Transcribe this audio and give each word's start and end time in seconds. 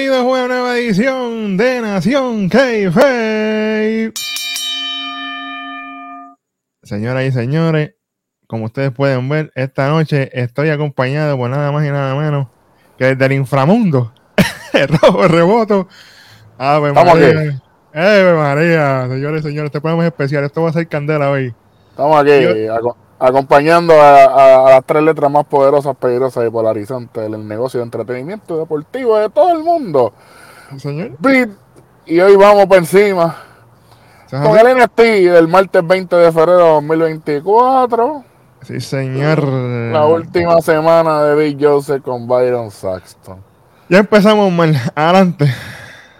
bienvenidos 0.00 0.24
a 0.24 0.28
una 0.28 0.48
nueva 0.48 0.78
edición 0.78 1.56
de 1.58 1.80
Nación 1.82 2.48
K-Face. 2.48 4.12
Señoras 6.82 7.24
y 7.24 7.32
señores, 7.32 7.94
como 8.46 8.64
ustedes 8.64 8.92
pueden 8.92 9.28
ver, 9.28 9.52
esta 9.54 9.88
noche 9.88 10.30
estoy 10.32 10.70
acompañado 10.70 11.36
por 11.36 11.50
nada 11.50 11.70
más 11.70 11.84
y 11.86 11.90
nada 11.90 12.14
menos 12.14 12.48
que 12.96 13.14
desde 13.14 13.26
el 13.26 13.32
inframundo, 13.32 14.14
el 14.72 14.88
robo, 14.88 15.28
reboto. 15.28 15.86
Ave 16.56 16.88
Estamos 16.88 17.14
María. 17.14 17.62
Ave 17.92 18.32
María, 18.32 19.06
señores 19.06 19.40
y 19.44 19.48
señores, 19.48 19.66
este 19.66 19.82
programa 19.82 20.04
es 20.04 20.12
especial. 20.12 20.44
Esto 20.44 20.62
va 20.62 20.70
a 20.70 20.72
ser 20.72 20.88
candela 20.88 21.30
hoy. 21.30 21.54
Estamos 21.90 22.22
aquí 22.22 22.42
Yo- 22.42 22.74
acompañando 23.20 23.94
a, 24.00 24.24
a- 24.24 24.66
a 24.66 24.70
las 24.70 24.84
tres 24.84 25.02
letras 25.02 25.30
más 25.30 25.44
poderosas, 25.44 25.94
peligrosas 25.96 26.46
y 26.46 26.50
polarizantes 26.50 27.30
del 27.30 27.46
negocio 27.46 27.78
de 27.80 27.84
entretenimiento 27.84 28.58
deportivo 28.58 29.16
de 29.18 29.28
todo 29.28 29.52
el 29.56 29.62
mundo. 29.62 30.12
Señor. 30.78 31.12
Y 32.06 32.18
hoy 32.20 32.34
vamos 32.36 32.66
por 32.66 32.78
encima 32.78 33.36
¿eso 34.26 34.36
es 34.42 34.48
con 34.48 34.58
el 34.58 34.76
NXT 34.76 34.98
del 35.32 35.48
martes 35.48 35.86
20 35.86 36.16
de 36.16 36.32
febrero 36.32 36.58
de 36.58 36.70
2024. 36.72 38.24
Sí, 38.62 38.80
señor. 38.80 39.42
La 39.44 40.06
última 40.06 40.60
semana 40.60 41.22
de 41.24 41.34
Big 41.34 41.58
Joseph 41.64 42.02
con 42.02 42.26
Byron 42.26 42.70
Saxton. 42.70 43.38
Ya 43.88 43.98
empezamos 43.98 44.50
mal. 44.52 44.74
Adelante. 44.94 45.52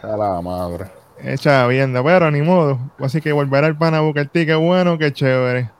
A 0.02 0.16
la 0.16 0.40
madre. 0.40 0.86
Echa 1.22 1.66
vienda, 1.66 2.02
pero 2.02 2.30
ni 2.30 2.40
modo. 2.42 2.78
Así 2.98 3.20
que 3.20 3.32
volverá 3.32 3.66
el 3.66 3.76
pana 3.76 4.00
Booker 4.00 4.26
T, 4.28 4.46
qué 4.46 4.54
bueno, 4.54 4.96
qué 4.98 5.12
chévere. 5.12 5.70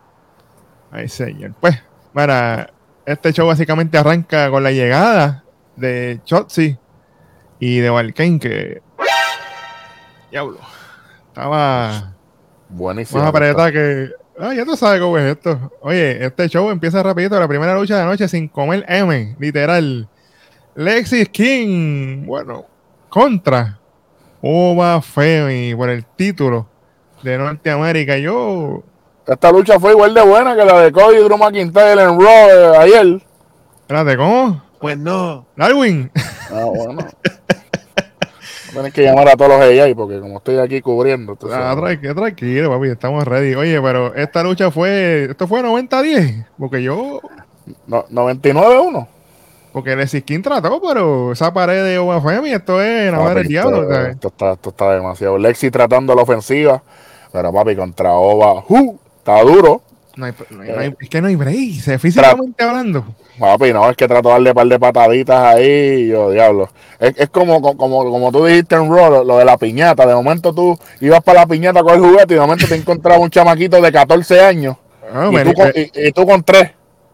Ay, 0.91 1.08
señor. 1.08 1.55
Pues, 1.60 1.80
para 2.12 2.70
este 3.06 3.33
show 3.33 3.46
básicamente 3.46 3.98
arranca 3.98 4.50
con 4.50 4.62
la 4.62 4.72
llegada 4.72 5.44
de 5.77 6.20
Chotzi 6.24 6.77
y 7.58 7.78
de 7.78 7.91
Valkane, 7.91 8.38
que. 8.38 8.83
Diablo. 10.30 10.58
Estaba 11.28 12.14
Buenísimo. 12.68 13.20
más 13.20 13.28
apretada 13.28 13.70
que. 13.72 14.11
Ah, 14.38 14.55
ya 14.55 14.64
tú 14.64 14.77
sabes 14.77 15.00
cómo 15.00 15.18
es 15.18 15.36
esto. 15.36 15.70
Oye, 15.83 16.24
este 16.24 16.48
show 16.48 16.70
empieza 16.70 17.02
rapidito. 17.02 17.38
La 17.38 17.48
primera 17.48 17.74
lucha 17.74 17.96
de 17.96 18.02
la 18.02 18.08
noche 18.08 18.27
sin 18.27 18.48
comer 18.48 18.84
M, 18.88 19.36
literal. 19.38 20.08
Lexis 20.74 21.28
King, 21.28 22.24
bueno, 22.27 22.64
contra 23.08 23.78
Oba 24.41 25.02
Femi 25.02 25.74
por 25.74 25.91
el 25.91 26.05
título 26.05 26.66
de 27.22 27.36
Norteamérica. 27.36 28.16
Yo, 28.16 28.83
Esta 29.26 29.52
lucha 29.52 29.78
fue 29.78 29.92
igual 29.92 30.12
de 30.14 30.22
buena 30.22 30.56
que 30.56 30.64
la 30.64 30.80
de 30.80 30.92
Cody 30.92 31.16
y 31.16 31.22
Drew 31.22 31.36
McIntyre 31.38 32.02
en 32.02 32.20
Raw 32.20 32.26
eh, 32.50 32.76
ayer. 32.78 33.20
espérate, 33.82 34.16
¿cómo? 34.16 34.62
Pues 34.80 34.98
no. 34.98 35.46
Darwin. 35.56 36.10
Ah, 36.50 36.64
bueno. 36.64 36.98
Tienes 38.72 38.92
que 38.92 39.02
llamar 39.02 39.28
a 39.28 39.36
todos 39.36 39.50
los 39.50 39.60
AI 39.60 39.94
porque 39.94 40.20
como 40.20 40.38
estoy 40.38 40.58
aquí 40.58 40.80
cubriendo. 40.80 41.36
Ah, 41.52 41.74
sabes. 41.74 42.00
tranqui- 42.00 42.14
tranquilo, 42.14 42.70
papi, 42.70 42.88
estamos 42.88 43.24
ready. 43.27 43.54
Oye, 43.54 43.80
pero 43.82 44.14
esta 44.14 44.42
lucha 44.44 44.70
fue, 44.70 45.24
esto 45.30 45.46
fue 45.48 45.60
90-10, 45.62 46.46
porque 46.58 46.82
yo, 46.82 47.20
No, 47.88 48.05
99-1. 48.08 49.06
porque 49.72 49.96
Lexis 49.96 50.22
King 50.24 50.42
trató, 50.42 50.80
pero 50.80 51.32
esa 51.32 51.52
pared 51.52 51.82
de 51.84 51.98
Oba 51.98 52.20
Femi, 52.20 52.52
esto 52.52 52.80
es 52.80 53.10
la 53.12 53.18
madre 53.18 53.40
del 53.40 53.48
diablo. 53.48 53.92
esto, 54.06 54.28
está, 54.28 54.52
esto 54.52 54.70
está 54.70 54.95
demasiado. 54.95 55.36
Lexi 55.36 55.70
tratando 55.70 56.14
la 56.14 56.22
ofensiva. 56.22 56.80
Pero 57.33 57.52
papi, 57.52 57.77
contra 57.77 58.12
Ova. 58.12 58.64
¡uh! 58.68 58.98
Está 59.20 59.41
duro. 59.42 59.83
No 60.17 60.27
hay- 60.27 60.33
no 60.51 60.63
hay- 60.63 60.69
no 60.73 60.79
hay- 60.81 60.97
es 61.01 61.08
que 61.08 61.20
no 61.23 61.29
hay 61.29 61.36
break, 61.36 61.81
se- 61.81 61.98
físicamente 61.98 62.63
hablando. 62.64 63.05
Papi, 63.39 63.73
no, 63.73 63.89
es 63.89 63.97
que 63.97 64.07
trato 64.07 64.29
de 64.29 64.33
darle 64.35 64.51
un 64.51 64.55
par 64.55 64.67
de 64.67 64.79
pataditas 64.79 65.55
ahí. 65.55 66.08
Yo, 66.08 66.31
diablo. 66.31 66.69
Es, 66.98 67.14
es 67.17 67.31
como, 67.31 67.63
como, 67.63 68.05
como 68.11 68.33
tú 68.33 68.45
dijiste 68.45 68.75
en 68.75 68.92
Raw, 68.95 69.11
lo, 69.11 69.25
lo 69.25 69.39
de 69.39 69.45
la 69.47 69.57
piñata. 69.57 70.05
De 70.05 70.14
momento 70.14 70.53
tú 70.53 70.79
ibas 71.01 71.23
para 71.23 71.41
la 71.41 71.47
piñata 71.47 71.83
con 71.83 71.95
el 71.95 72.01
juguete 72.01 72.35
y 72.35 72.36
de 72.36 72.41
momento 72.41 72.67
te 72.69 72.75
encontraba 72.75 73.19
un 73.20 73.31
chamaquito 73.31 73.81
de 73.81 73.91
14 73.92 74.41
años. 74.42 74.77
Ah, 75.14 75.29
y, 75.31 75.35
vení- 75.35 75.45
tú 75.45 75.55
con, 75.55 75.73
y- 75.75 76.08
y 76.08 76.13
tú 76.13 76.27
con 76.27 76.42
3. 76.42 76.70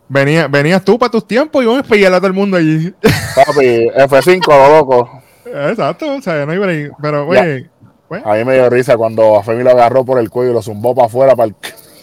venía, 0.09 0.49
venías 0.49 0.83
tú 0.85 0.99
para 0.99 1.11
tus 1.13 1.27
tiempos 1.29 1.63
y 1.63 1.67
vamos 1.67 1.85
a 1.89 1.95
a 2.09 2.17
todo 2.19 2.27
el 2.27 2.33
mundo 2.33 2.57
allí. 2.57 2.93
Papi, 3.37 3.89
F5, 3.95 4.47
lo 4.49 4.77
loco. 4.79 5.11
Exacto, 5.47 6.13
o 6.17 6.21
sea, 6.23 6.45
no 6.45 6.53
hay 6.53 6.59
break. 6.59 6.93
Pero, 7.01 7.29
oye, 7.29 7.69
pues, 8.09 8.23
A 8.25 8.35
mí 8.35 8.45
me 8.45 8.55
dio 8.55 8.69
risa 8.69 8.97
cuando 8.97 9.39
a 9.39 9.45
Femi 9.45 9.63
lo 9.63 9.71
agarró 9.71 10.05
por 10.05 10.19
el 10.19 10.29
cuello 10.31 10.51
y 10.51 10.55
lo 10.55 10.63
zumbó 10.63 10.95
para 10.95 11.07
afuera. 11.07 11.37
Para 11.37 11.49
el... 11.49 11.55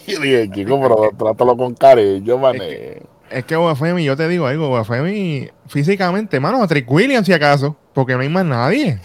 Y 0.12 0.16
dije, 0.20 0.50
pero 0.66 1.10
trátalo 1.18 1.56
con 1.56 1.74
cariño, 1.74 2.38
mané. 2.38 3.02
es 3.30 3.44
que 3.44 3.56
Obafemi, 3.56 4.04
yo 4.04 4.16
te 4.16 4.28
digo 4.28 4.46
algo, 4.46 4.68
Obafemi 4.68 5.48
físicamente, 5.66 6.38
mano, 6.40 6.62
a 6.62 6.66
Trick 6.68 6.90
Williams 6.90 7.26
si 7.26 7.32
acaso, 7.32 7.76
porque 7.92 8.14
no 8.14 8.20
hay 8.20 8.28
más 8.28 8.44
nadie. 8.44 9.00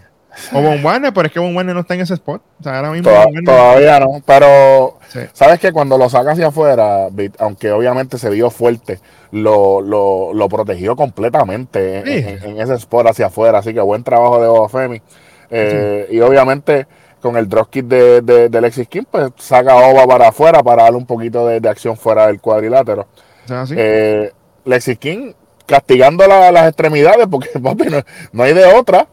O 0.54 0.62
Von 0.62 0.86
Warner, 0.86 1.12
pero 1.12 1.26
es 1.28 1.34
que 1.34 1.40
Von 1.40 1.56
Warner 1.56 1.74
no 1.74 1.82
está 1.82 1.96
en 1.96 2.02
ese 2.02 2.14
spot. 2.14 2.42
O 2.60 2.64
sea, 2.64 2.78
ahora 2.78 2.92
mismo 2.92 3.10
Toda- 3.10 3.26
todavía 3.44 4.00
no, 4.00 4.22
pero 4.26 4.98
Sí. 5.08 5.20
sabes 5.34 5.60
que 5.60 5.72
cuando 5.72 5.98
lo 5.98 6.08
saca 6.08 6.32
hacia 6.32 6.48
afuera, 6.48 7.08
aunque 7.40 7.72
obviamente 7.72 8.18
se 8.20 8.30
vio 8.30 8.50
fuerte, 8.52 9.00
lo, 9.31 9.81
lo, 9.81 10.31
lo 10.34 10.48
protegió 10.48 10.96
completamente 10.96 12.00
en, 12.00 12.06
Sí. 12.06 12.30
en- 12.46 12.52
en 12.52 12.62
ese 12.62 12.76
spot 12.76 13.08
hacia 13.08 13.26
afuera. 13.26 13.58
Así 13.60 13.74
que 13.74 13.81
buen 13.81 14.04
trabajo 14.04 14.40
de 14.40 14.48
Obafemi. 14.48 15.02
Eh, 15.50 16.08
Y 16.12 16.20
obviamente 16.22 16.86
con 17.22 17.38
el 17.38 17.47
dropkick 17.50 17.85
de, 17.85 18.22
de, 18.22 18.50
de 18.50 18.62
Lexis 18.62 18.88
King, 18.88 19.03
pues 19.09 19.31
saca 19.38 19.75
Oba 19.75 20.06
para 20.07 20.30
afuera 20.30 20.62
para 20.63 20.84
darle 20.84 20.97
un 20.97 21.06
poquito 21.06 21.46
de, 21.47 21.59
de 21.59 21.69
acción 21.69 21.96
fuera 21.97 22.28
del 22.28 22.40
cuadrilátero. 22.40 23.07
Sí. 23.46 23.74
Eh, 23.78 24.31
Lexis 24.66 24.97
King 24.97 25.34
castigando 25.66 26.25
la- 26.28 26.52
las 26.52 26.68
extremidades 26.68 27.28
porque 27.30 27.50
papi, 27.63 27.85
no, 27.85 28.02
no 28.31 28.44
hay 28.44 28.53
de 28.53 28.66
otra. 28.66 29.07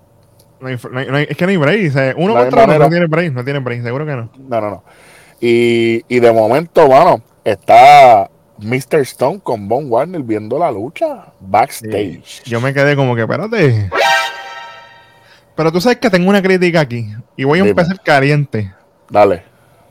No 0.60 0.68
hay- 0.68 0.78
no 0.90 0.98
hay- 0.98 1.06
no 1.06 1.16
hay- 1.18 1.26
es 1.28 1.36
que 1.36 1.44
no 1.44 1.50
hay 1.50 1.56
break. 1.56 1.88
o 1.90 1.92
sea, 1.92 2.14
uno 2.16 2.34
contra 2.34 2.64
uno 2.64 2.66
manera. 2.66 2.84
no 2.86 2.90
tiene 2.90 3.06
break, 3.06 3.32
no 3.32 3.44
tiene 3.44 3.58
break, 3.60 3.82
seguro 3.82 4.06
que 4.06 4.12
no. 4.12 4.30
No, 4.48 4.60
no, 4.60 4.70
no. 4.70 4.84
Y, 5.40 6.02
y 6.08 6.20
de 6.20 6.32
momento, 6.32 6.88
mano, 6.88 7.20
está 7.44 8.30
Mr. 8.58 9.00
Stone 9.00 9.40
con 9.42 9.68
Von 9.68 9.90
Warner 9.90 10.22
viendo 10.22 10.58
la 10.58 10.70
lucha 10.70 11.26
backstage. 11.40 12.42
Yo 12.44 12.58
me 12.62 12.72
quedé 12.72 12.96
como 12.96 13.14
que, 13.14 13.22
espérate. 13.22 13.90
Pero 15.56 15.72
tú 15.72 15.80
sabes 15.80 15.98
que 15.98 16.10
tengo 16.10 16.28
una 16.28 16.42
crítica 16.42 16.80
aquí. 16.80 17.08
Y 17.36 17.44
voy 17.44 17.58
a 17.58 17.62
Dime. 17.62 17.70
empezar 17.70 18.00
caliente. 18.02 18.72
Dale. 19.10 19.42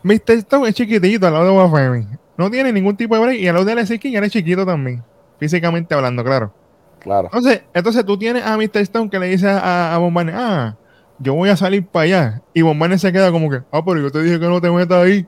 Mr. 0.04 0.32
Stone 0.38 0.70
es 0.70 0.76
chiquitito 0.76 1.26
al 1.26 1.34
lado 1.34 1.46
de 1.46 1.52
Obafemi. 1.52 2.08
No 2.38 2.52
tiene 2.52 2.72
ningún 2.72 2.96
tipo 2.96 3.16
de 3.16 3.22
break. 3.22 3.40
Y 3.40 3.48
al 3.48 3.56
lado 3.56 3.66
de 3.66 3.76
Lexis 3.76 4.00
King 4.00 4.14
era 4.16 4.30
chiquito 4.30 4.66
también. 4.66 5.04
Físicamente 5.40 5.96
hablando, 5.96 6.24
claro. 6.24 6.54
Claro. 7.00 7.26
Entonces, 7.26 7.64
entonces 7.74 8.06
tú 8.06 8.18
tienes 8.18 8.46
a 8.46 8.56
Mr. 8.58 8.78
Stone 8.78 9.10
que 9.10 9.20
le 9.20 9.28
dice 9.28 9.48
a, 9.50 9.98
Barney, 10.12 10.34
ah, 10.38 10.76
yo 11.20 11.34
voy 11.34 11.50
a 11.50 11.58
salir 11.58 11.86
para 11.86 12.04
allá. 12.04 12.42
Y 12.54 12.62
Von 12.62 12.78
Barney 12.78 13.00
se 13.00 13.12
queda 13.12 13.32
como 13.32 13.50
que, 13.50 13.62
ah, 13.72 13.84
pero 13.84 14.00
yo 14.02 14.12
te 14.12 14.22
dije 14.22 14.40
que 14.40 14.48
no 14.48 14.62
te 14.62 14.70
metas 14.70 15.04
ahí. 15.04 15.26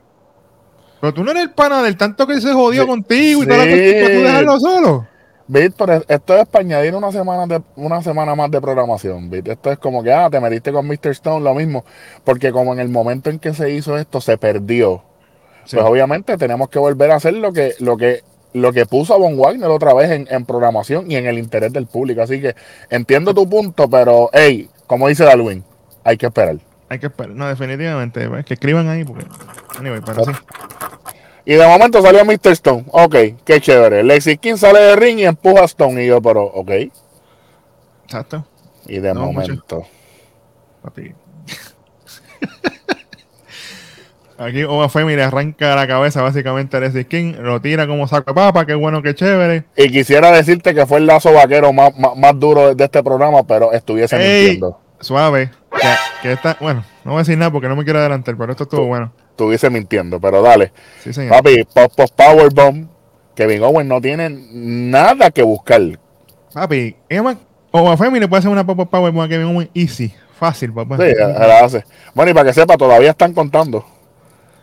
Pero 1.00 1.14
tú 1.14 1.24
no 1.24 1.30
eres 1.30 1.44
el 1.44 1.50
pana 1.50 1.82
del 1.82 1.96
tanto 1.96 2.26
que 2.26 2.40
se 2.40 2.52
jodió 2.52 2.82
Sí, 2.82 2.88
contigo 2.88 3.42
y 3.42 3.46
toda 3.46 3.58
la 3.58 3.64
sí. 3.64 3.70
cuestión 3.70 4.02
para 4.02 4.14
tú 4.14 4.20
dejarlo 4.22 4.60
solo. 4.60 5.06
Víctor, 5.48 6.04
esto 6.06 6.36
es 6.36 6.46
para 6.46 6.62
añadir 6.62 6.94
una 6.94 7.10
semana, 7.10 7.46
de, 7.46 7.62
una 7.76 8.02
semana 8.02 8.34
más 8.34 8.50
de 8.50 8.60
programación. 8.60 9.30
¿viste? 9.30 9.52
Esto 9.52 9.72
es 9.72 9.78
como 9.78 10.02
que, 10.02 10.12
ah, 10.12 10.28
te 10.30 10.40
metiste 10.40 10.70
con 10.72 10.86
Mr. 10.86 11.08
Stone, 11.08 11.42
lo 11.42 11.54
mismo. 11.54 11.84
Porque 12.22 12.52
como 12.52 12.74
en 12.74 12.80
el 12.80 12.90
momento 12.90 13.30
en 13.30 13.38
que 13.38 13.54
se 13.54 13.70
hizo 13.70 13.96
esto, 13.96 14.20
se 14.20 14.36
perdió. 14.36 15.02
Sí. 15.64 15.76
Pues 15.76 15.88
obviamente 15.88 16.36
tenemos 16.36 16.68
que 16.68 16.78
volver 16.78 17.10
a 17.10 17.16
hacer 17.16 17.34
lo 17.34 17.52
que, 17.52 17.74
lo 17.80 17.96
que, 17.96 18.22
lo 18.52 18.72
que 18.72 18.84
puso 18.84 19.14
a 19.14 19.18
Von 19.18 19.38
Wagner 19.38 19.68
otra 19.70 19.94
vez 19.94 20.10
en, 20.10 20.28
en 20.30 20.44
programación 20.44 21.10
y 21.10 21.16
en 21.16 21.26
el 21.26 21.38
interés 21.38 21.72
del 21.72 21.86
público. 21.86 22.20
Así 22.20 22.40
que 22.40 22.54
entiendo 22.90 23.32
tu 23.32 23.48
punto, 23.48 23.88
pero, 23.88 24.28
hey, 24.34 24.68
como 24.86 25.08
dice 25.08 25.24
Darwin, 25.24 25.64
hay 26.04 26.18
que 26.18 26.26
esperar. 26.26 26.58
Hay 26.90 26.98
que 26.98 27.06
esperar. 27.06 27.34
No, 27.34 27.48
definitivamente. 27.48 28.28
Es 28.38 28.44
que 28.44 28.54
escriban 28.54 28.88
ahí 28.88 29.04
porque. 29.04 29.26
Anyway, 29.78 30.00
pero 30.04 30.24
sí. 30.24 30.32
Y 31.48 31.54
de 31.54 31.66
momento 31.66 32.02
salió 32.02 32.26
Mr. 32.26 32.52
Stone. 32.52 32.84
Ok, 32.90 33.16
qué 33.42 33.58
chévere. 33.58 34.04
Lexi 34.04 34.36
King 34.36 34.56
sale 34.56 34.80
de 34.80 34.96
ring 34.96 35.18
y 35.18 35.24
empuja 35.24 35.62
a 35.62 35.64
Stone. 35.64 36.04
Y 36.04 36.08
yo, 36.08 36.20
pero, 36.20 36.42
ok. 36.44 36.70
Exacto. 38.04 38.44
Y 38.86 38.98
de 38.98 39.14
No, 39.14 39.32
momento. 39.32 39.86
Papi. 40.82 41.14
Aquí 44.38 44.62
Obafemi 44.64 45.16
le 45.16 45.22
arranca 45.22 45.74
la 45.74 45.86
cabeza 45.86 46.20
básicamente 46.20 46.76
a 46.76 46.80
Leslie 46.80 47.06
King, 47.06 47.32
lo 47.40 47.62
tira 47.62 47.86
como 47.86 48.06
saco 48.06 48.30
de 48.30 48.34
papa, 48.34 48.66
qué 48.66 48.74
bueno, 48.74 49.02
qué 49.02 49.14
chévere. 49.14 49.64
Y 49.74 49.90
quisiera 49.90 50.30
decirte 50.30 50.74
que 50.74 50.84
fue 50.84 50.98
el 50.98 51.06
lazo 51.06 51.32
vaquero 51.32 51.72
más, 51.72 51.96
más, 51.98 52.14
más 52.14 52.38
duro 52.38 52.74
de 52.74 52.84
este 52.84 53.02
programa, 53.02 53.42
pero 53.44 53.72
estuviese 53.72 54.16
Ey. 54.16 54.42
mintiendo. 54.50 54.78
Suave. 55.00 55.50
Que, 55.72 55.88
que 56.20 56.32
esta, 56.32 56.58
bueno, 56.60 56.84
no 57.04 57.12
voy 57.12 57.20
a 57.20 57.22
decir 57.22 57.38
nada 57.38 57.50
porque 57.50 57.68
no 57.68 57.74
me 57.74 57.84
quiero 57.84 58.00
adelantar, 58.00 58.36
pero 58.36 58.52
esto 58.52 58.64
estuvo 58.64 58.84
bueno. 58.86 59.10
Estuviese 59.38 59.70
mintiendo, 59.70 60.18
pero 60.18 60.42
dale. 60.42 60.72
Sí, 61.04 61.12
señor. 61.12 61.30
Papi, 61.30 61.62
post, 61.72 61.94
post 61.94 62.14
Powerbomb. 62.16 62.88
Kevin 63.36 63.62
Owens 63.62 63.88
no 63.88 64.00
tiene 64.00 64.28
nada 64.28 65.30
que 65.30 65.44
buscar. 65.44 65.80
Papi, 66.52 66.96
Emma, 67.08 67.36
Obafemi 67.70 68.18
le 68.18 68.26
puede 68.26 68.40
hacer 68.40 68.50
una 68.50 68.66
pop 68.66 68.90
power 68.90 69.14
a 69.16 69.28
Kevin 69.28 69.46
Owens 69.54 69.70
easy, 69.74 70.12
fácil, 70.40 70.72
papá. 70.72 70.96
Sí, 70.96 71.12
la 71.16 71.60
hace. 71.60 71.84
Bueno, 72.14 72.32
y 72.32 72.34
para 72.34 72.46
que 72.48 72.52
sepa, 72.52 72.76
todavía 72.76 73.10
están 73.10 73.32
contando. 73.32 73.86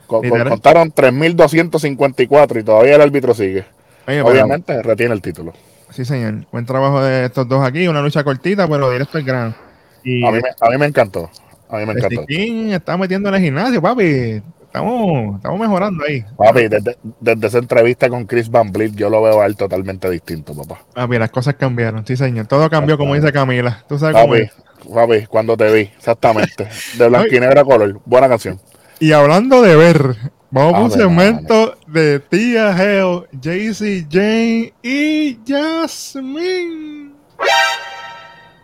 Con- 0.08 0.28
contaron 0.28 0.92
3.254 0.92 2.60
y 2.60 2.64
todavía 2.64 2.96
el 2.96 3.02
árbitro 3.02 3.34
sigue. 3.34 3.60
Oye, 4.08 4.22
pero- 4.22 4.28
Obviamente 4.28 4.84
retiene 4.84 5.14
el 5.14 5.22
título. 5.22 5.54
Sí, 5.92 6.04
señor. 6.04 6.46
Buen 6.52 6.66
trabajo 6.66 7.02
de 7.02 7.28
estos 7.28 7.48
dos 7.48 7.66
aquí. 7.66 7.88
Una 7.88 8.02
lucha 8.02 8.26
cortita, 8.26 8.68
pero 8.68 8.92
directo 8.92 9.18
al 9.20 9.24
grano. 9.24 9.56
a, 9.56 10.32
mí 10.32 10.40
me, 10.42 10.50
a 10.60 10.70
mí 10.70 10.78
me 10.78 10.86
encantó. 10.86 11.30
A 11.70 11.78
mí 11.78 11.86
me 11.86 11.94
encantó. 11.94 12.26
Está 12.28 12.98
metiendo 12.98 13.30
en 13.30 13.36
el 13.36 13.42
gimnasio, 13.42 13.82
papi. 13.82 14.42
Estamos, 14.76 15.38
estamos 15.38 15.58
mejorando 15.58 16.04
ahí. 16.06 16.26
Papi, 16.36 16.68
desde, 16.68 16.98
desde, 17.22 17.48
esa 17.48 17.60
entrevista 17.60 18.10
con 18.10 18.26
Chris 18.26 18.50
Van 18.50 18.74
Vliet, 18.74 18.94
yo 18.94 19.10
lo 19.10 19.22
veo 19.22 19.42
a 19.42 19.46
él 19.46 19.56
totalmente 19.56 20.10
distinto, 20.10 20.54
papá. 20.54 20.82
Papi, 20.94 21.18
las 21.18 21.32
cosas 21.32 21.56
cambiaron, 21.56 22.06
sí, 22.06 22.18
señor. 22.18 22.48
Todo 22.48 22.70
cambió, 22.70 22.98
como 22.98 23.16
dice 23.16 23.32
Camila. 23.32 23.86
Tú 23.88 23.98
sabes 23.98 24.16
papi, 24.16 24.26
cómo 24.26 24.36
es. 24.36 24.52
Papi, 24.94 25.28
cuando 25.28 25.56
te 25.56 25.72
vi, 25.72 25.82
exactamente. 25.82 26.68
De 26.98 27.08
blanquinegra 27.08 27.64
color. 27.64 28.02
Buena 28.04 28.28
canción. 28.28 28.60
Y 29.00 29.14
hablando 29.14 29.62
de 29.62 29.78
ver, 29.78 30.18
vamos 30.52 30.74
a 30.74 30.80
un 30.82 30.92
segmento 30.92 31.78
de 31.88 32.20
Tía 32.20 32.72
Hell, 32.72 33.28
JC 33.32 34.06
Jane 34.12 34.74
y 34.84 35.40
Jasmine. 35.48 37.12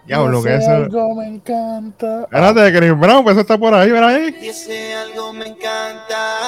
Diablo, 0.06 0.44
que 0.44 0.56
eso. 0.56 0.72
algo 0.72 1.16
me 1.16 1.28
encanta. 1.28 2.22
Espérate, 2.24 2.78
Chris 2.78 3.00
Brown, 3.00 3.24
pues 3.24 3.34
eso 3.34 3.42
está 3.42 3.58
por 3.58 3.74
ahí, 3.74 3.92
¿verdad? 3.92 4.10
ahí? 4.16 4.36
Y 4.42 4.48
ese 4.48 4.96
algo 4.96 5.34
me 5.34 5.48
encanta. 5.48 6.40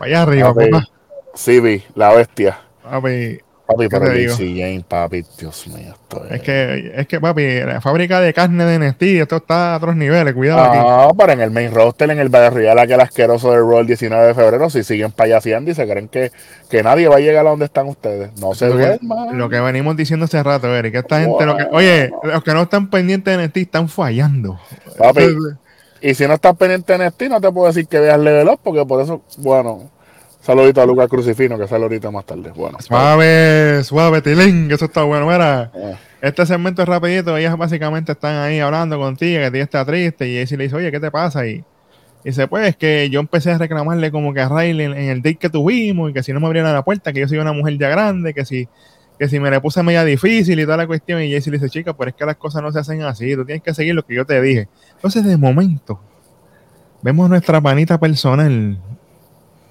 Allá 0.00 0.22
arriba, 0.22 0.52
Papi, 0.52 0.70
papá. 0.70 0.86
Sí, 1.34 1.60
vi, 1.60 1.82
la 1.94 2.12
bestia. 2.12 2.58
Papi, 2.82 3.40
Papi, 3.66 3.88
¿Qué 3.88 3.98
pero? 3.98 4.14
JC 4.14 4.36
Jane, 4.36 4.84
papi, 4.86 5.24
Dios 5.38 5.66
mío, 5.66 5.92
esto 5.92 6.24
es. 6.26 6.32
es 6.32 6.42
que, 6.42 6.92
es 6.94 7.06
que, 7.08 7.20
papi, 7.20 7.60
la 7.60 7.80
fábrica 7.80 8.20
de 8.20 8.32
carne 8.32 8.64
de 8.64 8.78
NXT, 8.78 9.02
esto 9.02 9.36
está 9.36 9.74
a 9.74 9.76
otros 9.78 9.96
niveles, 9.96 10.34
cuidado 10.34 10.62
aquí. 10.62 10.78
No, 10.78 11.10
pero 11.18 11.32
en 11.32 11.40
el 11.40 11.50
main 11.50 11.74
roster, 11.74 12.08
en 12.10 12.20
el 12.20 12.30
Royale, 12.32 12.80
aquel 12.80 13.00
asqueroso 13.00 13.50
del 13.50 13.60
Roll 13.60 13.86
19 13.86 14.28
de 14.28 14.34
febrero, 14.34 14.70
si 14.70 14.84
siguen 14.84 15.10
payaseando 15.10 15.72
y 15.72 15.74
se 15.74 15.84
creen 15.88 16.06
que, 16.06 16.30
que 16.70 16.84
nadie 16.84 17.08
va 17.08 17.16
a 17.16 17.20
llegar 17.20 17.44
a 17.44 17.50
donde 17.50 17.64
están 17.64 17.88
ustedes. 17.88 18.30
No 18.40 18.54
se 18.54 18.68
duerman. 18.68 19.36
lo 19.36 19.48
que 19.48 19.58
venimos 19.58 19.96
diciendo 19.96 20.26
hace 20.26 20.40
rato, 20.42 20.72
Eric, 20.74 20.92
que 20.92 20.98
esta 20.98 21.20
gente, 21.20 21.44
lo 21.44 21.56
que, 21.56 21.66
oye, 21.72 22.12
los 22.22 22.44
que 22.44 22.54
no 22.54 22.62
están 22.62 22.88
pendientes 22.88 23.36
de 23.36 23.44
NXT 23.44 23.56
están 23.56 23.88
fallando. 23.88 24.60
Papi, 24.96 25.22
Y 26.00 26.14
si 26.14 26.26
no 26.26 26.34
estás 26.34 26.56
pendiente 26.56 26.94
en 26.94 27.10
Steam, 27.10 27.32
no 27.32 27.40
te 27.40 27.50
puedo 27.50 27.66
decir 27.66 27.86
que 27.86 27.98
veas 27.98 28.18
Level 28.20 28.48
Up, 28.48 28.60
porque 28.62 28.84
por 28.84 29.02
eso, 29.02 29.22
bueno, 29.38 29.90
saludito 30.46 30.80
a 30.80 30.86
Lucas 30.86 31.08
Crucifino, 31.08 31.58
que 31.58 31.66
sale 31.66 31.82
ahorita 31.82 32.10
más 32.12 32.24
tarde. 32.24 32.52
Bueno, 32.54 32.78
Suave, 32.80 33.82
suave, 33.82 34.22
Tilín, 34.22 34.68
que 34.68 34.74
eso 34.74 34.84
está 34.84 35.02
bueno. 35.02 35.26
Mira, 35.26 35.72
eh, 35.74 35.96
este 36.22 36.46
segmento 36.46 36.82
es 36.82 36.88
rapidito, 36.88 37.36
ellas 37.36 37.56
básicamente 37.58 38.12
están 38.12 38.36
ahí 38.36 38.60
hablando 38.60 38.96
contigo, 38.98 39.40
que 39.42 39.50
tía 39.50 39.64
está 39.64 39.84
triste, 39.84 40.28
y 40.28 40.36
Jaycee 40.36 40.56
le 40.56 40.64
dice, 40.64 40.76
oye, 40.76 40.92
¿qué 40.92 41.00
te 41.00 41.10
pasa? 41.10 41.46
Y, 41.46 41.54
y 41.56 41.64
dice, 42.24 42.46
pues, 42.46 42.68
es 42.68 42.76
que 42.76 43.10
yo 43.10 43.18
empecé 43.18 43.50
a 43.50 43.58
reclamarle 43.58 44.12
como 44.12 44.32
que 44.32 44.40
a 44.40 44.48
Riley 44.48 44.86
en, 44.86 44.92
en 44.92 45.08
el 45.10 45.18
date 45.18 45.36
que 45.36 45.50
tuvimos, 45.50 46.10
y 46.10 46.12
que 46.12 46.22
si 46.22 46.32
no 46.32 46.38
me 46.38 46.46
abrieran 46.46 46.72
la 46.72 46.84
puerta, 46.84 47.12
que 47.12 47.20
yo 47.20 47.28
soy 47.28 47.38
una 47.38 47.52
mujer 47.52 47.76
ya 47.76 47.88
grande, 47.88 48.32
que 48.32 48.44
si, 48.44 48.68
que 49.18 49.28
si 49.28 49.40
me 49.40 49.50
le 49.50 49.60
puse 49.60 49.82
media 49.82 50.04
difícil 50.04 50.60
y 50.60 50.64
toda 50.64 50.76
la 50.76 50.86
cuestión, 50.86 51.20
y 51.22 51.32
Jaycee 51.32 51.50
le 51.50 51.58
dice, 51.58 51.70
chica, 51.70 51.92
pero 51.96 52.10
es 52.10 52.14
que 52.14 52.24
las 52.24 52.36
cosas 52.36 52.62
no 52.62 52.70
se 52.70 52.78
hacen 52.78 53.02
así, 53.02 53.34
tú 53.34 53.44
tienes 53.44 53.64
que 53.64 53.74
seguir 53.74 53.96
lo 53.96 54.06
que 54.06 54.14
yo 54.14 54.24
te 54.24 54.40
dije. 54.40 54.68
Entonces, 54.94 55.24
de 55.24 55.36
momento, 55.36 56.00
vemos 57.02 57.28
nuestra 57.28 57.60
panita 57.60 57.98
personal, 57.98 58.78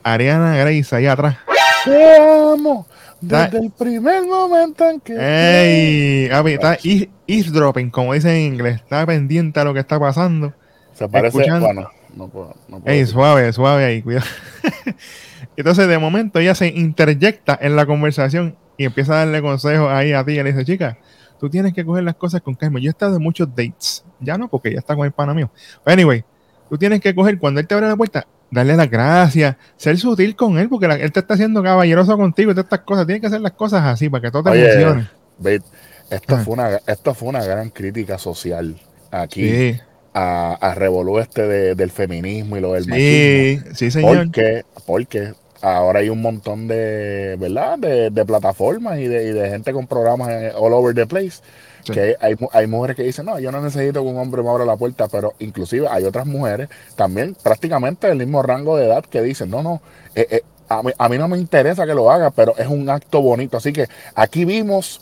Ariana 0.05 0.55
Grace, 0.55 0.95
ahí 0.95 1.07
atrás. 1.07 1.35
Te 1.83 2.17
amo 2.17 2.87
desde 3.19 3.57
el 3.57 3.71
primer 3.71 4.23
momento 4.23 4.87
en 4.87 4.99
que. 4.99 5.15
¡Ey! 5.17 6.29
Avi, 6.31 6.53
está 6.53 6.77
eav- 6.77 7.09
eavesdropping, 7.27 7.89
como 7.89 8.13
dicen 8.13 8.31
en 8.31 8.53
inglés. 8.53 8.75
Está 8.75 9.03
pendiente 9.05 9.59
a 9.59 9.63
lo 9.63 9.73
que 9.73 9.79
está 9.79 9.99
pasando. 9.99 10.53
Se 10.93 11.09
parece. 11.09 11.37
escuchando. 11.39 11.65
Bueno, 11.65 11.89
no 12.15 12.27
puedo. 12.27 12.55
No 12.67 12.79
puedo 12.79 12.91
Ey, 12.93 12.99
decir. 12.99 13.13
suave, 13.13 13.51
suave 13.51 13.83
ahí, 13.83 14.01
cuidado. 14.03 14.27
Entonces, 15.57 15.87
de 15.87 15.97
momento, 15.97 16.39
ella 16.39 16.53
se 16.55 16.67
interjecta 16.67 17.57
en 17.61 17.75
la 17.75 17.85
conversación 17.85 18.55
y 18.77 18.85
empieza 18.85 19.13
a 19.13 19.17
darle 19.17 19.41
consejos 19.41 19.89
ahí 19.91 20.13
a 20.13 20.23
ti. 20.23 20.33
Y 20.33 20.43
le 20.43 20.51
dice, 20.51 20.65
chica, 20.65 20.97
tú 21.39 21.49
tienes 21.49 21.73
que 21.73 21.83
coger 21.85 22.03
las 22.03 22.15
cosas 22.15 22.41
con 22.41 22.53
calma. 22.55 22.79
Yo 22.79 22.89
he 22.89 22.91
estado 22.91 23.15
en 23.15 23.23
muchos 23.23 23.47
dates. 23.55 24.03
Ya 24.19 24.37
no, 24.37 24.47
porque 24.49 24.71
ya 24.73 24.79
está 24.79 24.95
con 24.95 25.05
el 25.05 25.11
pana 25.13 25.33
mío. 25.33 25.49
Anyway, 25.85 26.23
tú 26.69 26.77
tienes 26.77 26.99
que 27.01 27.13
coger, 27.15 27.39
cuando 27.39 27.59
él 27.59 27.67
te 27.67 27.73
abre 27.73 27.87
la 27.87 27.95
puerta, 27.95 28.27
darle 28.51 28.75
las 28.77 28.89
gracias, 28.89 29.55
ser 29.77 29.97
sutil 29.97 30.35
con 30.35 30.57
él, 30.57 30.69
porque 30.69 30.87
la- 30.87 30.95
él 30.95 31.11
te 31.11 31.19
está 31.19 31.33
haciendo 31.33 31.61
caballeroso 31.63 32.15
contigo 32.17 32.51
y 32.51 32.53
todas 32.53 32.65
estas 32.65 32.81
cosas. 32.81 33.05
Tienes 33.05 33.21
que 33.21 33.27
hacer 33.27 33.41
las 33.41 33.51
cosas 33.53 33.83
así 33.83 34.09
para 34.09 34.21
que 34.21 34.31
todo 34.31 34.43
te 34.43 34.49
Oye, 34.51 34.69
funcione. 34.71 35.09
Babe, 35.37 35.61
esto, 36.09 36.35
Ah. 36.35 36.41
fue 36.45 36.53
una, 36.53 36.69
esto 36.87 37.13
fue 37.13 37.29
una 37.29 37.43
gran 37.43 37.69
crítica 37.69 38.17
social 38.17 38.75
aquí 39.11 39.49
Sí, 39.49 39.79
a, 40.13 40.53
a 40.53 40.75
revolú 40.75 41.19
este 41.19 41.45
de- 41.47 41.75
del 41.75 41.91
feminismo 41.91 42.55
y 42.57 42.61
lo 42.61 42.73
del 42.73 42.87
machismo. 42.87 43.69
sí, 43.71 43.75
sí, 43.75 43.91
señor. 43.91 44.17
Porque, 44.25 44.63
porque 44.85 45.33
ahora 45.61 45.99
hay 45.99 46.09
un 46.09 46.21
montón 46.21 46.67
de, 46.67 47.35
¿verdad? 47.39 47.77
De, 47.79 48.09
de 48.11 48.25
plataformas 48.25 48.99
y 48.99 49.07
de, 49.07 49.23
y 49.27 49.31
de 49.33 49.49
gente 49.49 49.73
con 49.73 49.87
programas 49.87 50.29
eh, 50.29 50.51
all 50.55 50.71
over 50.73 50.93
the 50.95 51.05
place. 51.07 51.41
Sí. 51.85 51.93
Que 51.93 52.15
hay, 52.19 52.35
hay 52.51 52.67
mujeres 52.67 52.95
que 52.97 53.03
dicen, 53.03 53.25
no, 53.25 53.39
yo 53.39 53.51
no 53.51 53.61
necesito 53.61 54.01
que 54.01 54.07
un 54.09 54.17
hombre 54.17 54.41
me 54.43 54.49
abra 54.49 54.65
la 54.65 54.75
puerta, 54.75 55.07
pero 55.07 55.33
inclusive 55.39 55.87
hay 55.89 56.03
otras 56.03 56.25
mujeres 56.25 56.67
también 56.95 57.35
prácticamente 57.41 58.07
del 58.07 58.17
mismo 58.17 58.41
rango 58.41 58.75
de 58.75 58.87
edad 58.87 59.03
que 59.05 59.21
dicen, 59.21 59.49
no, 59.51 59.61
no, 59.63 59.81
eh, 60.15 60.27
eh, 60.31 60.41
a, 60.67 60.81
mí, 60.81 60.91
a 60.97 61.09
mí 61.09 61.17
no 61.17 61.27
me 61.27 61.37
interesa 61.37 61.85
que 61.85 61.93
lo 61.93 62.09
haga, 62.11 62.31
pero 62.31 62.55
es 62.57 62.67
un 62.67 62.89
acto 62.89 63.21
bonito. 63.21 63.55
Así 63.57 63.71
que 63.71 63.87
aquí 64.15 64.45
vimos 64.45 65.01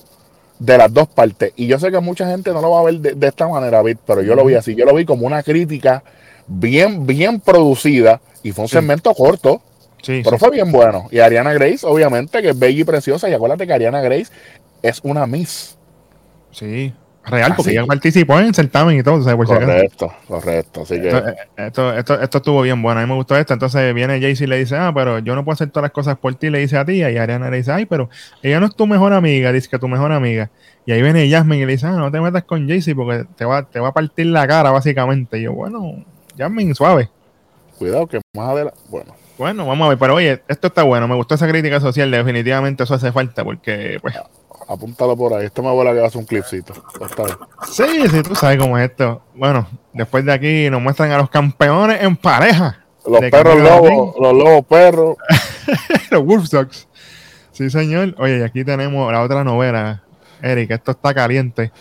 de 0.60 0.78
las 0.78 0.94
dos 0.94 1.08
partes. 1.08 1.54
Y 1.56 1.68
yo 1.68 1.80
sé 1.80 1.90
que 1.90 2.00
mucha 2.00 2.28
gente 2.28 2.52
no 2.52 2.62
lo 2.62 2.72
va 2.72 2.82
a 2.82 2.84
ver 2.84 2.96
de, 2.96 3.14
de 3.14 3.28
esta 3.28 3.48
manera, 3.48 3.82
Vic, 3.82 3.98
pero 4.06 4.22
yo 4.22 4.36
lo 4.36 4.44
vi 4.46 4.56
así. 4.56 4.76
Yo 4.76 4.86
lo 4.86 4.94
vi 4.94 5.06
como 5.06 5.26
una 5.26 5.42
crítica 5.42 6.04
bien, 6.48 7.06
bien 7.08 7.40
producida 7.40 8.20
y 8.44 8.52
fue 8.52 8.64
un 8.64 8.68
Sí. 8.70 8.76
segmento 8.76 9.14
corto. 9.14 9.62
Sí, 10.02 10.20
Pero 10.22 10.36
sí. 10.38 10.40
fue 10.42 10.52
bien 10.52 10.70
bueno. 10.70 11.08
Y 11.12 11.20
Ariana 11.20 11.54
Grace, 11.54 11.86
obviamente, 11.88 12.42
que 12.42 12.50
es 12.50 12.60
bella 12.60 12.82
y 12.82 12.84
preciosa. 12.84 13.30
Y 13.30 13.34
acuérdate 13.34 13.66
que 13.66 13.72
Ariana 13.72 14.02
Grace 14.02 14.28
es 14.82 15.00
una 15.04 15.26
Miss. 15.26 15.78
Sí, 16.54 16.94
real, 17.26 17.54
porque 17.56 17.72
ella 17.72 17.86
participó 17.86 18.40
en 18.40 18.48
el 18.48 18.56
certamen 18.56 18.98
y 18.98 19.04
todo, 19.04 19.16
o 19.16 19.24
sea, 19.24 19.36
por 19.36 19.48
si 19.48 19.54
acaso. 19.54 19.68
Correcto, 19.72 20.14
correcto. 20.28 20.82
Así 20.84 21.02
que, 21.02 21.08
Esto, 21.08 21.28
eh, 21.28 21.36
esto, 21.58 21.94
esto, 21.94 22.22
esto 22.22 22.38
estuvo 22.38 22.62
bien 22.62 22.82
bueno, 22.82 23.00
a 23.00 23.04
mí 23.04 23.10
me 23.10 23.16
gustó 23.16 23.36
esto. 23.36 23.54
Entonces 23.54 23.94
viene 23.94 24.20
Jaycee 24.22 24.46
y 24.46 24.48
le 24.48 24.60
dice, 24.60 24.76
ah, 24.78 24.92
pero 24.94 25.20
yo 25.20 25.36
no 25.36 25.44
puedo 25.44 25.54
hacer 25.54 25.70
todas 25.70 25.84
las 25.84 25.92
cosas 25.92 26.18
por 26.18 26.36
ti, 26.36 26.50
le 26.50 26.60
dice 26.60 26.78
a 26.78 26.86
ti. 26.86 26.94
Y 26.94 27.04
Ariana 27.04 27.50
le 27.50 27.58
dice, 27.58 27.72
ay, 27.72 27.86
pero 27.86 28.10
ella 28.42 28.60
no 28.60 28.68
es 28.68 28.76
tu 28.76 28.86
mejor 28.88 29.14
amiga, 29.14 29.52
dice 29.52 29.70
que 29.70 29.80
tu 29.80 29.88
mejor 29.88 30.12
amiga. 30.12 30.50
Y 30.86 30.92
ahí 30.92 31.02
viene 31.02 31.30
Jasmine 31.30 31.64
y 31.64 31.66
le 31.66 31.72
dice, 31.74 31.88
ah, 31.88 31.92
no 31.92 32.12
te 32.12 32.20
metas 32.22 32.44
con 32.44 32.68
Jaycee 32.68 32.94
porque 32.96 33.26
te 33.36 33.46
va, 33.46 33.64
te 33.64 33.80
va 33.80 33.90
a 33.90 33.94
partir 33.94 34.28
la 34.28 34.46
cara, 34.48 34.72
básicamente. 34.72 35.40
Y 35.40 35.44
yo, 35.44 35.54
bueno, 35.54 36.04
Jasmine, 36.38 36.76
suave. 36.76 37.10
cuidado 37.80 38.06
que 38.08 38.20
más 38.36 38.50
adelante. 38.50 38.80
Bueno, 38.90 39.16
Bueno, 39.38 39.66
vamos 39.66 39.86
a 39.86 39.90
ver, 39.90 39.98
pero 39.98 40.16
oye, 40.16 40.42
esto 40.48 40.68
está 40.68 40.84
bueno, 40.84 41.08
me 41.08 41.16
gustó 41.16 41.36
esa 41.36 41.48
crítica 41.48 41.80
social, 41.80 42.12
definitivamente 42.12 42.84
eso 42.84 42.94
hace 42.94 43.12
falta, 43.12 43.44
porque, 43.44 43.98
pues, 44.02 44.16
apúntalo 44.68 45.16
por 45.16 45.34
ahí. 45.34 45.46
Esto 45.46 45.64
me 45.64 45.72
vuela 45.72 45.94
que 45.94 46.10
ser 46.10 46.20
un 46.20 46.26
clipcito. 46.26 46.74
Bien. 47.00 47.38
sí, 47.72 48.08
sí, 48.10 48.24
tú 48.24 48.36
sabes 48.36 48.58
cómo 48.58 48.78
es 48.78 48.90
esto. 48.90 49.22
Bueno, 49.36 49.68
después 49.94 50.26
de 50.26 50.34
aquí 50.34 50.70
nos 50.70 50.82
muestran 50.82 51.12
a 51.12 51.18
los 51.18 51.30
campeones 51.30 52.02
en 52.02 52.16
pareja. 52.16 52.80
Los 53.06 53.20
perros 53.20 53.60
lobos, 53.60 54.16
los 54.20 54.34
lobos 54.34 54.66
perros. 54.66 55.18
los 56.12 56.26
Wolf 56.26 56.50
Dogs. 56.50 56.88
Sí, 57.52 57.70
señor. 57.70 58.16
Oye, 58.18 58.40
y 58.40 58.42
aquí 58.42 58.64
tenemos 58.64 59.12
la 59.12 59.22
otra 59.22 59.44
novela, 59.44 60.04
Eric. 60.42 60.72
Esto 60.72 60.92
está 60.92 61.14
caliente. 61.14 61.72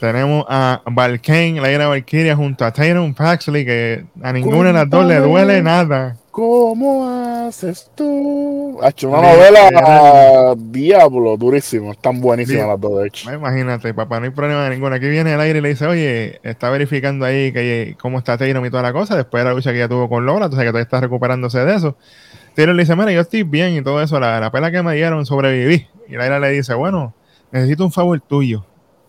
Tenemos 0.00 0.44
a 0.48 0.82
Valkane, 0.86 1.60
la 1.60 1.70
ira 1.70 1.88
Valkyria, 1.88 2.36
junto 2.36 2.64
a 2.64 2.72
Tatum 2.72 3.14
Paxley, 3.14 3.64
que 3.64 4.04
a 4.22 4.32
ninguna 4.32 4.68
de 4.68 4.72
las 4.74 4.90
dos 4.90 5.06
le 5.06 5.18
duele 5.18 5.62
nada. 5.62 6.16
¿Cómo 6.30 7.06
haces 7.48 7.90
tú? 7.94 8.78
Ha 8.82 8.88
hecho 8.88 9.08
una 9.08 9.22
novela 9.22 10.54
diablo, 10.56 11.36
durísimo. 11.36 11.92
Están 11.92 12.20
buenísimas 12.20 12.66
las 12.68 12.80
dos, 12.80 13.00
de 13.00 13.08
hecho. 13.08 13.32
Imagínate, 13.32 13.94
papá, 13.94 14.18
no 14.20 14.26
hay 14.26 14.30
problema 14.30 14.68
ninguno. 14.68 14.94
Aquí 14.94 15.08
viene 15.08 15.34
el 15.34 15.40
aire 15.40 15.58
y 15.58 15.62
le 15.62 15.68
dice, 15.70 15.86
oye, 15.86 16.40
está 16.42 16.70
verificando 16.70 17.24
ahí 17.24 17.52
que 17.52 17.96
cómo 18.00 18.18
está 18.18 18.36
Tatum 18.36 18.64
y 18.66 18.70
toda 18.70 18.82
la 18.82 18.92
cosa, 18.92 19.16
después 19.16 19.42
de 19.42 19.48
la 19.48 19.54
lucha 19.54 19.72
que 19.72 19.78
ya 19.78 19.88
tuvo 19.88 20.08
con 20.08 20.26
Lola, 20.26 20.46
entonces 20.46 20.64
que 20.64 20.70
todavía 20.70 20.84
está 20.84 21.00
recuperándose 21.00 21.64
de 21.64 21.74
eso. 21.74 21.96
Taylor 22.54 22.74
le 22.74 22.82
dice, 22.82 22.94
mira, 22.94 23.12
yo 23.12 23.20
estoy 23.20 23.42
bien 23.42 23.74
y 23.74 23.82
todo 23.82 24.00
eso, 24.00 24.20
la, 24.20 24.40
la 24.40 24.50
pela 24.50 24.70
que 24.70 24.82
me 24.82 24.94
dieron 24.94 25.26
sobreviví. 25.26 25.88
Y 26.08 26.16
Laira 26.16 26.38
le 26.38 26.50
dice, 26.50 26.74
bueno, 26.74 27.14
necesito 27.50 27.84
un 27.84 27.92
favor 27.92 28.20
tuyo, 28.20 28.64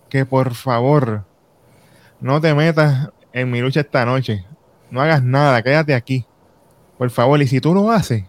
que 0.10 0.26
por 0.26 0.54
favor 0.56 1.24
no 2.20 2.42
te 2.42 2.54
metas 2.54 3.10
en 3.34 3.52
mi 3.52 3.62
lucha 3.62 3.82
esta 3.82 4.06
noche, 4.06 4.46
no 4.90 5.02
hagas 5.02 5.22
nada, 5.22 5.62
quédate 5.62 5.94
aquí, 5.94 6.26
por 6.98 7.10
favor, 7.10 7.42
y 7.42 7.48
si 7.48 7.60
tú 7.62 7.74
lo 7.74 7.92
haces, 7.92 8.24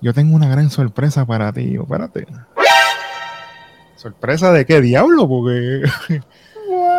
yo 0.00 0.12
tengo 0.12 0.36
una 0.36 0.48
gran 0.48 0.70
sorpresa 0.70 1.24
para 1.26 1.52
ti. 1.52 1.72
Yo, 1.72 1.82
espérate. 1.82 2.26
¿Sorpresa 3.96 4.52
de 4.52 4.66
qué 4.66 4.80
diablo? 4.80 5.26
Porque 5.28 5.82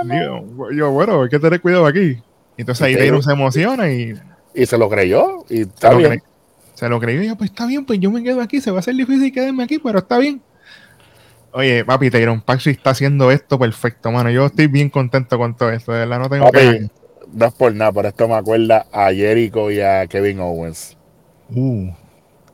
Digo, 0.06 0.72
yo, 0.72 0.92
bueno, 0.92 1.24
hay 1.24 1.30
que 1.30 1.40
tener 1.40 1.62
cuidado 1.62 1.86
aquí. 1.86 2.22
Entonces 2.58 2.82
ahí. 2.86 2.96
Taylor 2.96 3.24
se 3.24 3.32
emociona 3.32 3.90
y 3.92 4.16
Y 4.54 4.66
se 4.66 4.78
lo 4.78 4.90
creyó. 4.90 5.46
Y 5.50 5.62
está 5.62 5.90
se 5.90 5.94
lo, 5.94 6.00
bien. 6.00 6.12
cre- 6.14 6.24
se 6.74 6.90
lo 6.90 7.00
creyó. 7.00 7.22
Y 7.22 7.28
yo, 7.28 7.36
pues 7.36 7.52
está 7.52 7.66
bien, 7.68 7.86
pues 7.86 8.00
yo 8.00 8.12
me 8.12 8.24
quedo 8.24 8.42
aquí. 8.42 8.62
Se 8.62 8.72
va 8.72 8.78
a 8.78 8.80
hacer 8.80 8.96
difícil 8.96 9.32
quedarme 9.32 9.64
aquí, 9.64 9.80
pero 9.80 10.00
está 10.00 10.18
bien. 10.18 10.42
Oye, 11.52 11.86
papi, 11.86 12.10
Tyron 12.12 12.42
Paxi 12.42 12.72
está 12.72 12.92
haciendo 12.92 13.32
esto 13.32 13.58
perfecto, 13.58 14.12
mano. 14.12 14.30
Yo 14.30 14.46
estoy 14.48 14.68
bien 14.68 14.90
contento 14.90 15.38
con 15.38 15.56
todo 15.56 15.72
esto. 15.72 15.92
De 15.92 16.00
verdad, 16.00 16.20
no 16.20 16.30
tengo 16.30 16.46
Papi, 16.46 16.58
que. 16.60 16.90
No 17.34 17.46
es 17.46 17.54
por 17.54 17.74
nada, 17.74 17.92
pero 17.92 18.08
esto 18.10 18.28
me 18.28 18.36
acuerda 18.36 18.86
a 18.92 19.12
Jericho 19.14 19.70
y 19.72 19.82
a 19.82 20.06
Kevin 20.08 20.40
Owens. 20.40 20.98
Uh, 21.56 21.90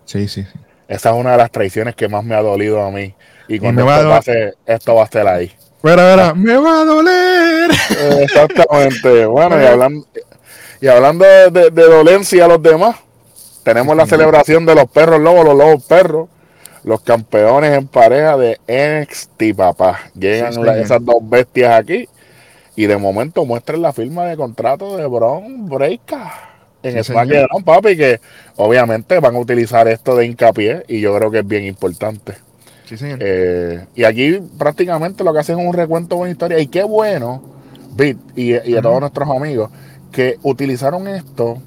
sí, 0.05 0.27
sí, 0.27 0.43
sí. 0.43 0.59
Esa 0.87 1.09
es 1.11 1.15
una 1.15 1.31
de 1.31 1.37
las 1.37 1.51
traiciones 1.51 1.95
que 1.95 2.07
más 2.07 2.23
me 2.23 2.35
ha 2.35 2.41
dolido 2.41 2.81
a 2.83 2.91
mí. 2.91 3.15
Y 3.47 3.59
cuando 3.59 3.83
me 3.85 3.91
va 3.91 3.97
esto 3.97 4.09
pase, 4.09 4.53
esto 4.65 4.95
va 4.95 5.01
a 5.01 5.05
estar 5.05 5.27
ahí. 5.27 5.51
Pero 5.81 6.01
era, 6.01 6.33
me 6.33 6.55
va 6.57 6.81
a 6.81 6.85
doler. 6.85 7.71
Exactamente. 8.21 9.25
Bueno, 9.25 9.61
y 9.61 9.65
hablando, 9.65 10.05
y 10.81 10.87
hablando 10.87 11.25
de, 11.25 11.49
de- 11.51 11.69
de 11.71 11.83
dolencia 11.83 12.45
a 12.45 12.47
los 12.47 12.61
demás, 12.61 12.95
tenemos 13.63 13.95
la 13.95 14.05
celebración 14.05 14.65
de 14.65 14.75
los 14.75 14.85
perros 14.89 15.19
lobos, 15.21 15.45
los 15.45 15.57
lobos 15.57 15.83
perros, 15.85 16.29
los 16.83 17.01
campeones 17.01 17.77
en 17.77 17.87
pareja 17.87 18.35
de 18.37 18.59
NXT, 18.67 19.55
papá. 19.57 19.99
Llegan 20.13 20.53
Sí, 20.53 20.61
esas 20.77 21.03
dos 21.03 21.17
bestias 21.21 21.73
aquí 21.79 22.07
y 22.75 22.85
de 22.85 22.97
momento 22.97 23.45
muestran 23.45 23.81
la 23.81 23.93
firma 23.93 24.25
de 24.25 24.35
contrato 24.37 24.97
de 24.97 25.05
Bron 25.07 25.67
Breaker 25.69 26.17
en 26.83 27.03
Sí. 27.03 27.11
SmackDown, 27.11 27.63
papi, 27.63 27.95
que 27.95 28.19
obviamente 28.57 29.19
van 29.19 29.35
a 29.35 29.39
utilizar 29.39 29.87
esto 29.87 30.15
de 30.15 30.25
hincapié 30.25 30.83
y 30.87 30.99
yo 30.99 31.15
creo 31.15 31.31
que 31.31 31.39
es 31.39 31.47
bien 31.47 31.63
importante. 31.65 32.33
Sí, 32.85 32.97
señor. 32.97 33.19
Eh, 33.21 33.85
y 33.95 34.03
aquí 34.03 34.39
prácticamente 34.57 35.23
lo 35.23 35.33
que 35.33 35.39
hacen 35.39 35.59
es 35.59 35.65
un 35.65 35.73
recuento 35.73 36.15
de 36.15 36.21
una 36.23 36.31
historia. 36.31 36.59
Y 36.59 36.67
qué 36.67 36.83
bueno, 36.83 37.41
Bit, 37.95 38.17
y, 38.35 38.53
y 38.69 38.75
a 38.75 38.81
todos 38.81 38.99
nuestros 38.99 39.29
amigos, 39.29 39.69
que 40.11 40.37
utilizaron 40.43 41.07
esto 41.07 41.61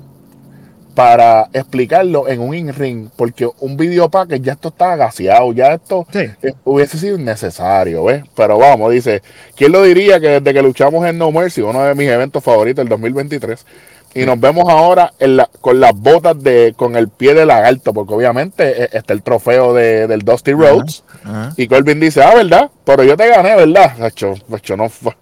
para 0.96 1.48
explicarlo 1.52 2.26
en 2.26 2.40
un 2.40 2.54
in-ring, 2.54 3.10
porque 3.14 3.46
un 3.60 3.76
video 3.76 4.08
package 4.08 4.40
ya 4.40 4.52
esto 4.54 4.68
está 4.68 4.96
gaseado, 4.96 5.52
ya 5.52 5.74
esto 5.74 6.06
Sí. 6.10 6.20
eh, 6.42 6.54
hubiese 6.64 6.96
sido 6.98 7.18
innecesario, 7.18 8.02
¿ves? 8.04 8.24
Pero 8.34 8.56
vamos, 8.56 8.90
dice, 8.92 9.20
¿quién 9.54 9.72
lo 9.72 9.82
diría 9.82 10.18
que 10.18 10.40
desde 10.40 10.54
que 10.54 10.62
luchamos 10.62 11.06
en 11.06 11.18
No 11.18 11.30
Mercy, 11.30 11.60
uno 11.60 11.82
de 11.84 11.94
mis 11.94 12.08
eventos 12.08 12.42
favoritos 12.42 12.82
del 12.82 12.88
2023, 12.88 13.66
y 14.14 14.24
nos 14.24 14.40
vemos 14.40 14.64
ahora 14.70 15.12
en 15.18 15.36
la- 15.36 15.50
con 15.60 15.78
las 15.78 15.92
botas 15.94 16.42
de 16.42 16.72
con 16.74 16.96
el 16.96 17.10
pie 17.10 17.34
de 17.34 17.44
lagarto, 17.44 17.92
porque 17.92 18.14
obviamente 18.14 18.84
eh, 18.84 18.88
está 18.94 19.12
el 19.12 19.22
trofeo 19.22 19.74
de, 19.74 20.06
del 20.06 20.20
Dusty 20.22 20.52
Rhodes, 20.54 21.04
Ajá. 21.22 21.52
y 21.58 21.68
Corbin 21.68 22.00
dice, 22.00 22.22
ah, 22.22 22.34
¿verdad? 22.34 22.70
Pero 22.86 23.04
yo 23.04 23.18
te 23.18 23.28
gané, 23.28 23.54
¿verdad? 23.54 24.02
Hacho, 24.02 24.32
no 24.78 24.88
fue. 24.88 25.12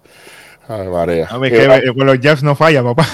Ay, 0.69 0.87
María. 0.87 1.27
A 1.29 1.37
ver, 1.37 1.51
que 1.51 1.65
eh, 1.65 1.93
con 1.93 2.07
los 2.07 2.17
Jeffs 2.19 2.41
no 2.43 2.55
falla, 2.55 2.81
papá. 2.81 3.05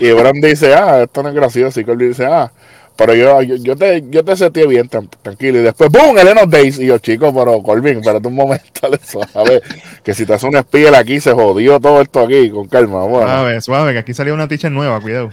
Y 0.00 0.12
Bron 0.12 0.40
dice, 0.40 0.74
ah, 0.74 1.02
esto 1.02 1.22
no 1.22 1.28
es 1.30 1.34
gracioso. 1.34 1.80
Y 1.80 1.84
Corbin 1.84 2.08
dice, 2.08 2.26
ah, 2.26 2.50
pero 2.96 3.14
yo, 3.14 3.40
yo, 3.42 3.56
yo 3.56 3.76
te, 3.76 4.02
yo 4.10 4.24
te 4.24 4.36
seteé 4.36 4.66
bien, 4.66 4.88
tran- 4.88 5.08
tranquilo. 5.22 5.58
Y 5.58 5.62
después, 5.62 5.90
¡boom! 5.90 6.18
El 6.18 6.28
of 6.36 6.48
Days. 6.48 6.78
Y 6.80 6.86
yo, 6.86 6.98
chico, 6.98 7.32
pero 7.32 7.62
Corbin, 7.62 7.98
espérate 7.98 8.26
un 8.28 8.34
momento, 8.34 8.90
suave. 9.04 9.62
que 10.02 10.14
si 10.14 10.26
te 10.26 10.34
hace 10.34 10.46
un 10.46 10.56
spiel 10.58 10.94
aquí, 10.94 11.20
se 11.20 11.32
jodió 11.32 11.78
todo 11.80 12.00
esto 12.00 12.20
aquí, 12.20 12.50
con 12.50 12.66
calma. 12.68 13.04
Bueno, 13.04 13.26
Suave, 13.28 13.60
suave, 13.60 13.92
que 13.92 13.98
aquí 14.00 14.14
salió 14.14 14.34
una 14.34 14.48
teacher 14.48 14.70
nueva, 14.72 15.00
cuidado. 15.00 15.30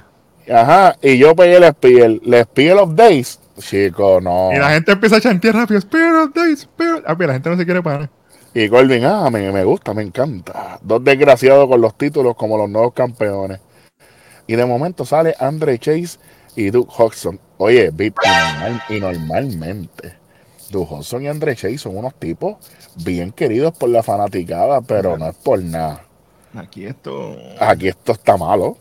ajá. 0.52 0.96
Y 1.02 1.18
yo 1.18 1.36
pegué 1.36 1.58
el 1.58 1.64
spiel. 1.70 2.22
El 2.26 2.42
spiel 2.44 2.78
of 2.78 2.94
Days. 2.94 3.40
Chico, 3.60 4.20
no. 4.22 4.52
Y 4.54 4.58
la 4.60 4.72
gente 4.72 4.92
empieza 4.92 5.16
a 5.16 5.22
chantear 5.22 5.56
rápido, 5.56 5.80
Spirit 5.80 6.14
of 6.14 6.34
Days, 6.36 6.60
Spirit. 6.60 7.04
Ah, 7.08 7.16
pero 7.18 7.28
la 7.28 7.34
gente 7.36 7.50
no 7.50 7.58
se 7.58 7.66
quiere 7.66 7.82
parar. 7.82 8.10
Y 8.54 8.70
Corbin, 8.70 9.06
ah, 9.06 9.30
me, 9.32 9.52
me 9.52 9.64
gusta, 9.64 9.94
me 9.94 10.02
encanta. 10.04 10.78
Dos 10.82 11.04
desgraciados 11.04 11.68
con 11.68 11.82
los 11.82 11.98
títulos 11.98 12.36
como 12.36 12.58
los 12.58 12.70
nuevos 12.70 12.94
campeones. 12.94 13.60
Y 14.48 14.56
de 14.56 14.66
momento 14.66 15.06
sale 15.06 15.36
Andre 15.40 15.80
Chase 15.80 16.18
y 16.56 16.70
Duke 16.70 16.92
Hodgson. 16.98 17.40
Oye, 17.58 17.92
y, 17.98 18.12
normal- 18.12 18.84
y 18.90 19.00
normalmente 19.00 20.14
Duke 20.70 20.94
Hodgson 20.94 21.24
y 21.24 21.28
Andre 21.28 21.56
Chase 21.56 21.78
son 21.78 21.98
unos 21.98 22.14
tipos 22.16 22.58
bien 23.04 23.32
queridos 23.32 23.74
por 23.78 23.90
la 23.90 24.04
fanaticada, 24.04 24.82
pero 24.82 25.18
no 25.18 25.30
es 25.30 25.36
por 25.36 25.62
nada. 25.62 26.02
Aquí 26.56 26.86
esto. 26.86 27.36
Aquí 27.60 27.88
esto 27.90 28.14
está 28.14 28.38
malo. 28.38 28.78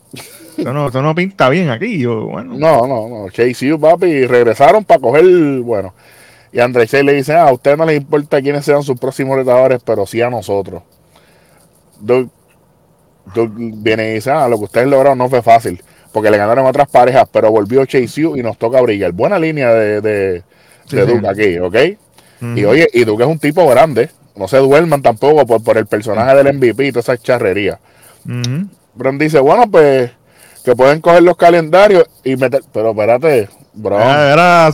Esto 0.57 0.71
no, 0.71 0.85
esto 0.87 1.01
no 1.01 1.13
pinta 1.13 1.49
bien 1.49 1.69
aquí. 1.69 1.99
Yo, 1.99 2.27
bueno. 2.27 2.53
No, 2.57 2.87
no, 2.87 3.09
no. 3.09 3.29
Chase 3.29 3.65
y 3.67 3.77
papi 3.77 4.25
regresaron 4.25 4.85
para 4.85 5.01
coger, 5.01 5.25
bueno. 5.59 5.93
Y 6.53 6.59
Andre 6.61 6.85
Chase 6.85 7.03
le 7.03 7.13
dice, 7.15 7.33
ah, 7.33 7.49
a 7.49 7.53
usted 7.53 7.75
no 7.75 7.85
les 7.85 7.97
importa 7.97 8.41
quiénes 8.41 8.63
sean 8.63 8.81
sus 8.81 8.97
próximos 8.97 9.35
retadores, 9.35 9.81
pero 9.83 10.05
sí 10.05 10.21
a 10.21 10.29
nosotros. 10.29 10.83
Doug, 11.99 12.29
Doug 13.33 13.51
viene 13.55 14.11
y 14.11 14.13
dice, 14.15 14.31
ah, 14.31 14.47
lo 14.47 14.57
que 14.57 14.65
ustedes 14.65 14.87
lograron 14.87 15.17
no 15.17 15.29
fue 15.29 15.41
fácil, 15.41 15.81
porque 16.11 16.29
le 16.29 16.37
ganaron 16.37 16.65
a 16.65 16.69
otras 16.69 16.89
parejas, 16.89 17.27
pero 17.31 17.51
volvió 17.51 17.85
Chase 17.85 18.25
U 18.25 18.37
y 18.37 18.43
nos 18.43 18.57
toca 18.57 18.81
brillar. 18.81 19.11
Buena 19.11 19.39
línea 19.39 19.73
de, 19.73 20.01
de, 20.01 20.43
Sí, 20.85 20.95
de 20.95 21.05
sí. 21.05 21.13
Doug 21.13 21.27
aquí, 21.27 21.57
¿ok? 21.59 21.75
Y 22.55 22.65
oye, 22.65 22.87
y 22.93 23.03
Doug 23.05 23.21
es 23.21 23.27
un 23.27 23.39
tipo 23.39 23.67
grande, 23.67 24.11
no 24.35 24.47
se 24.47 24.57
duerman 24.57 25.01
tampoco 25.01 25.45
por, 25.45 25.63
por 25.63 25.77
el 25.77 25.87
personaje 25.87 26.35
del 26.35 26.53
MVP 26.55 26.87
y 26.87 26.91
toda 26.91 26.99
esa 27.01 27.17
charrería. 27.17 27.79
Ujú. 28.25 28.67
Bron 28.93 29.17
dice, 29.17 29.39
bueno, 29.39 29.63
pues 29.69 30.11
que 30.63 30.75
pueden 30.75 30.99
coger 31.01 31.23
los 31.23 31.37
calendarios 31.37 32.05
y 32.23 32.35
meter, 32.35 32.61
pero 32.73 32.91
espérate, 32.91 33.49
Bron. 33.73 33.99
Ah, 34.01 34.71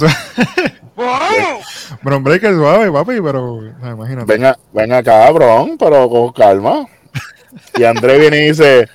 Bron 2.01 2.24
Breaker 2.24 2.53
suave, 2.53 2.91
papi, 2.91 3.22
pero 3.22 3.60
imagínate. 3.81 4.25
Venga, 4.25 4.58
ven 4.74 4.93
acá, 4.93 5.25
cabrón, 5.25 5.77
pero 5.77 6.10
con 6.10 6.31
calma. 6.31 6.86
Y 7.77 7.84
André 7.84 8.18
viene 8.18 8.38
y 8.46 8.48
dice, 8.50 8.88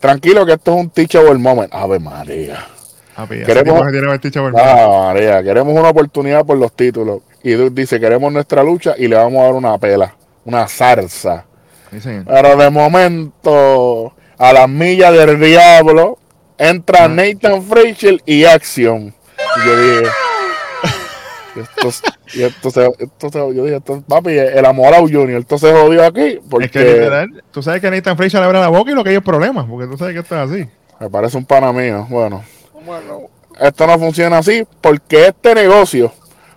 tranquilo 0.00 0.46
que 0.46 0.52
esto 0.54 0.72
es 0.72 0.80
un 0.80 0.90
teachable 0.90 1.34
moment. 1.34 1.72
Ave 1.74 1.98
María. 1.98 2.66
Queremos-. 3.44 3.82
Ah, 4.56 5.12
María, 5.12 5.42
queremos 5.42 5.76
una 5.76 5.88
oportunidad 5.88 6.44
por 6.44 6.56
los 6.56 6.72
títulos. 6.72 7.22
Y 7.42 7.52
Duke 7.52 7.72
dice, 7.74 8.00
queremos 8.00 8.32
nuestra 8.32 8.62
lucha 8.62 8.94
y 8.96 9.08
le 9.08 9.16
vamos 9.16 9.40
a 9.40 9.44
dar 9.44 9.54
una 9.54 9.78
pela, 9.78 10.14
una 10.44 10.66
zarza. 10.68 11.44
Sí. 11.90 12.20
Pero 12.26 12.56
de 12.56 12.70
momento, 12.70 14.14
a 14.38 14.52
las 14.52 14.68
millas 14.68 15.12
del 15.12 15.40
diablo, 15.40 16.18
entra 16.58 17.08
Nathan 17.08 17.62
Frazier 17.62 18.20
y 18.24 18.44
Action. 18.44 19.14
Y 19.56 19.66
yo 19.66 19.76
dije, 19.76 20.10
y 22.34 22.42
esto 22.42 22.70
se- 22.70 23.54
yo 23.54 23.64
dije, 23.64 23.76
esto, 23.76 24.02
papi, 24.06 24.30
el 24.38 24.64
Amorau 24.64 25.02
Junior, 25.02 25.40
esto 25.40 25.58
se 25.58 25.72
jodió 25.72 26.04
aquí 26.04 26.38
porque 26.50 26.66
Es 26.66 26.72
que 26.72 26.78
literal, 26.84 27.44
tú 27.50 27.62
sabes 27.62 27.80
que 27.80 27.90
Nathan 27.90 28.16
Fraser 28.16 28.40
le 28.40 28.46
abre 28.46 28.60
la 28.60 28.68
boca 28.68 28.90
y 28.90 28.94
lo 28.94 29.02
que 29.04 29.10
hay 29.10 29.16
es 29.16 29.22
problemas, 29.22 29.66
porque 29.68 29.86
tú 29.86 29.96
sabes 29.96 30.14
que 30.14 30.20
esto 30.20 30.34
es 30.42 30.50
así. 30.50 30.68
me 31.00 31.10
parece 31.10 31.36
un 31.36 31.44
pana 31.46 31.72
mío. 31.72 32.06
Bueno, 32.10 32.42
esto 33.60 33.86
no 33.86 33.98
funciona 33.98 34.38
así 34.38 34.66
porque 34.80 35.26
este 35.28 35.54
negocio 35.54 36.12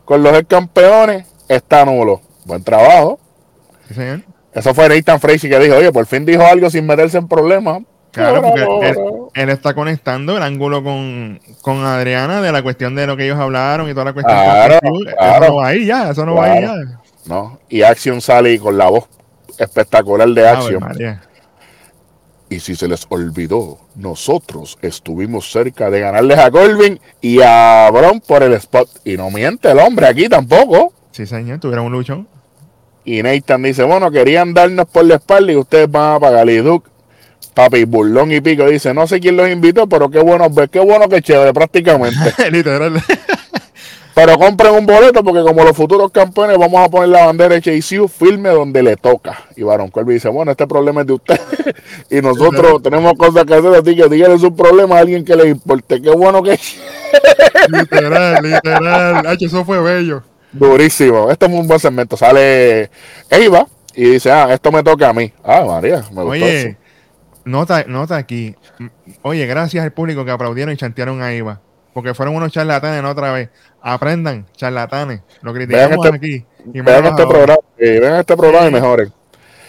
con 0.05 0.21
los 0.23 0.33
ex 0.37 0.47
campeones 0.47 1.25
está 1.47 1.85
nulo. 1.85 2.21
Buen 2.45 2.63
trabajo. 2.63 3.19
Sí, 3.87 3.93
señor. 3.93 4.21
Eso 4.53 4.73
fue 4.73 4.89
Nathan 4.89 5.19
Frazier 5.19 5.53
que 5.53 5.59
dijo, 5.59 5.75
oye, 5.77 5.91
por 5.91 6.05
fin 6.05 6.25
dijo 6.25 6.43
algo 6.43 6.69
sin 6.69 6.85
meterse 6.85 7.17
en 7.17 7.27
problemas. 7.27 7.81
Claro, 8.11 8.41
porque 8.41 8.61
él, 8.89 8.95
él 9.33 9.49
está 9.49 9.73
conectando 9.73 10.37
el 10.37 10.43
ángulo 10.43 10.83
con, 10.83 11.39
con 11.61 11.83
Adriana 11.85 12.41
de 12.41 12.51
la 12.51 12.61
cuestión 12.61 12.95
de 12.95 13.07
lo 13.07 13.15
que 13.15 13.25
ellos 13.25 13.39
hablaron 13.39 13.89
y 13.89 13.93
toda 13.93 14.05
la 14.05 14.13
cuestión. 14.13 14.37
Claro, 14.37 14.79
Eso 14.83 15.15
claro. 15.17 15.47
no 15.47 15.55
va 15.55 15.67
ahí 15.67 15.85
ya, 15.85 16.09
eso 16.11 16.25
no 16.25 16.35
va 16.35 16.45
ahí 16.45 16.61
ya. 16.61 16.75
¿no? 17.25 17.59
Y 17.69 17.81
Action 17.83 18.19
sale 18.21 18.59
con 18.59 18.77
la 18.77 18.89
voz 18.89 19.07
espectacular 19.57 20.29
de 20.29 20.47
Action. 20.47 21.19
Y 22.49 22.59
si 22.59 22.75
se 22.75 22.85
les 22.89 23.05
olvidó, 23.07 23.77
nosotros 23.95 24.77
estuvimos 24.81 25.49
cerca 25.49 25.89
de 25.89 26.01
ganarles 26.01 26.37
a 26.37 26.51
Colvin 26.51 26.99
y 27.21 27.39
a 27.41 27.89
Bron 27.93 28.19
por 28.19 28.43
el 28.43 28.51
spot. 28.53 28.89
Y 29.05 29.15
no 29.15 29.31
miente 29.31 29.71
el 29.71 29.79
hombre 29.79 30.07
aquí 30.07 30.27
tampoco. 30.27 30.91
Sí, 31.11 31.25
señor, 31.25 31.59
tuvieron 31.59 31.85
un 31.85 31.93
luchón. 31.93 32.27
Y 33.05 33.23
Nathan 33.23 33.63
dice, 33.63 33.83
bueno, 33.83 34.11
querían 34.11 34.53
darnos 34.53 34.85
por 34.87 35.05
la 35.05 35.15
espalda 35.15 35.53
y 35.53 35.55
ustedes 35.55 35.89
van 35.89 36.15
a 36.15 36.19
pagar. 36.19 36.49
Y 36.49 36.57
Duke, 36.57 36.89
papi, 37.53 37.83
burlón 37.85 38.31
y 38.31 38.41
pico, 38.41 38.67
dice, 38.67 38.93
no 38.93 39.07
sé 39.07 39.19
quién 39.19 39.37
los 39.37 39.49
invitó, 39.49 39.87
pero 39.87 40.09
qué 40.09 40.19
bueno, 40.19 40.49
ver, 40.49 40.69
qué 40.69 40.79
bueno 40.79 41.07
que 41.09 41.21
chévere 41.21 41.53
prácticamente. 41.53 42.33
Literal. 42.51 42.93
pero 44.13 44.37
compren 44.37 44.73
un 44.73 44.85
boleto 44.85 45.23
porque 45.23 45.41
como 45.41 45.63
los 45.63 45.75
futuros 45.75 46.11
campeones 46.11 46.57
vamos 46.57 46.85
a 46.85 46.89
poner 46.89 47.09
la 47.09 47.25
bandera 47.25 47.55
de 47.55 47.61
Chase 47.61 47.99
U 47.99 48.07
firme 48.07 48.49
donde 48.49 48.83
le 48.83 48.95
toca. 48.97 49.45
Y 49.55 49.63
Baron 49.63 49.89
Colby 49.89 50.15
dice, 50.15 50.29
bueno, 50.29 50.51
este 50.51 50.67
problema 50.67 51.01
es 51.01 51.07
de 51.07 51.13
usted. 51.13 51.39
y 52.09 52.21
nosotros 52.21 52.81
tenemos 52.81 53.13
cosas 53.13 53.45
que 53.45 53.53
hacer, 53.53 53.73
así 53.73 53.95
que 53.95 54.07
díganle 54.09 54.37
su 54.39 54.55
problema 54.55 54.97
a 54.97 54.99
alguien 54.99 55.23
que 55.23 55.35
le 55.35 55.49
importe. 55.49 56.01
Qué 56.01 56.11
bueno 56.11 56.43
que 56.43 56.57
literal, 57.69 58.43
literal. 58.43 59.25
Ay, 59.25 59.37
eso 59.41 59.63
fue 59.65 59.81
bello. 59.81 60.23
Durísimo. 60.51 61.31
Este 61.31 61.45
es 61.45 61.51
un 61.51 61.67
buen 61.67 61.79
segmento. 61.79 62.17
Sale 62.17 62.89
Eva 63.29 63.67
y 63.95 64.11
dice, 64.11 64.31
ah, 64.31 64.49
esto 64.51 64.71
me 64.71 64.83
toca 64.83 65.09
a 65.09 65.13
mí. 65.13 65.31
Ah, 65.43 65.63
María, 65.65 66.03
me 66.11 66.23
gustó 66.23 66.45
Oye, 66.45 66.61
eso. 66.61 66.77
Nota, 67.45 67.83
nota 67.87 68.17
aquí. 68.17 68.55
Oye, 69.21 69.45
gracias 69.47 69.83
al 69.83 69.91
público 69.93 70.25
que 70.25 70.31
aplaudieron 70.31 70.73
y 70.73 70.77
chantearon 70.77 71.21
a 71.21 71.33
Iva. 71.33 71.59
Porque 71.93 72.13
fueron 72.13 72.35
unos 72.35 72.51
charlatanes 72.51 73.03
otra 73.03 73.31
vez. 73.33 73.49
Aprendan, 73.81 74.45
charlatanes. 74.55 75.21
Lo 75.41 75.53
criticamos 75.53 76.05
este- 76.05 76.15
aquí. 76.17 76.45
y 76.73 76.81
Vean 76.81 77.05
este 77.05 77.25
programa, 77.27 77.59
eh, 77.77 77.99
vean 77.99 78.19
este 78.19 78.37
programa 78.37 78.67
y 78.67 78.71
mejoren. 78.71 79.13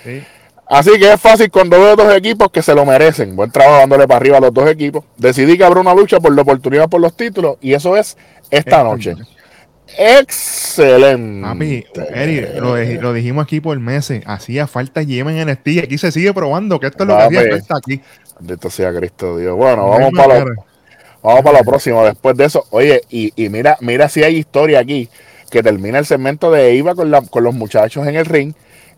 Sí. 0.04 0.22
Así 0.68 0.90
que 0.98 1.12
es 1.12 1.20
fácil 1.20 1.50
cuando 1.50 1.78
veo 1.80 1.96
dos 1.96 2.14
equipos 2.14 2.48
que 2.50 2.62
se 2.62 2.74
lo 2.74 2.86
merecen. 2.86 3.34
Buen 3.36 3.50
trabajo 3.50 3.78
dándole 3.78 4.06
para 4.06 4.18
arriba 4.18 4.38
a 4.38 4.40
los 4.40 4.54
dos 4.54 4.70
equipos. 4.70 5.04
Decidí 5.16 5.58
que 5.58 5.64
habrá 5.64 5.80
una 5.80 5.94
lucha 5.94 6.18
por 6.20 6.32
la 6.34 6.42
oportunidad 6.42 6.88
por 6.88 7.00
los 7.00 7.14
títulos 7.16 7.56
y 7.60 7.74
eso 7.74 7.96
es 7.96 8.16
esta 8.50 8.56
Esta 8.56 8.84
noche. 8.84 9.14
noche. 9.14 9.24
Excelente. 9.98 11.42
Papi, 11.46 11.84
lo, 12.60 12.74
di- 12.76 12.98
lo 12.98 13.12
dijimos 13.12 13.44
aquí 13.44 13.60
por 13.60 13.78
meses. 13.78 14.22
Hacía 14.26 14.66
falta 14.66 15.02
Yemen 15.02 15.36
en 15.38 15.48
NXT 15.50 15.68
y 15.68 15.78
aquí 15.80 15.98
se 15.98 16.12
sigue 16.12 16.32
probando 16.32 16.78
que 16.80 16.86
esto 16.88 17.04
es 17.04 17.08
lo 17.08 17.16
que 17.16 17.22
Papi. 17.24 17.36
hacía 17.36 17.50
falta 17.52 17.76
aquí. 17.76 18.00
Bendito 18.40 18.70
sea 18.70 18.92
Cristo 18.94 19.36
Dios. 19.38 19.56
Bueno, 19.56 19.82
No 19.82 19.88
vamos 19.90 20.10
para 20.16 20.40
lo, 20.40 20.54
vamos 21.22 21.42
para 21.42 21.58
lo 21.58 21.64
próximo. 21.64 22.04
Después 22.04 22.36
de 22.36 22.44
eso, 22.46 22.64
oye, 22.70 23.02
y, 23.10 23.32
y 23.36 23.48
mira, 23.48 23.76
mira 23.80 24.08
si 24.08 24.22
hay 24.22 24.36
historia 24.36 24.80
aquí 24.80 25.08
que 25.50 25.62
termina 25.62 25.98
el 25.98 26.06
segmento 26.06 26.50
de 26.50 26.76
Eva 26.78 26.94
con, 26.94 27.10
la, 27.10 27.20
con 27.22 27.44
los 27.44 27.54
muchachos 27.54 28.06
en 28.06 28.16
el 28.16 28.24
ring 28.24 28.54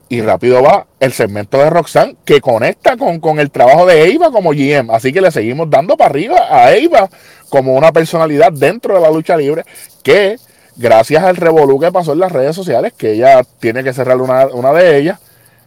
Y 0.09 0.21
rápido 0.21 0.63
va 0.63 0.87
el 1.01 1.13
segmento 1.13 1.59
de 1.59 1.69
Roxanne 1.69 2.15
que 2.25 2.41
conecta 2.41 2.97
con, 2.97 3.19
con 3.19 3.41
el 3.41 3.51
trabajo 3.51 3.87
de 3.87 4.09
Eva 4.13 4.31
como 4.31 4.51
GM. 4.53 4.91
Así 4.95 5.13
que 5.13 5.21
le 5.21 5.31
seguimos 5.33 5.69
dando 5.69 5.97
para 5.97 6.11
arriba 6.11 6.37
a 6.51 6.73
Eva 6.75 7.09
como 7.49 7.75
una 7.75 7.91
personalidad 7.93 8.53
dentro 8.53 8.95
de 8.95 9.01
la 9.01 9.11
lucha 9.11 9.37
libre 9.37 9.65
que 10.03 10.37
gracias 10.77 11.23
al 11.23 11.37
revolú 11.37 11.79
que 11.81 11.91
pasó 11.93 12.13
en 12.13 12.21
las 12.21 12.33
redes 12.33 12.55
sociales, 12.57 12.93
que 12.97 13.13
ella 13.13 13.43
tiene 13.61 13.83
que 13.85 13.93
cerrar 13.93 14.17
una, 14.19 14.47
una 14.47 14.73
de 14.73 14.99
ellas, 14.99 15.19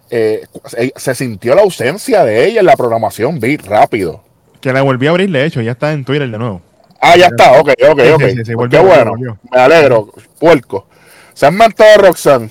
eh, 0.09 0.45
se, 0.65 0.93
se 0.95 1.15
sintió 1.15 1.55
la 1.55 1.61
ausencia 1.63 2.23
de 2.23 2.45
ella 2.45 2.61
en 2.61 2.65
la 2.65 2.75
programación 2.77 3.39
Beat 3.39 3.65
rápido. 3.65 4.21
Que 4.61 4.73
la 4.73 4.81
volví 4.81 5.07
a 5.07 5.11
abrir, 5.11 5.31
de 5.31 5.45
hecho, 5.45 5.61
ya 5.61 5.71
está 5.71 5.93
en 5.93 6.03
Twitter 6.05 6.29
de 6.29 6.37
nuevo. 6.37 6.61
Ah, 6.99 7.15
ya 7.15 7.27
está, 7.27 7.51
ok, 7.59 7.69
ok, 7.91 7.99
ok. 8.15 8.21
sí, 8.23 8.31
sí, 8.31 8.45
sí, 8.45 8.55
Pues 8.55 8.55
volvió, 8.55 8.79
Qué 8.81 8.85
bueno, 8.85 9.11
volvió. 9.11 9.37
me 9.51 9.59
alegro, 9.59 10.09
puerco. 10.39 10.87
Segmento 11.33 11.83
de 11.83 11.97
Roxanne. 11.97 12.49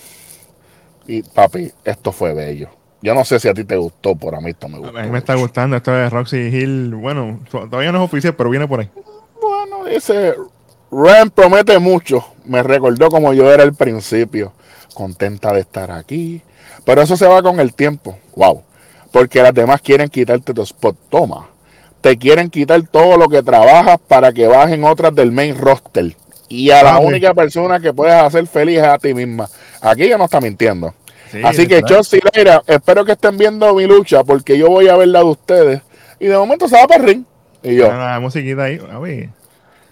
Y 1.09 1.23
papi, 1.23 1.73
esto 1.85 2.13
fue 2.13 2.33
bello. 2.35 2.69
Yo 3.03 3.15
no 3.15 3.25
sé 3.25 3.39
si 3.41 3.49
a 3.49 3.55
ti 3.55 3.65
te 3.65 3.77
gustó, 3.77 4.15
pero 4.17 4.37
a 4.37 4.41
mí 4.41 4.51
esto 4.51 4.69
me 4.69 4.77
A 4.77 4.81
gustó. 4.81 5.01
mí 5.01 5.09
me 5.11 5.19
está 5.19 5.35
gustando 5.35 5.77
esto 5.77 5.91
de 5.93 6.09
Roxy 6.11 6.37
Hill. 6.37 6.95
Bueno, 6.95 7.41
todavía 7.51 7.91
no 7.93 7.99
es 7.99 8.05
oficial, 8.05 8.35
pero 8.37 8.51
viene 8.51 8.67
por 8.69 8.81
ahí. 8.81 8.91
Bueno, 9.41 9.85
dice, 9.85 10.35
Ren 10.91 11.31
promete 11.31 11.79
mucho. 11.79 12.25
Me 12.45 12.63
recordó 12.63 13.09
como 13.11 13.33
yo 13.33 13.53
era 13.53 13.63
al 13.63 13.75
principio. 13.75 14.53
Contenta 14.95 15.53
de 15.53 15.61
estar 15.61 15.91
aquí. 15.91 16.43
Pero 16.85 17.03
eso 17.03 17.17
se 17.17 17.27
va 17.27 17.43
con 17.43 17.61
el 17.61 17.75
tiempo. 17.75 18.19
Wow. 18.37 18.63
Porque 19.11 19.43
las 19.43 19.53
demás 19.55 19.81
quieren 19.81 20.09
quitarte 20.09 20.55
tu 20.55 20.63
spot. 20.63 20.97
Toma. 21.11 21.49
Te 22.01 22.17
quieren 22.17 22.51
quitar 22.51 22.81
todo 22.87 23.17
lo 23.17 23.29
que 23.29 23.43
trabajas 23.43 23.99
para 24.07 24.33
que 24.33 24.47
bajen 24.47 24.85
otras 24.85 25.15
del 25.15 25.33
main 25.33 25.57
roster. 25.59 26.15
Y 26.49 26.71
a 26.71 26.83
la 26.85 26.95
Ah, 26.95 26.99
única 27.01 27.35
persona 27.35 27.81
que 27.81 27.93
puedes 27.93 28.15
hacer 28.15 28.47
feliz 28.47 28.79
es 28.79 28.85
a 28.85 28.99
ti 28.99 29.13
misma. 29.13 29.49
Aquí 29.81 30.09
ya 30.09 30.17
no 30.17 30.25
está 30.27 30.41
mintiendo. 30.41 30.95
Sí, 31.33 31.41
Así 31.43 31.67
que 31.67 31.81
claro. 31.83 31.97
yo, 31.97 32.05
Sileira, 32.05 32.63
espero 32.69 33.05
que 33.05 33.13
estén 33.13 33.37
viendo 33.37 33.75
mi 33.75 33.85
lucha 33.87 34.23
porque 34.23 34.57
yo 34.57 34.69
voy 34.69 34.87
a 34.87 34.95
ver 34.97 35.09
la 35.09 35.19
de 35.21 35.25
ustedes. 35.25 35.83
Y 36.21 36.27
de 36.27 36.39
momento 36.39 36.69
se 36.69 36.77
va 36.77 36.87
para 36.87 37.03
el 37.03 37.09
ring. 37.09 37.25
Y 37.65 37.75
yo, 37.75 37.89
La 37.93 38.21
musiquita 38.21 38.63
ahí. 38.65 38.81
A 38.93 38.99
ver. 39.01 39.31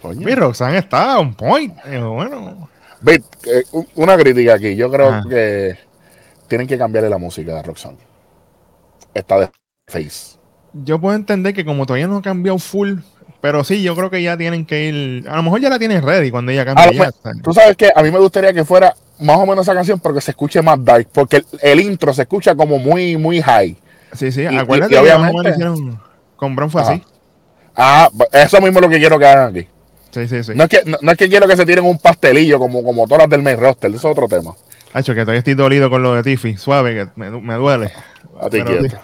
Coño. 0.09 0.27
Mi 0.27 0.35
Roxanne 0.35 0.79
está 0.79 1.19
on 1.19 1.35
point. 1.35 1.77
Eh, 1.87 1.99
bueno. 2.01 2.69
Ve, 3.01 3.23
eh, 3.47 3.63
un- 3.73 3.87
una 3.97 4.17
crítica 4.17 4.55
aquí. 4.55 4.77
Yo 4.77 4.91
creo 4.91 5.09
Ajá. 5.09 5.25
que 5.29 5.77
tienen 6.49 6.67
que 6.67 6.79
cambiarle 6.79 7.11
la 7.11 7.19
música 7.19 7.55
de 7.55 7.63
Roxanne. 7.63 7.99
Está 9.13 9.39
de 9.41 9.51
face. 9.89 10.39
Yo 10.73 11.01
puedo 11.01 11.15
entender 11.15 11.55
que 11.55 11.65
como 11.65 11.87
todavía 11.87 12.07
no 12.09 12.17
ha 12.19 12.23
cambiado 12.23 12.59
full, 12.59 12.95
pero 13.41 13.63
sí, 13.63 13.83
yo 13.83 13.95
creo 13.95 14.11
que 14.11 14.23
ya 14.23 14.37
tienen 14.37 14.65
que 14.67 14.85
ir. 14.87 15.29
A 15.29 15.37
lo 15.37 15.43
mejor 15.45 15.61
ya 15.61 15.69
la 15.71 15.79
tienes 15.79 16.03
ready 16.03 16.31
cuando 16.31 16.51
ella 16.53 16.65
cambie. 16.65 16.99
Tú 17.43 17.53
sabes 17.53 17.77
que 17.77 17.93
a 17.95 18.03
mí 18.03 18.11
me 18.11 18.19
gustaría 18.19 18.53
que 18.53 18.65
fuera 18.65 18.95
más 19.21 19.37
o 19.39 19.47
menos 19.47 19.61
esa 19.67 19.75
canción 19.75 20.01
porque 20.01 20.21
se 20.21 20.33
escuche 20.33 20.61
más 20.63 20.83
dark. 20.85 21.09
Porque 21.13 21.37
el, 21.37 21.47
el 21.63 21.81
intro 21.81 22.13
se 22.13 22.23
escucha 22.23 22.55
como 22.57 22.79
muy, 22.79 23.17
muy 23.17 23.41
high. 23.41 23.77
Sí, 24.15 24.33
sí, 24.33 24.43
y- 24.43 24.47
acuérdate 24.57 24.93
y 24.95 24.97
que 24.97 25.01
obviamente- 25.03 25.31
obviamente 25.39 25.51
hicieron 25.51 26.01
con 26.37 26.57
Bron 26.57 26.71
fue 26.71 26.83
Ajá. 26.83 26.93
así. 26.93 27.03
Ah, 27.77 28.09
eso 28.33 28.61
mismo 28.61 28.79
es 28.79 28.85
lo 28.85 28.89
que 28.91 28.99
quiero 28.99 29.19
que 29.19 29.27
hagan 29.27 29.51
aquí. 29.51 29.69
Sí, 30.15 30.29
sí, 30.29 30.45
sí. 30.45 30.53
No 30.55 30.65
es 30.65 30.71
que, 30.71 30.83
no, 30.87 30.97
no 31.03 31.11
es 31.11 31.19
que 31.19 31.29
quiero 31.29 31.49
que 31.49 31.57
se 31.57 31.67
tiren 31.67 31.85
un 31.85 31.99
pastelillo 31.99 32.61
como, 32.61 32.85
como 32.85 33.05
todas 33.07 33.25
las 33.25 33.31
del 33.31 33.43
main 33.43 33.59
roster. 33.59 33.91
Eso 33.91 33.99
es 33.99 34.05
otro 34.05 34.29
tema. 34.29 34.55
Hacho, 34.93 35.13
que 35.13 35.23
todavía 35.23 35.41
estoy 35.41 35.55
dolido 35.55 35.91
con 35.91 36.05
lo 36.05 36.15
de 36.15 36.23
Tiffy. 36.23 36.57
Suave, 36.57 36.95
que 36.95 37.09
me, 37.17 37.31
me 37.31 37.55
duele. 37.55 37.91
A 38.41 38.49
ti 38.49 38.63
quieto. 38.63 38.97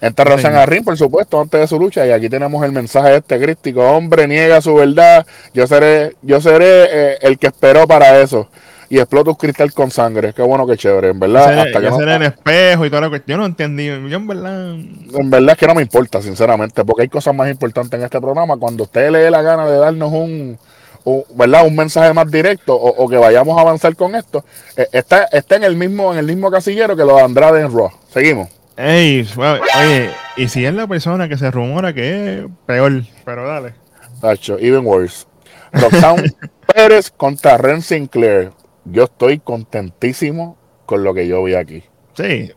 Entra 0.00 0.36
señor. 0.36 0.56
al 0.56 0.66
ring, 0.66 0.84
por 0.84 0.98
supuesto, 0.98 1.40
antes 1.40 1.60
de 1.60 1.66
su 1.66 1.78
lucha. 1.78 2.06
Y 2.06 2.10
aquí 2.10 2.28
tenemos 2.28 2.62
el 2.64 2.72
mensaje 2.72 3.16
este 3.16 3.40
crístico. 3.40 3.80
Hombre, 3.82 4.26
niega 4.26 4.60
su 4.60 4.74
verdad. 4.74 5.24
Yo 5.54 5.66
seré, 5.66 6.16
yo 6.20 6.40
seré 6.40 6.84
eh, 6.90 7.18
el 7.22 7.38
que 7.38 7.46
esperó 7.46 7.86
para 7.86 8.20
eso. 8.20 8.48
Y 8.90 8.98
explota 8.98 9.30
un 9.30 9.36
cristal 9.36 9.72
con 9.72 9.90
sangre. 9.90 10.32
Qué 10.32 10.42
bueno, 10.42 10.66
qué 10.66 10.76
chévere. 10.76 11.08
En 11.08 11.18
verdad, 11.20 11.52
Ese- 11.52 11.60
hasta 11.68 11.80
que 11.80 11.90
no- 11.90 12.00
el 12.00 12.22
espejo 12.22 12.84
y 12.86 12.90
toda 12.90 13.02
la 13.02 13.08
cuestión. 13.08 13.36
Yo 13.36 13.40
no 13.40 13.46
entendí. 13.46 13.86
Yo 13.86 13.92
en 14.16 14.26
verdad. 14.26 14.70
en 14.74 15.30
verdad 15.30 15.50
es 15.52 15.58
que 15.58 15.66
no 15.66 15.74
me 15.74 15.82
importa, 15.82 16.20
sinceramente, 16.22 16.84
porque 16.84 17.02
hay 17.02 17.08
cosas 17.08 17.34
más 17.34 17.50
importantes 17.50 17.98
en 17.98 18.04
este 18.04 18.20
programa. 18.20 18.56
Cuando 18.56 18.84
usted 18.84 19.10
le 19.10 19.18
dé 19.20 19.30
la 19.30 19.42
gana 19.42 19.66
de 19.66 19.78
darnos 19.78 20.12
un, 20.12 20.58
un- 21.04 21.24
¿verdad? 21.34 21.66
un 21.66 21.74
mensaje 21.74 22.12
más 22.12 22.30
directo 22.30 22.74
o, 22.74 23.04
o 23.04 23.08
que 23.08 23.16
vayamos 23.16 23.56
a 23.58 23.62
avanzar 23.62 23.96
con 23.96 24.14
esto, 24.14 24.44
eh, 24.76 24.86
está, 24.92 25.24
está 25.32 25.56
en 25.56 25.64
el 25.64 25.76
mismo 25.76 26.12
en 26.12 26.18
el 26.18 26.26
mismo 26.26 26.50
casillero 26.50 26.94
que 26.96 27.04
lo 27.04 27.16
de 27.16 27.22
Andrade 27.22 27.60
en 27.62 27.72
Raw. 27.72 27.90
Seguimos. 28.12 28.48
Ey, 28.76 29.24
suave. 29.24 29.60
Oye, 29.78 30.10
y 30.36 30.48
si 30.48 30.64
es 30.66 30.74
la 30.74 30.86
persona 30.86 31.28
que 31.28 31.36
se 31.38 31.50
rumora 31.50 31.92
que 31.94 32.38
es 32.40 32.44
peor, 32.66 33.02
pero 33.24 33.46
dale. 33.46 33.74
Tacho, 34.20 34.58
even 34.58 34.84
worse. 34.84 35.26
Roxanne 35.72 36.32
Pérez 36.74 37.10
contra 37.16 37.56
Ren 37.56 37.82
Sinclair. 37.82 38.50
Yo 38.84 39.04
estoy 39.04 39.38
contentísimo 39.38 40.56
con 40.86 41.04
lo 41.04 41.14
que 41.14 41.26
yo 41.26 41.42
vi 41.42 41.54
aquí. 41.54 41.84
Sí, 42.14 42.52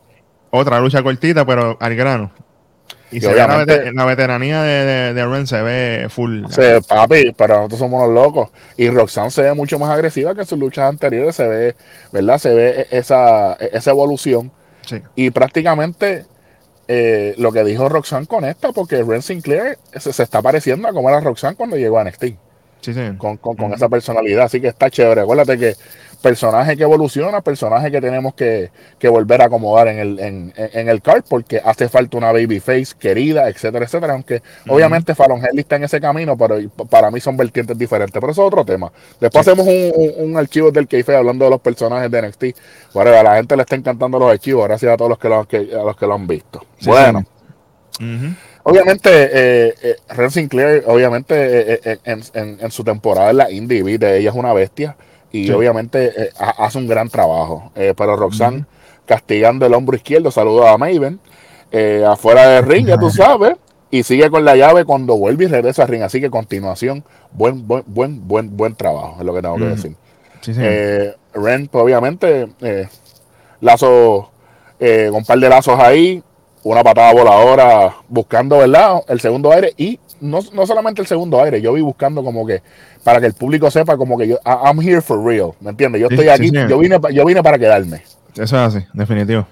otra 0.52 0.80
lucha 0.80 1.02
cortita, 1.04 1.46
pero 1.46 1.78
al 1.80 1.96
grano. 1.96 2.32
Y 3.10 3.18
Y 3.18 3.22
se 3.22 3.30
ve 3.34 3.36
la, 3.94 4.06
veteranía 4.06 4.62
de, 4.64 4.86
de, 4.86 5.14
de 5.14 5.26
Ren 5.26 5.48
se 5.48 5.62
ve 5.62 6.08
full. 6.10 6.44
Se, 6.50 6.82
papi, 6.82 7.32
pero 7.38 7.56
nosotros 7.56 7.80
somos 7.80 8.06
los 8.06 8.14
locos. 8.14 8.50
Y 8.76 8.90
Roxanne 8.90 9.32
se 9.32 9.44
ve 9.44 9.54
mucho 9.54 9.80
más 9.80 9.90
agresiva 9.92 10.36
que 10.36 10.42
en 10.42 10.48
sus 10.48 10.60
luchas 10.60 10.90
anteriores. 10.90 11.36
Se 11.36 11.48
ve, 11.48 11.76
¿verdad? 12.12 12.38
Se 12.38 12.54
ve 12.54 12.88
esa, 12.92 13.54
esa 13.54 13.92
evolución. 13.92 14.52
Sí. 14.86 15.02
Y 15.16 15.32
prácticamente 15.32 16.26
eh, 16.90 17.34
lo 17.38 17.54
que 17.54 17.64
dijo 17.64 17.88
Roxanne 17.88 18.28
con 18.28 18.44
esta, 18.44 18.74
porque 18.74 19.02
Ren 19.04 19.22
Sinclair 19.22 19.78
se, 19.96 20.12
se 20.12 20.24
está 20.24 20.42
pareciendo 20.42 20.90
a 20.90 20.94
como 20.94 21.10
era 21.10 21.22
Roxanne 21.22 21.56
cuando 21.56 21.78
llegó 21.78 22.00
a 22.00 22.04
NXT. 22.04 22.24
Sí, 22.82 22.94
sí. 22.94 23.02
con, 23.18 23.38
con- 23.38 23.74
esa 23.74 23.90
personalidad. 23.90 24.46
Así 24.46 24.60
que 24.62 24.68
está 24.68 24.90
chévere. 24.90 25.22
Acuérdate 25.22 25.58
que 25.58 25.76
personaje 26.22 26.76
que 26.76 26.84
evoluciona, 26.84 27.42
personaje 27.42 27.92
que 27.92 28.02
tenemos 28.02 28.34
que, 28.34 28.72
que 28.98 29.08
volver 29.08 29.42
a 29.42 29.46
acomodar 29.46 29.88
en 29.88 30.00
el, 30.00 30.20
en, 30.20 30.54
en- 30.58 30.90
el 30.90 31.02
card, 31.02 31.24
porque 31.30 31.62
hace 31.64 31.88
falta 31.90 32.18
una 32.18 32.32
babyface 32.32 32.88
querida, 33.00 33.48
etcétera, 33.50 33.86
etcétera. 33.86 34.14
Aunque 34.14 34.42
obviamente 34.68 35.14
Fallon 35.16 35.38
Henley 35.40 35.60
está 35.60 35.76
en 35.76 35.84
ese 35.84 36.02
camino, 36.02 36.36
pero 36.38 36.58
para 36.90 37.12
mí 37.12 37.20
son 37.20 37.38
vertientes 37.38 37.78
diferentes. 37.78 38.20
Pero 38.20 38.32
eso 38.32 38.42
es 38.42 38.48
otro 38.48 38.66
tema. 38.66 38.92
Después 39.20 39.46
Sí. 39.46 39.52
hacemos 39.52 39.68
un, 39.68 39.92
un- 39.96 40.32
un 40.32 40.38
archivo 40.38 40.72
del 40.72 40.88
Keife 40.88 41.16
hablando 41.16 41.46
de 41.46 41.52
los 41.52 41.62
personajes 41.62 42.10
de 42.10 42.22
NXT. 42.22 42.44
Bueno, 42.94 43.12
a 43.12 43.24
la 43.24 43.36
gente 43.36 43.56
le 43.56 43.62
está 43.62 43.76
encantando 43.76 44.18
los 44.20 44.32
archivos, 44.32 44.66
gracias 44.68 44.92
a 44.94 44.98
todos 44.98 45.10
los 45.10 45.20
que 45.20 45.30
lo, 45.30 45.48
que- 45.48 45.70
a 45.76 45.84
los 45.84 45.96
que 45.96 46.06
lo 46.08 46.14
han 46.16 46.26
visto. 46.28 46.66
Sí, 46.80 46.90
bueno. 46.90 47.24
sí. 47.98 48.06
Obviamente, 48.64 49.10
eh, 49.12 49.74
eh, 49.82 49.96
Ren 50.10 50.30
Sinclair, 50.32 50.84
obviamente, 50.88 51.36
eh, 51.74 51.80
eh, 51.86 51.98
en, 52.04 52.22
en- 52.34 52.58
en 52.60 52.72
su 52.72 52.84
temporada 52.84 53.30
en 53.30 53.38
la 53.38 53.50
Indie 53.52 53.82
Beat, 53.82 54.04
ella 54.04 54.30
es 54.30 54.36
una 54.36 54.52
bestia 54.54 54.98
y 55.32 55.46
Sí. 55.48 55.52
obviamente 55.52 56.12
eh, 56.16 56.30
ha- 56.40 56.66
hace 56.66 56.78
un 56.78 56.88
gran 56.88 57.10
trabajo. 57.10 57.72
Eh, 57.76 57.94
pero 57.98 58.16
Roxanne, 58.16 58.66
castigando 59.06 59.66
el 59.66 59.74
hombro 59.74 59.96
izquierdo, 59.96 60.32
saluda 60.32 60.72
a 60.72 60.78
Maven. 60.78 61.20
eh, 61.72 62.06
afuera 62.08 62.48
del 62.48 62.66
ring, 62.66 62.88
ya 62.88 62.98
tú 62.98 63.10
sabes, 63.10 63.56
y 63.92 64.04
sigue 64.04 64.30
con 64.30 64.46
la 64.46 64.56
llave 64.56 64.86
cuando 64.86 65.18
vuelve 65.18 65.44
y 65.46 65.48
regresa 65.48 65.84
al 65.84 65.90
ring. 65.90 66.02
Así 66.02 66.22
que 66.22 66.30
continuación, 66.30 67.04
buen, 67.34 67.68
buen, 67.68 67.84
buen, 67.88 68.26
buen, 68.28 68.56
buen 68.56 68.74
trabajo, 68.76 69.18
es 69.20 69.26
lo 69.26 69.34
que 69.34 69.42
tengo 69.42 69.58
que 69.58 69.66
decir. 69.66 69.96
Sí, 70.40 70.54
sí. 70.54 70.62
Eh, 70.64 71.14
Ren, 71.34 71.68
pues, 71.68 71.84
obviamente, 71.84 72.48
eh, 72.62 72.88
lazo, 73.60 74.30
eh, 74.80 75.08
con 75.10 75.18
un 75.20 75.26
par 75.26 75.40
de 75.40 75.50
lazos 75.50 75.80
ahí, 75.80 76.24
una 76.72 76.84
patada 76.84 77.14
voladora 77.14 77.96
buscando, 78.08 78.58
¿verdad? 78.60 79.02
El 79.08 79.20
segundo 79.20 79.52
aire 79.52 79.74
y 79.78 80.00
no, 80.22 80.40
no 80.54 80.66
solamente 80.66 81.02
el 81.02 81.08
segundo 81.08 81.42
aire, 81.42 81.62
yo 81.62 81.74
vi 81.74 81.82
buscando 81.82 82.24
como 82.24 82.46
que 82.46 82.62
para 83.04 83.20
que 83.20 83.28
el 83.28 83.34
público 83.34 83.70
sepa 83.72 83.96
como 83.98 84.18
que 84.18 84.28
yo, 84.28 84.38
I'm 84.46 84.82
here 84.82 85.02
for 85.02 85.24
real, 85.24 85.52
¿me 85.62 85.70
entiendes? 85.70 86.02
Yo 86.02 86.08
estoy 86.10 86.26
sí, 86.26 86.30
aquí, 86.30 86.50
sí. 86.50 86.56
yo 86.70 86.78
vine, 86.80 87.00
yo 87.14 87.26
vine 87.26 87.42
para 87.44 87.58
quedarme. 87.58 88.02
Eso 88.34 88.44
es 88.44 88.54
así, 88.54 88.80
definitivo. 88.94 89.48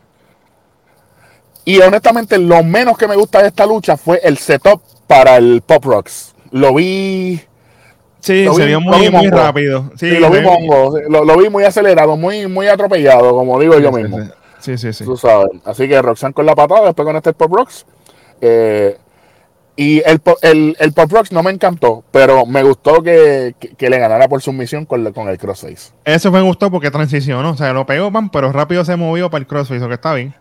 Y 1.64 1.80
honestamente, 1.80 2.38
lo 2.38 2.64
menos 2.64 2.98
que 2.98 3.08
me 3.08 3.16
gusta 3.16 3.42
de 3.42 3.48
esta 3.48 3.66
lucha 3.66 3.98
fue 3.98 4.20
el 4.24 4.38
setup 4.38 4.82
para 5.08 5.38
el 5.38 5.62
Pop 5.66 5.84
Rocks. 5.86 6.36
Lo 6.52 6.74
vi, 6.74 7.42
Sí, 8.20 8.44
Lo 8.44 8.56
se 8.56 8.62
vi- 8.64 8.68
vio 8.70 8.82
muy, 8.82 9.08
rápido. 9.30 9.92
Sí, 9.98 10.10
sí, 10.10 10.18
lo 10.18 10.32
vi 10.32 10.42
mongo, 10.42 10.98
lo, 11.10 11.24
lo 11.24 11.38
vi 11.38 11.48
muy 11.48 11.64
acelerado, 11.64 12.18
muy, 12.18 12.48
muy 12.48 12.68
atropellado, 12.68 13.36
como 13.36 13.60
digo 13.60 13.78
yo 13.80 13.92
mismo. 13.92 14.18
Sí, 14.66 14.78
Sí, 14.78 14.94
sí. 14.94 15.04
Tú 15.06 15.16
sabes. 15.18 15.50
Así 15.66 15.88
que 15.88 16.02
Roxanne 16.02 16.34
con 16.34 16.46
la 16.46 16.56
patada, 16.56 16.86
después 16.86 17.06
con 17.06 17.16
este 17.16 17.34
Pop 17.34 17.54
Rocks. 17.54 17.86
Eh, 18.42 18.98
y 19.78 19.98
el, 20.06 20.22
el, 20.42 20.78
el 20.80 20.94
Pop 20.94 21.12
Rocks 21.12 21.32
no 21.34 21.44
me 21.44 21.52
encantó, 21.52 22.04
pero 22.12 22.46
me 22.46 22.64
gustó 22.64 23.04
que, 23.04 23.56
que- 23.60 23.76
que 23.76 23.90
le 23.90 24.00
ganara 24.00 24.28
por 24.30 24.42
sumisión 24.42 24.86
con, 24.86 25.12
con 25.12 25.28
el 25.28 25.38
crossface. 25.38 25.92
Eso 26.06 26.32
me 26.32 26.42
gustó 26.42 26.72
porque 26.72 26.92
transicionó. 26.92 27.50
O 27.52 27.58
sea, 27.58 27.74
lo 27.74 27.86
pegó, 27.86 28.12
pan, 28.12 28.30
pero 28.30 28.52
rápido 28.54 28.86
se 28.86 28.96
movió 28.96 29.30
para 29.30 29.42
el 29.42 29.48
crossface, 29.48 29.84
o 29.84 29.88
que 29.90 29.96
está 29.96 30.14
bien. 30.14 30.34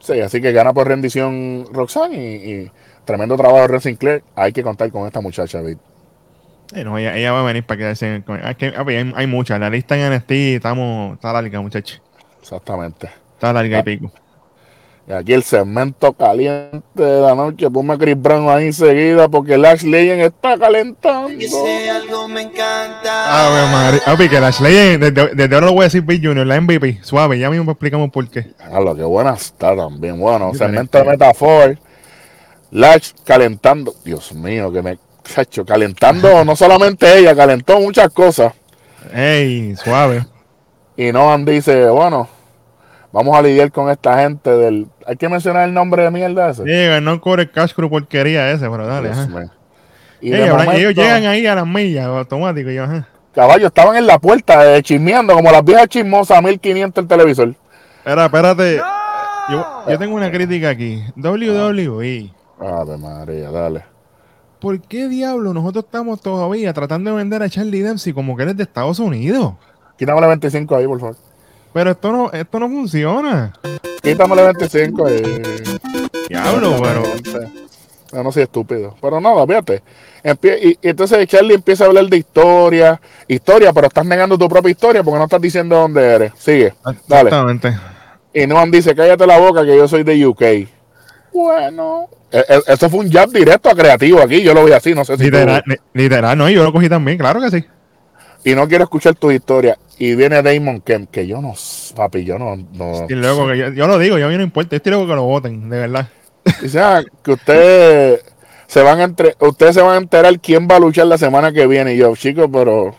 Sí, 0.00 0.20
así 0.20 0.40
que 0.42 0.52
gana 0.52 0.72
por 0.74 0.88
rendición 0.88 1.64
Roxanne 1.72 2.16
y, 2.16 2.52
y 2.52 2.70
tremendo 3.04 3.36
trabajo 3.36 3.60
de 3.62 3.68
Red 3.68 3.80
Sinclair. 3.80 4.24
Hay 4.34 4.52
que 4.52 4.62
contar 4.62 4.90
con 4.90 5.06
esta 5.06 5.20
muchacha, 5.20 5.58
David. 5.62 5.78
Sí, 6.74 6.84
no, 6.84 6.98
ella, 6.98 7.16
ella 7.16 7.32
va 7.32 7.40
a 7.40 7.44
venir 7.44 7.64
para 7.64 7.78
quedarse 7.78 8.06
en 8.08 8.12
el... 8.14 8.24
con- 8.24 8.44
es 8.46 8.56
que, 8.56 8.74
a 8.76 8.82
ver, 8.82 8.98
hay, 9.06 9.12
hay 9.16 9.26
muchas. 9.26 9.58
La 9.60 9.70
lista 9.70 9.96
en 9.96 10.12
NXT 10.12 10.30
estamos, 10.56 11.14
está 11.14 11.32
larga, 11.32 11.60
muchachos. 11.62 12.02
Exactamente. 12.40 13.08
Está 13.42 13.52
larga 13.52 13.78
Ah. 13.78 13.80
y 13.80 13.82
pico. 13.82 14.12
Y 15.08 15.12
aquí 15.12 15.32
el 15.32 15.42
segmento 15.42 16.12
caliente 16.12 16.80
de 16.94 17.20
la 17.20 17.34
noche. 17.34 17.68
Ponme 17.68 17.94
a 17.94 17.98
Chris 17.98 18.14
Brown 18.16 18.48
ahí 18.48 18.66
enseguida 18.66 19.28
porque 19.28 19.58
Lash 19.58 19.82
Legend 19.82 20.20
está 20.22 20.56
calentando. 20.56 21.28
Ese 21.30 21.90
algo 21.90 22.28
me 22.28 22.42
encanta. 22.42 23.46
Ave 23.48 23.72
María. 23.72 24.00
Papi, 24.04 24.28
que 24.28 24.38
Lash 24.40 24.60
Legend, 24.60 25.02
desde, 25.02 25.34
desde 25.34 25.54
ahora 25.56 25.66
lo 25.66 25.72
voy 25.72 25.80
a 25.80 25.84
decir 25.84 26.02
Bill 26.02 26.24
Junior, 26.24 26.46
la 26.46 26.60
MVP. 26.60 27.00
Suave, 27.02 27.36
ya 27.36 27.50
mismo 27.50 27.72
explicamos 27.72 28.10
por 28.12 28.28
qué. 28.30 28.52
Ah, 28.60 28.78
lo 28.78 28.94
que 28.94 29.02
buena 29.02 29.32
está 29.34 29.74
también. 29.74 30.20
Bueno, 30.20 30.54
segmento 30.54 30.98
de 30.98 31.04
Metafor. 31.04 31.78
Lash 32.70 33.10
calentando. 33.24 33.92
Dios 34.04 34.32
mío, 34.34 34.70
que 34.72 34.82
me. 34.82 34.98
Chacho, 35.24 35.64
calentando 35.66 36.44
no 36.44 36.54
solamente 36.54 37.18
ella, 37.18 37.34
calentó 37.34 37.80
muchas 37.80 38.08
cosas. 38.12 38.52
Ey, 39.12 39.74
suave. 39.74 40.26
Y 40.96 41.10
Noam 41.10 41.44
dice, 41.44 41.86
bueno, 41.90 42.28
vamos 43.12 43.36
a 43.36 43.42
lidiar 43.42 43.70
con 43.70 43.90
esta 43.90 44.18
gente 44.18 44.50
del... 44.50 44.88
Hay 45.06 45.16
que 45.16 45.28
mencionar 45.28 45.68
el 45.68 45.74
nombre 45.74 46.02
de 46.02 46.10
mierda 46.10 46.50
ese. 46.50 46.64
Llega, 46.64 47.00
no 47.00 47.20
cobre 47.20 47.50
cash 47.50 47.72
crew 47.74 47.88
porquería 47.88 48.50
ese, 48.50 48.68
pero 48.68 48.86
dale. 48.86 49.10
Y 50.20 50.32
Ey, 50.32 50.50
momento, 50.50 50.72
ellos 50.72 50.94
llegan 50.94 51.24
ahí 51.26 51.46
a 51.46 51.54
las 51.54 51.66
millas 51.66 52.06
automático 52.06 52.70
y 52.70 52.76
yo, 52.76 52.84
ajá. 52.84 53.08
caballo, 53.34 53.66
estaban 53.66 53.96
en 53.96 54.06
la 54.06 54.18
puerta 54.18 54.76
eh, 54.76 54.82
chismeando 54.82 55.34
como 55.34 55.50
las 55.50 55.64
viejas 55.64 55.88
chismosas 55.88 56.38
a 56.38 56.42
1500 56.42 57.02
el 57.02 57.08
televisor. 57.08 57.54
Espera, 57.98 58.26
espérate. 58.26 58.80
Yo, 59.50 59.66
yo 59.88 59.98
tengo 59.98 60.14
una 60.14 60.30
crítica 60.30 60.70
aquí. 60.70 61.02
WWE. 61.16 62.32
Ave 62.60 62.96
María, 62.96 63.50
dale. 63.50 63.84
¿Por 64.60 64.80
qué 64.80 65.08
diablo 65.08 65.52
nosotros 65.52 65.84
estamos 65.84 66.20
todavía 66.20 66.72
tratando 66.72 67.10
de 67.10 67.16
vender 67.16 67.42
a 67.42 67.48
Charlie 67.48 67.82
Dempsey 67.82 68.12
como 68.12 68.36
que 68.36 68.44
eres 68.44 68.56
de 68.56 68.62
Estados 68.62 69.00
Unidos? 69.00 69.54
Quítamele 69.98 70.28
25 70.28 70.76
ahí, 70.76 70.86
por 70.86 71.00
favor. 71.00 71.16
Pero 71.72 71.90
esto 71.92 72.12
no, 72.12 72.30
esto 72.32 72.58
no 72.60 72.68
funciona. 72.68 73.52
Quítamele 74.02 74.42
25 74.44 75.06
ahí. 75.06 75.22
Diablo, 76.28 76.76
pero. 76.82 77.02
No, 78.12 78.22
no 78.24 78.32
soy 78.32 78.42
estúpido. 78.42 78.94
Pero 79.00 79.20
nada, 79.20 79.46
fíjate. 79.46 79.82
Empie- 80.22 80.58
y, 80.62 80.68
y 80.86 80.88
entonces 80.90 81.26
Charlie 81.26 81.54
empieza 81.54 81.84
a 81.84 81.86
hablar 81.86 82.04
de 82.06 82.18
historia. 82.18 83.00
Historia, 83.26 83.72
pero 83.72 83.86
estás 83.86 84.04
negando 84.04 84.36
tu 84.36 84.48
propia 84.48 84.70
historia 84.70 85.02
porque 85.02 85.18
no 85.18 85.24
estás 85.24 85.40
diciendo 85.40 85.76
dónde 85.76 86.02
eres. 86.04 86.32
Sigue. 86.36 86.74
Dale. 87.08 87.30
Exactamente. 87.30 87.74
Y 88.34 88.46
Noam 88.46 88.70
dice, 88.70 88.94
cállate 88.94 89.26
la 89.26 89.38
boca 89.38 89.64
que 89.64 89.76
yo 89.76 89.88
soy 89.88 90.02
de 90.02 90.26
UK. 90.26 90.42
Bueno. 91.32 92.08
E- 92.30 92.44
e- 92.48 92.72
eso 92.72 92.90
fue 92.90 93.00
un 93.00 93.10
jab 93.10 93.30
directo 93.30 93.70
a 93.70 93.74
creativo 93.74 94.20
aquí. 94.20 94.42
Yo 94.42 94.52
lo 94.54 94.64
vi 94.64 94.72
así, 94.72 94.94
no 94.94 95.04
sé 95.04 95.16
si 95.16 95.24
Literal, 95.24 95.62
li- 95.66 95.76
literal, 95.94 96.36
no, 96.36 96.48
yo 96.50 96.62
lo 96.64 96.72
cogí 96.72 96.88
también, 96.88 97.16
claro 97.18 97.40
que 97.40 97.50
sí. 97.50 97.64
Y 98.44 98.54
no 98.54 98.68
quiero 98.68 98.84
escuchar 98.84 99.14
tu 99.14 99.30
historia. 99.30 99.78
Y 99.98 100.14
viene 100.14 100.42
Damon 100.42 100.80
Kemp, 100.80 101.10
que 101.10 101.26
yo 101.26 101.40
no, 101.40 101.54
papi, 101.94 102.24
yo 102.24 102.38
no... 102.38 102.56
no 102.56 103.06
Y 103.08 103.14
luego 103.14 103.46
que 103.46 103.58
yo, 103.58 103.72
yo 103.72 103.86
lo 103.86 103.98
digo, 103.98 104.18
yo 104.18 104.26
a 104.26 104.30
mí 104.30 104.36
no 104.36 104.42
importa, 104.42 104.76
estoy 104.76 104.92
loco 104.92 105.06
que 105.06 105.14
lo 105.14 105.22
voten, 105.22 105.70
de 105.70 105.78
verdad. 105.78 106.08
Dice, 106.60 106.80
ah, 106.80 107.02
que 107.22 107.32
ustedes 107.32 108.24
se 108.66 108.82
van 108.82 109.00
a 109.00 109.04
entre, 109.04 109.36
ustedes 109.38 109.74
se 109.74 109.82
van 109.82 109.94
a 109.94 109.98
enterar 109.98 110.40
quién 110.40 110.66
va 110.68 110.76
a 110.76 110.80
luchar 110.80 111.06
la 111.06 111.18
semana 111.18 111.52
que 111.52 111.66
viene. 111.66 111.94
Y 111.94 111.98
yo, 111.98 112.16
chicos, 112.16 112.48
pero 112.52 112.96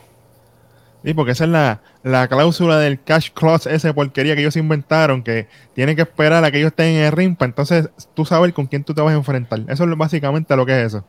Sí, 1.04 1.14
porque 1.14 1.34
esa 1.34 1.44
es 1.44 1.50
la, 1.50 1.82
la 2.04 2.28
cláusula 2.30 2.80
del 2.80 3.02
cash 3.02 3.32
clause, 3.34 3.74
esa 3.74 3.94
porquería 3.94 4.36
que 4.36 4.42
ellos 4.42 4.56
inventaron, 4.56 5.22
que 5.22 5.48
tienen 5.74 5.98
que 5.98 6.04
esperar 6.04 6.46
a 6.46 6.52
que 6.52 6.60
ellos 6.60 6.70
estén 6.70 6.96
en 6.96 7.04
el 7.04 7.12
ring 7.12 7.36
para 7.36 7.50
entonces 7.50 7.90
tú 8.14 8.24
sabes 8.24 8.54
con 8.54 8.68
quién 8.68 8.86
tú 8.86 8.94
te 8.94 9.02
vas 9.02 9.14
a 9.14 9.18
enfrentar. 9.18 9.60
Eso 9.68 9.84
es 9.84 9.98
básicamente 9.98 10.56
lo 10.56 10.66
que 10.66 10.80
es 10.80 10.88
eso. 10.88 11.04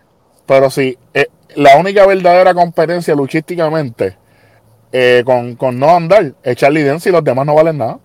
Pero 0.47 0.69
sí, 0.69 0.99
eh, 1.15 1.29
la 1.55 1.77
única 1.77 2.05
verdadera 2.07 2.53
competencia 2.55 3.15
luchísticamente 3.15 4.17
eh, 4.97 5.23
con, 5.27 5.57
con 5.57 5.77
no 5.79 5.91
andar 5.91 6.35
Charlie 6.55 6.85
Dance 6.85 7.09
y 7.09 7.13
los 7.13 7.25
demás 7.25 7.45
no 7.45 7.55
valen 7.57 7.79
nada. 7.79 7.99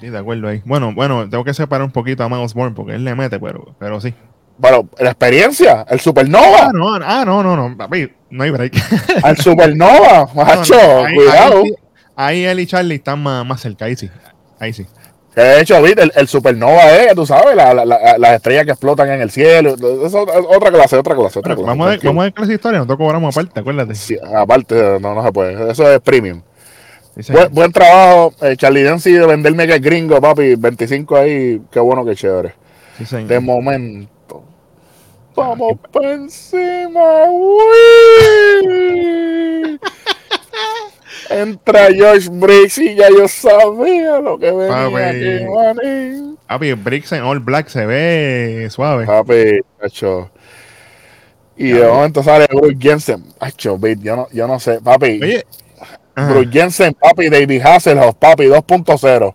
Sí, 0.00 0.08
de 0.10 0.18
acuerdo 0.18 0.48
ahí. 0.48 0.62
Bueno, 0.64 0.92
bueno, 0.94 1.28
tengo 1.28 1.42
que 1.44 1.54
separar 1.54 1.84
un 1.84 1.90
poquito 1.90 2.22
a 2.22 2.28
Miles 2.28 2.54
Bourne 2.54 2.74
porque 2.74 2.94
él 2.94 3.04
le 3.04 3.14
mete, 3.14 3.40
pero, 3.40 3.74
pero 3.78 4.00
sí. 4.00 4.14
Pero 4.60 4.88
la 4.98 5.10
experiencia, 5.10 5.84
el 5.88 5.98
Supernova, 6.00 6.66
Ah, 6.66 6.70
no, 6.72 6.94
ah, 6.94 7.24
no, 7.24 7.42
no, 7.42 7.56
no, 7.56 7.76
papi, 7.76 8.12
no 8.30 8.44
hay 8.44 8.50
break. 8.50 8.74
al 9.24 9.36
Supernova, 9.38 10.28
No, 10.34 10.44
no, 10.44 10.44
macho, 10.44 10.74
ahí- 11.04 11.14
cuidado. 11.14 11.62
Ahí, 11.62 11.72
ahí 12.16 12.44
él 12.44 12.60
y 12.60 12.66
Charlie 12.66 12.96
están 12.96 13.22
más, 13.22 13.44
más 13.46 13.60
cerca, 13.60 13.86
ahí 13.86 13.96
sí. 13.96 14.10
Ahí 14.60 14.72
sí. 14.72 14.86
De 15.42 15.60
hecho, 15.60 15.80
¿viste? 15.82 16.02
El, 16.02 16.12
el 16.14 16.26
Supernova 16.28 16.90
es, 16.96 17.14
tú 17.14 17.24
sabes, 17.26 17.54
la- 17.54 17.72
la- 17.74 17.84
la- 17.84 18.18
las 18.18 18.32
estrellas 18.34 18.64
que 18.64 18.72
explotan 18.72 19.10
en 19.10 19.20
el 19.20 19.30
cielo. 19.30 19.74
Eso 19.74 20.26
es 20.28 20.46
otra 20.48 20.70
clase, 20.70 20.96
otra 20.96 21.14
clase, 21.14 21.38
otra 21.38 21.54
clase. 21.54 21.66
vamos, 21.68 21.86
a 21.86 21.90
ver, 21.90 22.00
vamos 22.02 22.20
a 22.20 22.24
ver 22.24 22.32
clase 22.34 22.48
de 22.48 22.54
historia, 22.56 22.78
nosotros 22.78 22.98
cobramos 22.98 23.36
aparte, 23.36 23.60
acuérdate. 23.60 23.94
Sí, 23.94 24.16
aparte, 24.34 24.98
no, 25.00 25.14
no 25.14 25.22
se 25.24 25.32
puede. 25.32 25.70
Eso 25.70 25.90
es 25.90 26.00
premium. 26.00 26.42
Sí. 27.20 27.32
Buen, 27.32 27.52
buen 27.52 27.72
trabajo, 27.72 28.32
eh, 28.42 28.56
Charlie 28.56 28.84
Dance 28.84 29.10
de 29.10 29.26
venderme 29.26 29.66
que 29.66 29.74
es 29.74 29.80
gringo, 29.82 30.20
papi. 30.20 30.54
25 30.54 31.16
ahí, 31.16 31.60
qué 31.70 31.80
bueno, 31.80 32.04
qué 32.04 32.14
chévere. 32.14 32.54
Sí, 32.96 33.04
señor. 33.06 33.28
De 33.28 33.40
momento. 33.40 34.44
Vamos 35.36 35.74
por 35.92 36.04
encima, 36.04 37.24
uy. 38.68 39.78
Entra 41.30 41.88
Josh 41.96 42.28
Briggs 42.30 42.78
y 42.78 42.94
ya 42.94 43.08
yo 43.10 43.28
sabía 43.28 44.18
lo 44.20 44.38
que 44.38 44.50
venía 44.50 44.88
Papi. 44.90 44.96
aquí. 44.96 46.36
Papi, 46.46 46.72
Bricks 46.74 47.12
en 47.12 47.22
All 47.22 47.40
Black 47.40 47.68
se 47.68 47.84
ve 47.86 48.68
suave. 48.70 49.04
Papi, 49.06 49.60
cacho. 49.78 50.30
Y 51.56 51.70
de 51.72 51.86
momento 51.86 52.22
sale 52.22 52.46
Bruce 52.50 52.76
Jensen. 52.80 53.24
Acho, 53.40 53.78
yo 54.00 54.16
no, 54.16 54.28
yo 54.32 54.46
no 54.46 54.58
sé, 54.60 54.80
papi. 54.80 55.20
Oye. 55.22 55.44
Bruce 56.14 56.48
Jensen, 56.52 56.94
papi, 56.94 57.28
David 57.28 57.60
Hasselhoff, 57.62 58.14
papi, 58.16 58.44
2.0. 58.44 59.34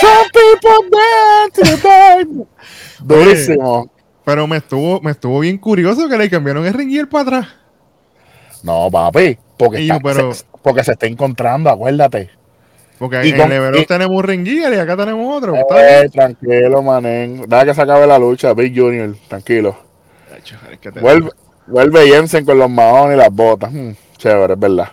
Some 0.00 0.30
people 0.32 0.90
dance 0.90 1.80
to. 1.82 2.46
Durísimo. 3.04 3.90
pero 4.24 4.46
me 4.46 4.56
estuvo, 4.58 5.00
me 5.00 5.10
estuvo 5.12 5.40
bien 5.40 5.58
curioso 5.58 6.08
que 6.08 6.16
le 6.18 6.28
cambiaron 6.30 6.66
el 6.66 6.74
ring 6.74 6.90
y 6.90 6.98
el 6.98 7.08
para 7.08 7.22
atrás. 7.38 7.48
No, 8.62 8.90
papi, 8.90 9.38
porque, 9.58 9.80
Y 9.82 9.90
está- 9.90 10.00
pero- 10.00 10.32
se, 10.34 10.44
porque 10.64 10.82
se 10.82 10.92
está 10.92 11.06
encontrando, 11.06 11.70
acuérdate. 11.70 12.30
Porque 12.98 13.24
Y 13.26 13.30
en 13.30 13.36
con- 13.36 13.52
el 13.52 13.76
y- 13.76 13.86
tenemos 13.86 14.16
un 14.16 14.22
ring 14.24 14.46
y 14.46 14.64
acá 14.64 14.96
tenemos 14.96 15.36
otro. 15.36 15.52
Bien. 15.52 15.64
Eh, 15.78 16.08
tranquilo, 16.08 16.82
manen. 16.82 17.42
Deja 17.46 17.64
que 17.66 17.74
se 17.74 17.82
acabe 17.82 18.06
la 18.06 18.18
lucha, 18.18 18.54
Big 18.54 18.76
Junior, 18.76 19.14
tranquilo. 19.28 19.76
Te- 20.80 21.00
Vuelve, 21.00 21.30
vuelve 21.66 22.06
Jensen 22.08 22.44
con 22.44 22.58
los 22.58 22.70
maones 22.70 23.16
y 23.16 23.18
las 23.20 23.30
botas. 23.30 23.70
Mm, 23.72 23.90
chévere, 24.16 24.54
es 24.54 24.58
verdad. 24.58 24.88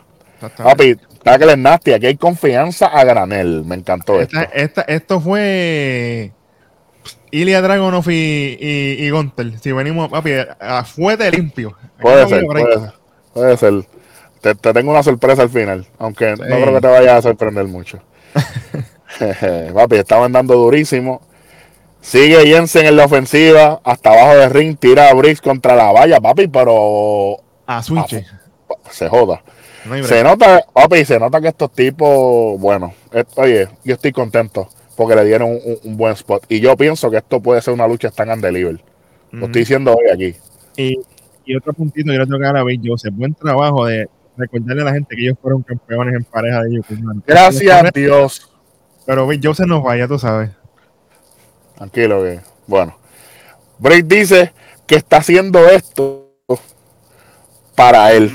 Papi, 0.58 0.98
Tackle 1.24 1.56
nasty. 1.56 1.94
Aquí 1.94 2.08
hay 2.08 2.18
confianza 2.18 2.88
a 2.88 3.04
granel. 3.04 3.64
Me 3.64 3.76
encantó 3.76 4.20
esto. 4.20 4.38
Esta- 4.54 4.82
esto 4.82 5.22
fue 5.22 6.32
Ilya 7.30 7.62
Dragunov 7.62 8.10
y, 8.10 8.58
y, 8.60 9.06
y 9.06 9.10
Gunter. 9.12 9.52
Si 9.62 9.72
venimos, 9.72 10.10
papi, 10.10 10.32
a 10.60 10.84
fuerte 10.84 11.30
limpio. 11.32 11.78
Puede 12.02 12.28
ser, 12.28 12.44
puede 12.46 12.80
ser. 12.80 12.94
Puede 13.34 13.58
ser. 13.58 13.74
Te, 14.42 14.56
te 14.56 14.74
tengo 14.74 14.92
una 14.92 15.04
sorpresa 15.04 15.44
al 15.44 15.50
final. 15.50 15.86
Aunque 16.00 16.36
Sí. 16.36 16.42
no 16.42 16.56
creo 16.56 16.74
que 16.74 16.82
te 16.82 16.88
vaya 16.88 17.18
a 17.18 17.22
sorprender 17.22 17.66
mucho. 17.66 18.00
Papi, 19.74 19.96
estaban 19.98 20.32
dando 20.32 20.56
durísimo. 20.56 21.22
Sigue 22.02 22.46
Jensen 22.48 22.86
en 22.88 22.98
la 22.98 23.06
ofensiva. 23.06 23.80
Hasta 23.84 24.12
abajo 24.12 24.38
del 24.38 24.50
ring. 24.50 24.78
Tira 24.78 25.10
a 25.10 25.14
Briggs 25.14 25.42
contra 25.42 25.76
la 25.76 25.92
valla, 25.92 26.20
papi. 26.20 26.48
Pero 26.48 27.38
A 27.68 27.84
switch. 27.84 28.24
se 28.90 29.08
joda. 29.08 29.44
No 29.86 29.94
hay 29.94 30.02
break. 30.02 30.14
Se 30.14 30.24
nota, 30.24 30.66
papi, 30.74 31.06
se 31.06 31.20
nota 31.20 31.42
que 31.42 31.48
estos 31.50 31.72
tipos, 31.72 32.60
bueno, 32.60 32.94
oye, 33.36 33.68
yo 33.84 33.96
estoy 33.96 34.12
contento 34.12 34.70
porque 34.96 35.16
le 35.16 35.26
dieron 35.26 35.58
un, 35.84 35.98
buen 35.98 36.14
spot. 36.14 36.46
Y 36.50 36.60
yo 36.60 36.76
pienso 36.78 37.10
que 37.10 37.18
esto 37.18 37.40
puede 37.40 37.62
ser 37.62 37.74
una 37.74 37.88
lucha 37.88 38.10
stand 38.10 38.32
and 38.32 38.44
deliver. 38.44 38.80
Lo 39.32 39.46
estoy 39.46 39.62
diciendo 39.62 39.94
hoy 39.96 40.10
aquí. 40.14 40.36
Y, 40.78 41.00
y 41.46 41.56
otro 41.56 41.74
puntito 41.74 42.12
que 42.12 42.18
le 42.18 42.26
tengo 42.26 42.38
que 42.38 42.46
dar 42.46 42.58
a 42.58 42.64
Bill 42.64 42.82
Joseph. 42.84 43.14
Buen 43.16 43.34
trabajo 43.34 43.86
de 43.86 44.08
recordarle 44.38 44.82
a 44.82 44.86
la 44.86 44.94
gente 44.94 45.16
que 45.16 45.24
ellos 45.24 45.38
fueron 45.42 45.64
campeones 45.64 46.16
en 46.16 46.24
pareja 46.24 46.64
de 46.64 46.76
YouTube. 46.76 47.00
man. 47.02 47.24
Gracias 47.26 47.84
a 47.84 47.90
Dios. 47.92 48.50
Pero 49.06 49.28
Bill 49.28 49.42
Joseph 49.44 49.68
nos 49.68 49.84
vaya, 49.84 50.08
tú 50.08 50.18
sabes. 50.20 50.52
Tranquilo, 51.76 52.24
que 52.24 52.40
bueno. 52.68 52.96
Break 53.80 54.06
dice 54.06 54.54
que 54.86 54.96
está 54.96 55.18
haciendo 55.18 55.68
esto 55.70 56.30
para 57.76 58.12
él 58.14 58.32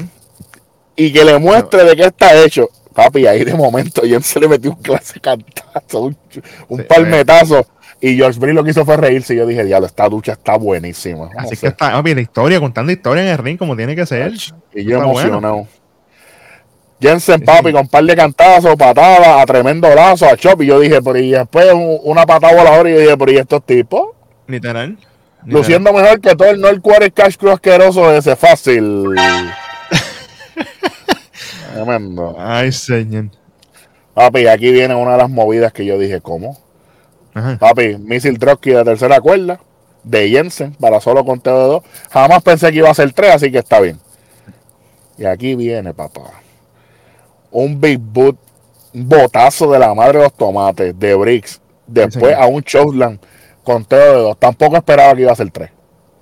y 0.96 1.12
que 1.12 1.24
le 1.24 1.38
muestre 1.38 1.84
de 1.84 1.94
qué 1.94 2.06
está 2.06 2.34
hecho. 2.42 2.68
Papi, 2.94 3.26
ahí 3.26 3.44
de 3.44 3.54
momento 3.54 4.02
Jen 4.02 4.22
se 4.22 4.40
le 4.40 4.48
metió 4.48 4.70
un 4.70 4.78
clase 4.78 5.20
cantazo, 5.20 6.00
un, 6.00 6.16
un 6.68 6.78
Sí, 6.78 6.84
palmetazo. 6.88 7.66
Y 8.00 8.16
George 8.16 8.38
Bree 8.40 8.52
lo 8.52 8.64
que 8.64 8.70
hizo 8.70 8.84
fue 8.84 8.96
reírse. 8.96 9.34
Y 9.34 9.36
yo 9.36 9.46
dije, 9.46 9.64
diablo, 9.64 9.86
esta 9.86 10.08
ducha 10.08 10.32
está 10.32 10.56
buenísima. 10.56 11.30
Así 11.36 11.56
que 11.56 11.68
está, 11.68 11.92
papi, 11.92 12.14
la 12.14 12.20
historia, 12.22 12.58
contando 12.58 12.90
historia 12.90 13.22
en 13.22 13.28
el 13.28 13.38
ring 13.38 13.58
como 13.58 13.76
tiene 13.76 13.94
que 13.94 14.06
ser. 14.06 14.32
Y 14.74 14.84
yo 14.84 14.96
Está 14.98 15.06
bueno. 15.06 15.68
Jensen, 17.00 17.42
papi, 17.42 17.72
con 17.72 17.82
un 17.82 17.88
par 17.88 18.04
de 18.04 18.16
cantazos, 18.16 18.74
patadas, 18.76 19.42
a 19.42 19.44
tremendo 19.46 19.94
lazo, 19.94 20.26
a 20.26 20.36
Chop. 20.36 20.62
Y 20.62 20.66
yo 20.66 20.80
dije, 20.80 21.02
pero 21.02 21.18
y 21.18 21.30
después 21.30 21.72
un- 21.74 21.98
una 22.04 22.24
patada 22.24 22.54
voladora. 22.56 22.88
Y 22.90 22.94
yo 22.94 23.00
dije, 23.00 23.16
pero 23.18 23.32
¿y 23.32 23.36
estos 23.36 23.62
tipos? 23.64 24.08
Literal. 24.46 24.90
literal. 24.90 25.06
Luciendo 25.44 25.92
mejor 25.92 26.20
que 26.20 26.34
todo 26.34 26.48
el 26.48 26.60
no 26.60 26.68
el 26.68 26.80
quarter 26.80 27.12
cash 27.12 27.36
crew 27.36 27.52
asqueroso 27.52 28.10
ese 28.12 28.34
fácil. 28.34 29.04
Tremendo. 31.74 32.34
Ay, 32.38 32.72
señor. 32.72 33.26
Papi, 34.14 34.46
aquí 34.46 34.70
viene 34.72 34.94
una 34.94 35.12
de 35.12 35.18
las 35.18 35.28
movidas 35.30 35.72
que 35.72 35.84
yo 35.84 35.98
dije, 35.98 36.20
¿cómo? 36.22 36.56
Ajá. 37.34 37.58
Papi, 37.58 37.96
Missile 37.98 38.38
Trotsky 38.38 38.70
de 38.70 38.82
tercera 38.84 39.20
cuerda, 39.20 39.60
de 40.02 40.30
Jensen 40.30 40.72
para 40.74 41.00
solo 41.02 41.24
conteo 41.24 41.58
de 41.58 41.66
dos. 41.66 41.82
Jamás 42.10 42.42
pensé 42.42 42.70
que 42.72 42.78
iba 42.78 42.88
a 42.90 42.94
ser 42.94 43.12
tres, 43.12 43.34
así 43.34 43.52
que 43.52 43.58
está 43.58 43.80
bien. 43.80 44.00
Y 45.18 45.26
aquí 45.26 45.54
viene, 45.54 45.92
papá. 45.92 46.22
Un 47.58 47.80
big 47.80 47.98
boot, 47.98 48.36
un 48.92 49.08
botazo 49.08 49.70
de 49.72 49.78
la 49.78 49.94
madre 49.94 50.18
de 50.18 50.24
los 50.24 50.34
tomates, 50.34 50.98
de 50.98 51.14
Briggs. 51.14 51.58
Después 51.86 52.36
a 52.36 52.46
un 52.46 52.62
Chowland, 52.62 53.18
conteo 53.64 53.98
de 53.98 54.18
dos. 54.20 54.38
Tampoco 54.38 54.76
esperaba 54.76 55.14
que 55.14 55.22
iba 55.22 55.32
a 55.32 55.36
ser 55.36 55.50
tres. 55.50 55.70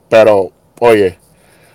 Pero, 0.09 0.53
oye, 0.79 1.19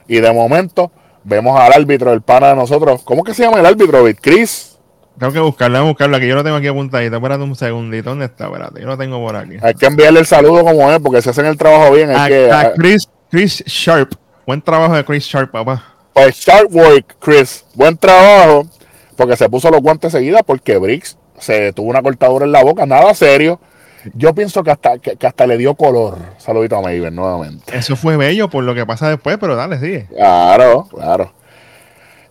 y 0.07 0.21
de 0.21 0.31
momento 0.31 0.89
vemos 1.25 1.59
al 1.59 1.73
árbitro, 1.73 2.13
el 2.13 2.21
pana 2.21 2.51
de 2.51 2.55
nosotros. 2.55 3.01
¿Cómo 3.03 3.21
que 3.21 3.33
se 3.33 3.43
llama 3.43 3.59
el 3.59 3.65
árbitro, 3.65 4.01
Bit? 4.05 4.19
Chris. 4.21 4.77
Tengo 5.19 5.33
que 5.33 5.39
buscarla, 5.39 5.79
tengo 5.79 5.87
que 5.87 5.91
buscarla, 5.91 6.19
que 6.21 6.27
yo 6.29 6.35
lo 6.35 6.43
tengo 6.45 6.55
aquí 6.55 6.67
apuntadito. 6.67 7.17
Espérate 7.17 7.43
un 7.43 7.55
segundito. 7.57 8.11
¿Dónde 8.11 8.25
está? 8.27 8.45
Espérate, 8.45 8.79
yo 8.79 8.87
lo 8.87 8.97
tengo 8.97 9.19
por 9.19 9.35
aquí. 9.35 9.57
Hay 9.61 9.73
que 9.73 9.87
enviarle 9.87 10.21
el 10.21 10.25
saludo 10.25 10.63
como 10.63 10.89
es, 10.89 10.99
porque 10.99 11.21
si 11.21 11.31
hacen 11.31 11.45
el 11.47 11.57
trabajo 11.57 11.91
bien, 11.91 12.11
hay 12.11 12.15
A, 12.15 12.27
que. 12.29 12.49
a 12.49 12.73
Chris, 12.75 13.09
Chris 13.29 13.61
Sharp. 13.65 14.13
Buen 14.47 14.61
trabajo 14.61 14.95
de 14.95 15.03
Chris 15.03 15.25
Sharp, 15.25 15.51
papá. 15.51 15.83
Pues 16.13 16.37
sharp 16.37 16.73
work, 16.73 17.17
Chris. 17.19 17.65
Buen 17.75 17.97
trabajo. 17.97 18.65
Porque 19.19 19.35
se 19.35 19.49
puso 19.49 19.69
los 19.69 19.81
guantes 19.81 20.13
seguida 20.13 20.43
porque 20.43 20.77
Briggs 20.77 21.17
se 21.39 21.73
tuvo 21.73 21.89
una 21.89 22.01
cortadura 22.01 22.45
en 22.45 22.53
la 22.53 22.63
boca. 22.63 22.85
Nada 22.85 23.13
serio. 23.13 23.59
Yo 24.13 24.33
pienso 24.33 24.63
que 24.63 24.71
hasta, 24.71 24.97
que, 24.97 25.17
que 25.17 25.27
hasta 25.27 25.45
le 25.45 25.57
dio 25.57 25.75
color. 25.75 26.17
Saludito 26.37 26.77
a 26.77 26.81
Maven 26.81 27.13
nuevamente. 27.13 27.77
Eso 27.77 27.97
fue 27.97 28.15
bello 28.15 28.49
por 28.49 28.63
lo 28.63 28.73
que 28.73 28.85
pasa 28.85 29.09
después, 29.09 29.37
pero 29.37 29.57
dale, 29.57 29.77
sigue. 29.77 30.07
Claro, 30.07 30.87
claro. 30.89 31.33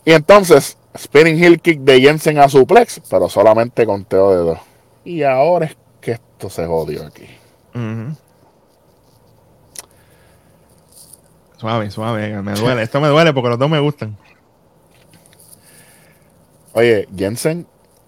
Y 0.03 0.13
entonces, 0.13 0.79
spinning 0.97 1.37
heel 1.37 1.61
kick 1.61 1.81
de 1.81 2.01
Jensen 2.01 2.39
a 2.39 2.49
suplex, 2.49 3.03
pero 3.11 3.29
solamente 3.29 3.85
conteo 3.85 4.31
de 4.31 4.51
dos. 4.51 4.59
Y 5.05 5.25
ahora 5.25 5.67
es 5.67 5.77
que 6.01 6.13
esto 6.13 6.49
se 6.49 6.65
jodió 6.65 7.05
aquí. 7.05 7.27
Suave, 11.59 11.91
suave, 11.91 12.43
me 12.43 12.55
duele. 12.55 12.81
Esto 12.81 12.99
me 12.99 13.09
duele 13.09 13.35
porque 13.35 13.51
los 13.51 13.59
dos 13.59 13.69
me 13.69 13.79
gustan. 13.79 14.17
Oye, 16.79 17.09
Jensen 17.17 17.67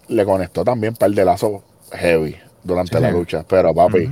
le 0.08 0.24
conectó 0.24 0.64
también 0.64 0.92
un 0.92 0.96
par 0.96 1.10
de 1.10 1.24
lazos 1.24 1.62
heavy 1.92 2.36
durante 2.62 2.98
Sí, 2.98 3.02
la 3.02 3.10
lucha. 3.10 3.44
Pero 3.48 3.74
papi, 3.74 4.10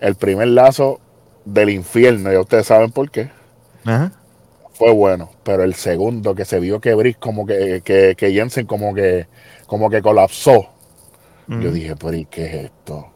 el 0.00 0.16
primer 0.16 0.48
lazo 0.48 1.00
del 1.44 1.70
infierno, 1.70 2.32
ya 2.32 2.40
ustedes 2.40 2.66
saben 2.66 2.92
por 2.92 3.10
qué, 3.10 3.30
Ajá. 3.84 4.12
fue 4.72 4.92
bueno. 4.92 5.30
Pero 5.42 5.62
el 5.64 5.74
segundo 5.74 6.34
que 6.34 6.44
se 6.44 6.60
vio 6.60 6.80
que 6.80 6.94
Brick 6.94 7.18
como 7.18 7.46
que, 7.46 7.82
que, 7.84 8.14
que 8.16 8.32
Jensen 8.32 8.66
como 8.66 8.94
que 8.94 9.28
como 9.66 9.90
que 9.90 10.02
colapsó. 10.02 10.68
Yo 11.46 11.72
dije, 11.72 11.96
pero 11.96 12.14
¿y 12.14 12.26
qué 12.26 12.46
es 12.46 12.54
esto? 12.66 13.06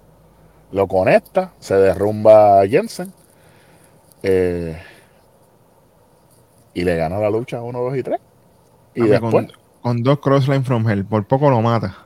Lo 0.73 0.89
conecta, 0.89 1.55
se 1.61 1.75
derrumba 1.77 2.67
Jensen. 2.69 3.13
eh, 4.23 4.77
y 6.75 6.85
le 6.85 6.97
gana 6.97 7.19
la 7.19 7.31
lucha 7.31 7.63
1, 7.63 7.79
2 7.81 7.97
y 7.99 8.03
3. 8.03 8.21
Y 8.95 9.07
después, 9.07 9.47
con, 9.47 9.53
con 9.83 10.03
dos 10.03 10.21
crossline 10.21 10.65
from 10.65 10.89
hell, 10.89 11.05
por 11.05 11.25
poco 11.27 11.51
lo 11.51 11.61
mata. 11.61 11.97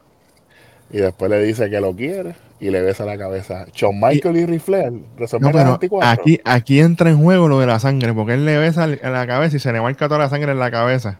y 0.90 0.98
después 0.98 1.30
le 1.30 1.42
dice 1.42 1.68
que 1.68 1.80
lo 1.80 1.94
quiere 1.94 2.34
y 2.60 2.70
le 2.70 2.80
besa 2.80 3.04
la 3.04 3.18
cabeza. 3.18 3.66
Shawn 3.74 4.00
Michael 4.00 4.36
y, 4.36 4.46
Ric 4.46 4.60
Flair, 4.62 4.92
No, 4.92 5.50
pero 5.52 5.64
24. 5.78 6.08
aquí, 6.08 6.40
aquí 6.44 6.80
entra 6.80 7.10
en 7.10 7.20
juego 7.22 7.48
lo 7.48 7.58
de 7.60 7.66
la 7.66 7.78
sangre, 7.80 8.12
porque 8.14 8.34
él 8.34 8.44
le 8.46 8.56
besa 8.58 8.84
en 8.84 9.12
la 9.12 9.26
cabeza 9.26 9.56
y 9.56 9.60
se 9.60 9.72
le 9.72 9.80
marca 9.80 10.06
toda 10.08 10.20
la 10.20 10.28
sangre 10.30 10.52
en 10.52 10.58
la 10.58 10.70
cabeza. 10.70 11.18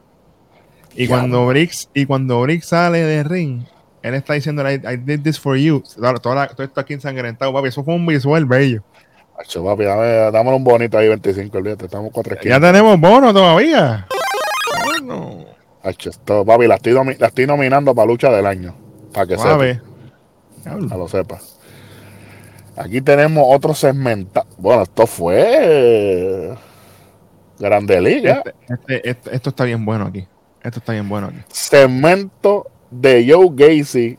Y 0.94 1.08
cuando 1.08 1.46
Briggs, 1.46 1.90
y 1.92 2.06
cuando 2.06 2.40
Briggs 2.40 2.66
sale 2.68 3.00
de 3.02 3.22
ring, 3.22 3.64
él 4.02 4.14
está 4.14 4.32
diciendo, 4.34 4.62
I, 4.70 4.74
I 4.76 4.96
did 4.96 5.20
this 5.22 5.38
for 5.38 5.56
you. 5.56 5.82
La- 5.98 6.14
todo 6.14 6.42
esto 6.62 6.80
aquí 6.80 6.94
ensangrentado, 6.94 7.52
papi. 7.52 7.68
Eso 7.68 7.84
fue 7.84 7.94
un 7.94 8.06
visual 8.06 8.46
bello. 8.46 8.82
Acho, 9.38 9.62
papi, 9.62 9.84
dame, 9.84 10.06
dámelo 10.32 10.56
un 10.56 10.64
bonito 10.64 10.96
ahí, 10.96 11.08
25, 11.08 11.58
olvídate, 11.58 11.84
estamos 11.84 12.10
cuatro 12.12 12.32
Ya 12.34 12.38
esquinas. 12.38 12.60
tenemos 12.62 12.98
bono 12.98 13.34
todavía. 13.34 14.06
Bueno, 14.86 15.44
Esto, 15.86 16.44
papi, 16.44 16.66
la 16.66 16.76
estoy, 16.76 16.92
la 17.18 17.26
estoy 17.26 17.46
nominando 17.46 17.94
para 17.94 18.06
lucha 18.06 18.30
del 18.30 18.46
año. 18.46 18.74
Para 19.12 19.26
que 19.26 19.36
sepa, 19.38 19.54
para 20.64 20.96
lo 20.96 21.08
sepa. 21.08 21.38
Aquí 22.76 23.00
tenemos 23.00 23.44
otro 23.48 23.74
segmento. 23.74 24.44
Bueno, 24.58 24.82
esto 24.82 25.06
fue 25.06 26.54
Grande 27.58 28.00
Liga. 28.00 28.42
Este- 28.44 28.54
este- 28.74 29.10
este- 29.10 29.34
esto 29.36 29.50
está 29.50 29.64
bien 29.64 29.84
bueno 29.84 30.06
aquí. 30.06 30.26
Esto 30.62 30.80
está 30.80 30.92
bien 30.92 31.08
bueno 31.08 31.28
aquí. 31.28 31.38
Segmento 31.48 32.66
de 32.90 33.26
Joe 33.30 33.48
Gacy. 33.52 34.18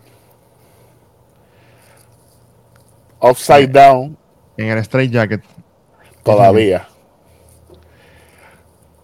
Upside 3.20 3.68
Down. 3.68 4.18
En 4.58 4.70
el 4.70 4.78
straight 4.80 5.12
jacket. 5.12 5.44
Todavía. 6.24 6.88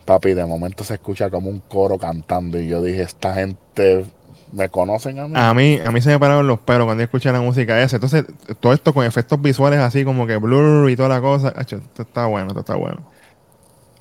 Papi, 0.05 0.33
de 0.33 0.45
momento 0.45 0.83
se 0.83 0.95
escucha 0.95 1.29
como 1.29 1.49
un 1.49 1.59
coro 1.59 1.97
cantando 1.97 2.59
y 2.59 2.67
yo 2.67 2.81
dije, 2.81 3.03
esta 3.03 3.33
gente 3.35 4.05
me 4.51 4.69
conocen 4.69 5.19
a 5.19 5.27
mí. 5.27 5.33
A 5.35 5.53
mí, 5.53 5.79
a 5.83 5.91
mí 5.91 6.01
se 6.01 6.09
me 6.09 6.19
pararon 6.19 6.45
los 6.45 6.59
pelos 6.59 6.85
cuando 6.85 7.01
yo 7.01 7.05
escuché 7.05 7.31
la 7.31 7.41
música 7.41 7.81
esa. 7.81 7.97
Entonces, 7.97 8.25
todo 8.59 8.73
esto 8.73 8.93
con 8.93 9.05
efectos 9.05 9.41
visuales 9.41 9.79
así 9.79 10.03
como 10.03 10.27
que 10.27 10.37
blur 10.37 10.89
y 10.89 10.95
toda 10.95 11.09
la 11.09 11.21
cosa. 11.21 11.53
Esto 11.57 11.81
está 11.97 12.27
bueno, 12.27 12.49
esto 12.49 12.59
está 12.59 12.75
bueno. 12.75 13.01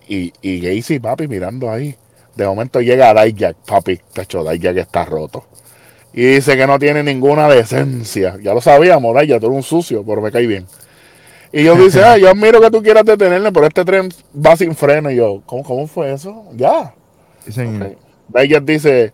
Y, 0.09 0.33
y 0.43 0.61
Gacy, 0.61 0.99
papi, 0.99 1.29
mirando 1.29 1.71
ahí. 1.71 1.97
De 2.35 2.47
momento 2.47 2.81
llega 2.81 3.15
Dijak, 3.25 3.57
papi, 3.67 4.01
pecho, 4.15 4.45
Dijak 4.45 4.77
está 4.77 5.05
roto. 5.05 5.45
Y 6.13 6.23
dice 6.23 6.57
que 6.57 6.67
no 6.67 6.79
tiene 6.79 7.03
ninguna 7.03 7.49
decencia. 7.49 8.37
Ya 8.43 8.53
lo 8.53 8.61
sabíamos, 8.61 9.19
Dijak, 9.19 9.41
tú 9.41 9.47
eres 9.47 9.57
un 9.57 9.63
sucio, 9.63 10.05
pero 10.05 10.21
me 10.21 10.31
cae 10.31 10.47
bien. 10.47 10.67
Y 11.53 11.65
yo 11.65 11.75
dice, 11.77 12.03
ah, 12.03 12.17
yo 12.17 12.31
admiro 12.31 12.61
que 12.61 12.71
tú 12.71 12.83
quieras 12.83 13.05
detenerle, 13.05 13.53
pero 13.53 13.67
este 13.67 13.85
tren 13.85 14.09
va 14.35 14.57
sin 14.57 14.75
freno. 14.75 15.11
Y 15.11 15.17
yo, 15.17 15.43
¿cómo, 15.45 15.63
cómo 15.63 15.87
fue 15.87 16.13
eso? 16.13 16.45
Ya. 16.55 16.95
Dijak 18.29 18.65
dice 18.65 19.13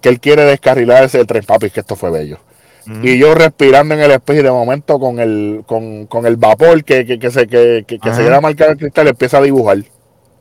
que 0.00 0.08
él 0.08 0.20
quiere 0.20 0.44
descarrilar 0.44 1.04
ese 1.04 1.24
tren, 1.24 1.44
papi, 1.44 1.70
que 1.70 1.80
esto 1.80 1.96
fue 1.96 2.10
bello. 2.10 2.38
mm, 2.86 3.06
Y 3.06 3.18
yo 3.18 3.34
respirando 3.34 3.94
en 3.94 4.00
el 4.00 4.10
espejo 4.12 4.40
y 4.40 4.42
de 4.42 4.50
momento 4.50 4.98
con 4.98 5.18
el, 5.18 5.62
con, 5.66 6.06
con 6.06 6.26
el 6.26 6.36
vapor 6.36 6.82
que, 6.84 7.04
que, 7.04 7.18
que 7.18 7.30
se, 7.30 7.46
que, 7.46 7.84
que, 7.86 7.98
que 7.98 8.14
se 8.14 8.22
queda 8.24 8.40
marcado 8.40 8.72
el 8.72 8.78
cristal, 8.78 9.08
empieza 9.08 9.38
a 9.38 9.42
dibujar. 9.42 9.78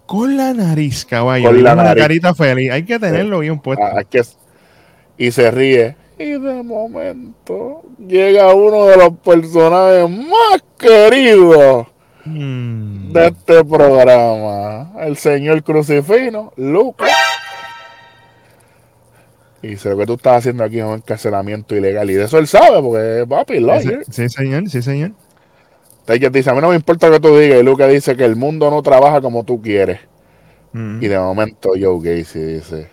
con 0.05 0.37
la 0.37 0.53
nariz, 0.53 1.05
caballo. 1.05 1.45
Con 1.49 1.63
la 1.63 1.75
nariz. 1.75 2.03
carita 2.03 2.33
feliz. 2.33 2.71
Hay 2.71 2.83
que 2.83 2.99
tenerlo 2.99 3.39
bien 3.39 3.59
puesto. 3.59 3.83
Ah, 3.83 4.03
que 4.03 4.19
es- 4.19 4.37
y 5.17 5.31
se 5.31 5.49
ríe. 5.51 5.95
Y 6.17 6.31
de 6.31 6.63
momento 6.63 7.81
llega 7.97 8.53
uno 8.53 8.85
de 8.85 8.97
los 8.97 9.17
personajes 9.19 10.09
más 10.09 10.63
queridos 10.77 11.87
Mm. 12.25 13.11
de 13.11 13.27
este 13.27 13.65
programa, 13.65 14.93
el 15.01 15.17
señor 15.17 15.61
Crucifino, 15.61 16.53
Lucas. 16.55 17.11
Y 19.61 19.69
dice, 19.69 19.89
lo 19.89 19.97
que 19.97 20.05
tú 20.05 20.13
estás 20.13 20.37
haciendo 20.37 20.63
aquí 20.63 20.79
es 20.79 20.85
un 20.85 20.95
encarcelamiento 20.95 21.75
ilegal. 21.75 22.09
Y 22.09 22.13
de 22.13 22.25
eso 22.25 22.37
él 22.37 22.47
sabe, 22.47 22.81
porque 22.81 23.21
es 23.21 23.27
papi, 23.27 23.59
lawyer. 23.59 24.03
Sí, 24.09 24.29
señor, 24.29 24.69
sí, 24.69 24.81
señor. 24.81 25.11
Entonces 25.99 26.31
dice, 26.33 26.49
a 26.49 26.53
mí 26.53 26.61
no 26.61 26.69
me 26.69 26.75
importa 26.75 27.07
lo 27.07 27.13
que 27.13 27.19
tú 27.27 27.37
digas. 27.37 27.59
Y 27.59 27.63
Lucas 27.63 27.89
dice 27.89 28.15
que 28.15 28.25
el 28.25 28.35
mundo 28.35 28.69
no 28.69 28.81
trabaja 28.81 29.21
como 29.21 29.43
tú 29.43 29.61
quieres. 29.61 29.99
Mm. 30.73 31.01
Y 31.01 31.07
de 31.07 31.17
momento 31.17 31.71
Joe 31.79 31.99
Gacy 32.01 32.39
dice, 32.39 32.89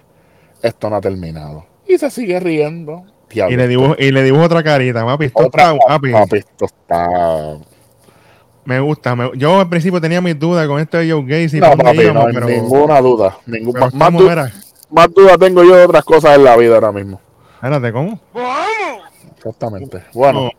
esto 0.62 0.90
no 0.90 0.96
ha 0.96 1.00
terminado. 1.00 1.66
Y 1.92 1.98
se 1.98 2.10
sigue 2.10 2.38
riendo. 2.40 3.04
Diablo, 3.28 3.52
Y 3.54 3.56
le 3.56 3.68
dibujo, 3.68 3.96
y 3.98 4.10
le 4.12 4.22
dibujo 4.22 4.44
otra 4.44 4.62
carita, 4.62 5.04
papi. 5.04 5.26
Esto 5.26 5.42
Otra, 5.46 5.72
está, 5.72 5.86
papi. 5.86 6.12
papi, 6.12 6.36
esto 6.36 6.64
está... 6.66 7.56
Me 8.64 8.78
gusta. 8.80 9.16
me- 9.16 9.30
yo 9.36 9.58
al 9.60 9.68
principio 9.68 10.00
tenía 10.00 10.20
mis 10.20 10.38
dudas 10.38 10.66
con 10.68 10.80
esto 10.80 10.98
de 10.98 11.10
Joe 11.10 11.24
Gacy. 11.24 11.58
no, 11.58 11.66
¿pa' 11.66 11.68
dónde 11.70 11.84
papi, 11.84 12.00
íbamos? 12.02 12.24
no, 12.26 12.32
pero, 12.34 12.46
ninguna 12.46 13.00
duda. 13.00 13.36
Ningún, 13.46 13.78
más, 13.80 13.94
más 13.94 14.08
¿cómo 14.08 14.20
du- 14.22 14.30
era? 14.30 14.52
más 14.90 15.12
dudas 15.14 15.38
tengo 15.38 15.64
yo 15.64 15.74
de 15.76 15.84
otras 15.84 16.04
cosas 16.04 16.36
en 16.36 16.44
la 16.44 16.56
vida 16.56 16.74
ahora 16.74 16.92
mismo. 16.92 17.20
Espérate, 17.54 17.92
¿cómo? 17.92 18.20
Exactamente. 19.36 20.04
Bueno, 20.12 20.44
No. 20.44 20.50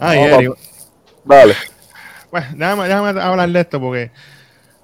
Ay, 0.00 0.18
No, 0.20 0.24
Eri, 0.36 0.48
dale. 1.24 1.54
Bueno, 2.30 2.46
déjame, 2.56 2.84
déjame 2.88 3.20
hablar 3.20 3.48
de 3.48 3.60
esto 3.60 3.80
porque 3.80 4.10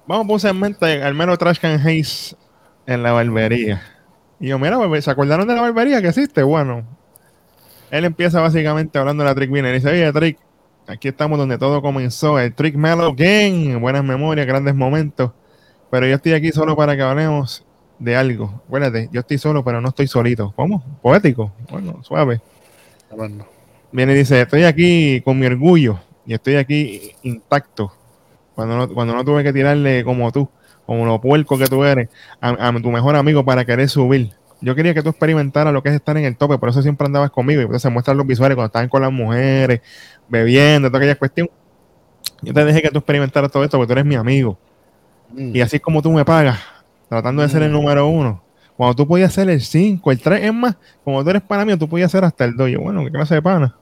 vamos 0.07 0.29
a 0.29 0.33
un 0.33 0.41
segmento 0.41 0.87
de 0.87 1.03
al 1.03 1.15
menos 1.15 1.37
Trash 1.39 1.59
Can 1.59 1.75
Haze 1.81 2.37
en 2.87 3.03
la 3.03 3.13
barbería. 3.13 3.83
Y 4.41 4.49
yo, 4.49 4.59
mira, 4.59 4.79
¿se 5.03 5.11
acordaron 5.11 5.47
de 5.47 5.55
la 5.55 5.61
barbería 5.61 6.01
que 6.01 6.09
existe? 6.09 6.43
Bueno, 6.43 6.85
él 7.91 8.07
empieza 8.07 8.41
básicamente 8.41 8.99
hablando 8.99 9.23
de 9.23 9.29
la 9.29 9.35
Trick 9.35 9.53
Winner. 9.53 9.71
Y 9.71 9.79
dice, 9.79 9.91
oye, 9.91 10.13
Trick, 10.13 10.39
aquí 10.87 11.09
estamos 11.09 11.39
donde 11.39 11.59
todo 11.59 11.83
comenzó. 11.83 12.39
El 12.39 12.55
Trick 12.55 12.75
Mellow 12.75 13.15
Gang, 13.15 13.79
buenas 13.81 14.03
memorias, 14.03 14.47
grandes 14.47 14.75
momentos. 14.75 15.33
Pero 15.91 16.07
yo 16.07 16.15
estoy 16.15 16.33
aquí 16.33 16.53
solo 16.53 16.75
para 16.75 16.97
que 16.97 17.03
hablemos 17.03 17.67
de 17.99 18.17
algo. 18.17 18.63
Acuérdate, 18.67 19.11
yo 19.13 19.21
estoy 19.21 19.37
solo, 19.37 19.63
pero 19.63 19.81
no 19.83 19.91
estoy 19.91 20.07
solito. 20.07 20.53
¿Cómo? 20.57 20.83
Poético. 21.03 21.53
Bueno, 21.71 22.03
suave. 22.03 22.41
Bueno, 23.15 23.45
Viene 23.93 24.13
y 24.13 24.17
dice, 24.17 24.41
estoy 24.41 24.63
aquí 24.63 25.21
con 25.23 25.39
mi 25.39 25.47
orgullo 25.47 25.99
y 26.25 26.35
estoy 26.35 26.57
aquí 26.57 27.13
intacto. 27.25 27.93
Cuando 28.55 28.77
no, 28.77 28.89
cuando 28.89 29.15
no 29.15 29.25
tuve 29.25 29.43
que 29.43 29.53
tirarle 29.53 30.05
como 30.05 30.31
tú, 30.31 30.49
como 30.91 31.07
lo 31.07 31.21
puerco 31.21 31.57
que 31.57 31.67
tú 31.67 31.85
eres, 31.85 32.09
a, 32.41 32.67
a 32.67 32.83
tu 32.83 32.91
mejor 32.91 33.15
amigo 33.15 33.45
para 33.45 33.65
querer 33.65 33.89
subir. 33.89 34.33
yo 34.61 34.75
quería 34.75 34.93
que 34.93 35.05
tú 35.05 35.11
experimentaras 35.11 35.73
lo 35.73 35.85
que 35.85 35.89
es 35.89 35.95
estar 35.95 36.17
en 36.17 36.25
el 36.25 36.37
tope, 36.37 36.59
por 36.59 36.69
eso 36.69 36.83
siempre 36.83 37.07
andabas 37.07 37.31
conmigo 37.31 37.63
y 37.63 37.65
eso 37.65 37.79
se 37.79 37.91
muestran 37.91 38.17
los 38.17 38.27
visuales 38.27 38.57
cuando 38.57 38.67
estaban 38.67 38.89
con 38.89 39.01
las 39.01 39.13
mujeres, 39.13 39.83
bebiendo, 40.29 40.89
toda 40.89 40.99
aquella 40.99 41.15
cuestión. 41.15 41.49
Yo 42.43 42.53
te 42.53 42.65
dejé 42.65 42.83
que 42.83 42.91
tú 42.91 42.99
experimentaras 42.99 43.53
todo 43.53 43.63
esto 43.63 43.79
porque 43.79 43.87
tú 43.87 43.93
eres 43.93 44.05
mi 44.05 44.17
amigo. 44.17 44.59
Mm. 45.33 45.55
Y 45.55 45.61
así 45.61 45.77
es 45.77 45.83
como 45.83 46.03
tú 46.03 46.11
me 46.11 46.25
pagas, 46.25 46.59
tratando 47.09 47.43
de 47.43 47.49
ser 47.49 47.63
el 47.63 47.71
número 47.71 48.09
uno. 48.09 48.43
Cuando 48.77 48.97
tú 48.97 49.07
podías 49.07 49.33
ser 49.33 49.49
el 49.49 49.61
5, 49.61 50.11
el 50.11 50.21
3, 50.21 50.43
es 50.43 50.53
más, 50.53 50.75
como 51.05 51.23
tú 51.23 51.31
eres 51.31 51.43
pana 51.43 51.65
mío, 51.65 51.79
tú 51.79 51.89
podías 51.89 52.11
ser 52.11 52.25
hasta 52.25 52.45
el 52.47 52.57
2. 52.57 52.69
Yo, 52.69 52.81
bueno, 52.81 53.05
¿qué 53.05 53.13
clase 53.13 53.37
de 53.37 53.43
pana? 53.43 53.77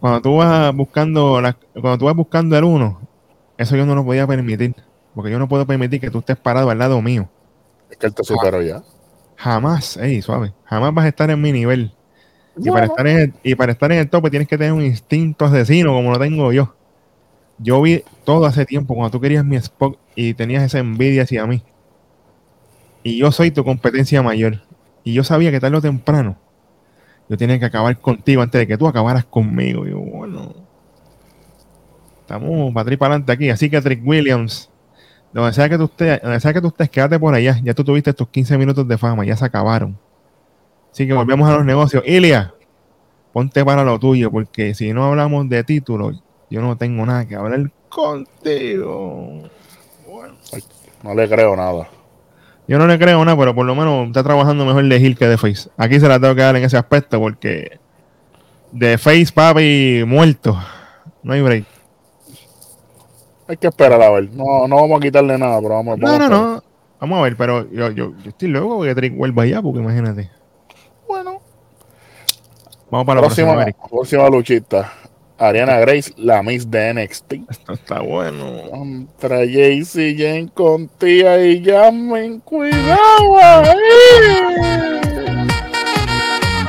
Cuando 0.00 0.20
tú 0.20 0.36
vas 0.36 0.74
buscando 0.74 1.40
la- 1.40 1.56
cuando 1.72 1.96
tú 1.96 2.04
vas 2.04 2.14
buscando 2.14 2.58
el 2.58 2.64
1, 2.64 3.00
eso 3.62 3.76
yo 3.76 3.86
no 3.86 3.94
lo 3.94 4.04
podía 4.04 4.26
permitir. 4.26 4.74
Porque 5.14 5.30
yo 5.30 5.38
no 5.38 5.48
puedo 5.48 5.66
permitir 5.66 6.00
que 6.00 6.10
tú 6.10 6.20
estés 6.20 6.36
parado 6.36 6.70
al 6.70 6.78
lado 6.78 7.00
mío. 7.02 7.28
Es 7.90 7.96
que 7.96 8.06
él 8.06 8.14
te 8.14 8.24
superó 8.24 8.62
ya. 8.62 8.82
Jamás, 9.36 9.96
ey, 9.96 10.22
suave. 10.22 10.52
Jamás 10.64 10.94
vas 10.94 11.04
a 11.04 11.08
estar 11.08 11.30
en 11.30 11.40
mi 11.40 11.52
nivel. 11.52 11.92
Y, 12.56 12.70
para 12.70 12.86
estar 12.86 13.06
en 13.06 13.18
el, 13.18 13.34
y 13.42 13.54
para 13.54 13.72
estar 13.72 13.90
en 13.92 13.98
el 13.98 14.10
tope 14.10 14.30
tienes 14.30 14.48
que 14.48 14.58
tener 14.58 14.72
un 14.72 14.82
instinto 14.82 15.44
asesino 15.44 15.92
como 15.92 16.10
lo 16.10 16.18
tengo 16.18 16.52
yo. 16.52 16.74
Yo 17.58 17.80
vi 17.82 18.04
todo 18.24 18.46
hace 18.46 18.64
tiempo 18.66 18.94
cuando 18.94 19.10
tú 19.10 19.20
querías 19.20 19.44
mi 19.44 19.56
Spock 19.56 19.98
y 20.14 20.34
tenías 20.34 20.62
esa 20.62 20.78
envidia 20.78 21.22
hacia 21.22 21.46
mí. 21.46 21.62
Y 23.02 23.18
yo 23.18 23.32
soy 23.32 23.50
tu 23.50 23.64
competencia 23.64 24.22
mayor. 24.22 24.62
Y 25.04 25.14
yo 25.14 25.24
sabía 25.24 25.50
que 25.50 25.60
tarde 25.60 25.76
o 25.76 25.80
temprano 25.80 26.36
yo 27.30 27.36
tenía 27.36 27.60
que 27.60 27.64
acabar 27.64 27.96
contigo 28.00 28.42
antes 28.42 28.58
de 28.58 28.66
que 28.66 28.76
tú 28.76 28.88
acabaras 28.88 29.24
conmigo. 29.24 29.86
Y 29.86 29.90
yo, 29.90 29.98
bueno, 29.98 30.52
estamos 32.30 32.72
para 32.72 32.96
para 32.96 33.14
adelante 33.14 33.32
aquí. 33.32 33.50
Así 33.50 33.68
que 33.68 33.80
Trick 33.80 34.00
Williams, 34.06 34.70
donde 35.32 35.52
sea 35.52 35.68
que 35.68 35.76
tú 35.76 35.84
estés, 35.84 36.22
donde 36.22 36.40
sea 36.40 36.52
que 36.52 36.60
tú 36.60 36.68
estés, 36.68 36.88
quédate 36.88 37.18
por 37.18 37.34
allá. 37.34 37.58
Ya 37.62 37.74
tú 37.74 37.82
tuviste 37.82 38.12
tus 38.12 38.28
15 38.28 38.56
minutos 38.56 38.86
de 38.86 38.96
fama, 38.96 39.24
ya 39.24 39.36
se 39.36 39.44
acabaron. 39.44 39.98
Así 40.92 41.06
que 41.06 41.12
volvemos 41.12 41.48
a 41.48 41.56
los 41.56 41.64
negocios. 41.64 42.02
Ilia, 42.06 42.54
ponte 43.32 43.64
para 43.64 43.84
lo 43.84 43.98
tuyo, 43.98 44.30
porque 44.30 44.74
si 44.74 44.92
no 44.92 45.04
hablamos 45.06 45.48
de 45.48 45.64
títulos, 45.64 46.22
yo 46.50 46.60
no 46.62 46.76
tengo 46.76 47.04
nada 47.04 47.26
que 47.26 47.34
hablar 47.36 47.70
contigo. 47.88 49.42
Bueno, 50.08 50.34
No 51.02 51.14
le 51.14 51.28
creo 51.28 51.56
nada. 51.56 51.88
yo 52.68 52.78
no 52.78 52.86
le 52.86 52.98
creo 52.98 53.24
nada, 53.24 53.36
pero 53.36 53.54
por 53.54 53.66
lo 53.66 53.74
menos 53.74 54.08
está 54.08 54.22
trabajando 54.22 54.64
mejor 54.64 54.84
de 54.84 54.98
Hill 54.98 55.16
que 55.16 55.26
de 55.26 55.36
Face. 55.38 55.68
Aquí 55.76 55.98
se 55.98 56.08
la 56.08 56.20
tengo 56.20 56.34
que 56.34 56.42
dar 56.42 56.56
en 56.56 56.64
ese 56.64 56.76
aspecto, 56.76 57.18
porque 57.20 57.78
de 58.72 58.98
Face, 58.98 59.32
papi, 59.32 60.04
muerto. 60.06 60.56
No 61.22 61.32
hay 61.34 61.42
break. 61.42 61.79
Hay 63.50 63.56
que 63.56 63.66
esperar 63.66 64.00
a 64.00 64.10
ver. 64.10 64.30
No, 64.32 64.68
no 64.68 64.76
vamos 64.76 64.98
a 64.98 65.00
quitarle 65.02 65.36
nada, 65.36 65.60
pero 65.60 65.74
vamos, 65.74 65.98
No, 65.98 66.06
vamos 66.06 66.18
no, 66.18 66.24
a 66.24 66.26
esperar. 66.26 66.30
no. 66.54 66.64
Vamos 67.00 67.18
a 67.18 67.22
ver, 67.22 67.36
pero 67.36 67.70
yo, 67.72 67.90
yo, 67.90 68.12
yo 68.22 68.28
estoy 68.30 68.48
loco 68.48 68.82
que 68.82 68.94
Trick 68.94 69.16
vuelva 69.16 69.42
allá, 69.42 69.60
porque 69.60 69.80
imagínate. 69.80 70.30
Bueno. 71.08 71.40
Vamos 72.90 73.06
para 73.06 73.20
la 73.20 73.26
próxima, 73.26 73.66
Próxima, 73.90 74.28
luchita. 74.28 74.92
Ariana 75.38 75.78
Grace, 75.78 76.12
la 76.18 76.42
Miss 76.42 76.70
de 76.70 76.92
NXT. 76.94 77.32
Esto 77.50 77.72
está 77.72 78.00
bueno. 78.00 78.44
Contra 78.70 79.38
Jaycee 79.38 80.14
Jane 80.16 80.50
con 80.52 80.86
tía 80.88 81.44
y 81.44 81.64
Jasmine. 81.64 82.40
Cuidado 82.44 83.38
ahí. 83.42 83.78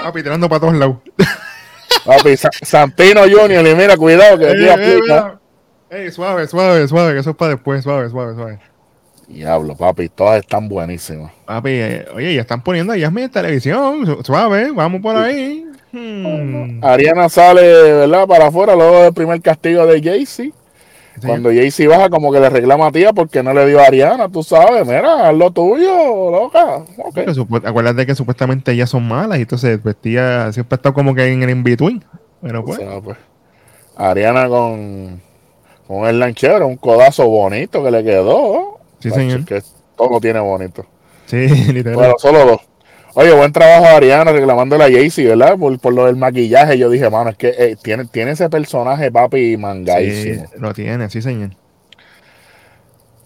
Papi, 0.04 0.24
tirando 0.24 0.48
para 0.50 0.60
todos 0.62 0.74
lados. 0.76 0.96
Papi, 2.06 2.38
Sa- 2.38 2.50
Santino 2.64 3.22
Junior, 3.24 3.68
y 3.68 3.76
mira, 3.76 3.98
cuidado 3.98 4.40
que 4.40 4.46
aquí 4.50 4.64
Eh, 4.64 4.68
eh, 4.68 4.72
aplica. 4.72 5.41
Ey, 5.92 6.10
suave, 6.12 6.48
suave, 6.48 6.88
suave, 6.88 7.14
que 7.14 7.20
eso 7.20 7.32
es 7.32 7.36
para 7.36 7.52
después, 7.52 7.84
suave, 7.84 8.10
suave, 8.10 8.34
suave. 8.34 8.60
Diablo, 9.28 9.76
papi, 9.76 10.08
todas 10.10 10.40
están 10.42 10.70
buenísimas. 10.70 11.32
Papi, 11.46 11.70
eh, 11.72 12.06
oye, 12.16 12.34
ya 12.36 12.42
están 12.42 12.62
poniendo 12.64 12.94
a 12.94 12.98
Yasmin 12.98 13.26
en 13.26 13.30
televisión, 13.32 14.06
su- 14.06 14.24
suave, 14.24 14.72
vamos 14.72 15.02
por 15.02 15.16
ahí. 15.18 15.66
Hmm. 15.92 16.82
Ariana 16.84 17.28
sale, 17.28 17.62
¿verdad? 17.62 18.26
Para 18.26 18.48
afuera 18.48 18.74
luego 18.76 19.04
del 19.04 19.14
primer 19.14 19.42
castigo 19.42 19.86
de 19.86 20.02
Jaycee. 20.02 20.54
Sí, 21.16 21.28
Cuando 21.28 21.50
Jaycee 21.50 21.88
baja, 21.88 22.10
como 22.10 22.32
que 22.32 22.40
le 22.40 22.50
reclama 22.50 22.88
a 22.88 22.92
tía 22.94 23.12
porque 23.12 23.44
no 23.44 23.54
le 23.54 23.66
dio 23.68 23.82
a 23.82 23.86
Ariana, 23.88 24.30
tú 24.30 24.44
sabes, 24.44 24.86
mira, 24.88 25.28
haz 25.28 25.36
lo 25.36 25.52
tuyo, 25.52 26.32
loca. 26.32 26.78
Ok. 26.98 27.12
pero 27.14 27.34
supu- 27.34 27.62
acuérdate 27.68 28.06
que 28.06 28.16
supuestamente 28.16 28.72
ellas 28.72 28.90
son 28.90 29.06
malas 29.06 29.38
y 29.40 29.42
entonces 29.42 29.84
vestía, 29.84 30.52
siempre 30.54 30.78
está 30.78 30.94
como 30.94 31.14
que 31.14 31.26
en 31.28 31.44
el 31.44 31.50
in-between. 31.50 32.02
Pero 32.42 32.62
O 32.62 32.66
pues, 32.66 32.78
sea, 32.80 33.02
pues, 33.02 33.18
Ariana 33.98 34.48
con, 34.48 35.22
con 35.88 36.08
el 36.08 36.20
lanchero, 36.20 36.68
un 36.68 36.78
codazo 36.78 37.28
bonito 37.28 37.84
que 37.84 37.92
le 37.92 38.04
quedó. 38.04 38.80
Sí, 39.00 39.10
señor. 39.10 39.46
Que 39.46 39.62
todo 39.98 40.10
lo 40.10 40.20
tiene 40.20 40.40
bonito. 40.40 40.86
sí, 41.26 41.48
literal. 41.74 41.96
Bueno, 41.96 42.14
solo 42.18 42.46
dos. 42.46 42.62
Oye, 43.14 43.34
buen 43.34 43.52
trabajo 43.52 43.86
Ariana 43.88 44.32
reclamándole 44.32 44.86
a 44.86 44.90
Jaycee, 44.90 45.28
¿verdad? 45.28 45.58
Por, 45.58 45.78
por 45.80 45.94
lo 45.94 46.06
del 46.06 46.16
maquillaje. 46.16 46.78
Yo 46.78 46.90
dije, 46.90 47.10
mano, 47.10 47.32
es 47.32 47.36
que 47.38 47.50
eh, 47.50 47.76
tiene, 47.82 48.06
tiene 48.06 48.32
ese 48.32 48.50
personaje, 48.50 49.12
papi, 49.12 49.52
sí, 49.52 49.58
mangadísimo. 49.58 50.46
lo 50.58 50.74
tiene, 50.74 51.10
sí, 51.10 51.22
señor. 51.22 51.50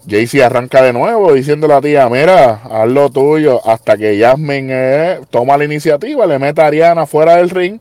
Jaycee 0.07 0.43
arranca 0.43 0.81
de 0.81 0.93
nuevo 0.93 1.33
diciéndole 1.33 1.73
a 1.73 1.77
la 1.77 1.81
tía, 1.81 2.09
mira, 2.09 2.61
haz 2.63 2.87
lo 2.87 3.09
tuyo, 3.09 3.61
hasta 3.67 3.97
que 3.97 4.19
Jasmine 4.19 4.69
eh, 4.71 5.19
toma 5.29 5.57
la 5.57 5.65
iniciativa, 5.65 6.25
le 6.25 6.37
mete 6.39 6.61
a 6.61 6.67
Ariana 6.67 7.05
fuera 7.05 7.37
del 7.37 7.49
ring. 7.49 7.79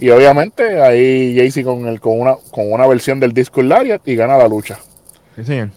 Y 0.00 0.10
obviamente 0.10 0.80
ahí 0.82 1.36
Jaycee 1.36 1.62
con, 1.64 1.86
el, 1.86 2.00
con, 2.00 2.20
una, 2.20 2.36
con 2.50 2.72
una 2.72 2.86
versión 2.86 3.20
del 3.20 3.32
disco 3.32 3.62
Lariat 3.62 4.06
y 4.06 4.16
gana 4.16 4.36
la 4.36 4.48
lucha. 4.48 4.78
Sí, 5.36 5.44
señor. 5.44 5.70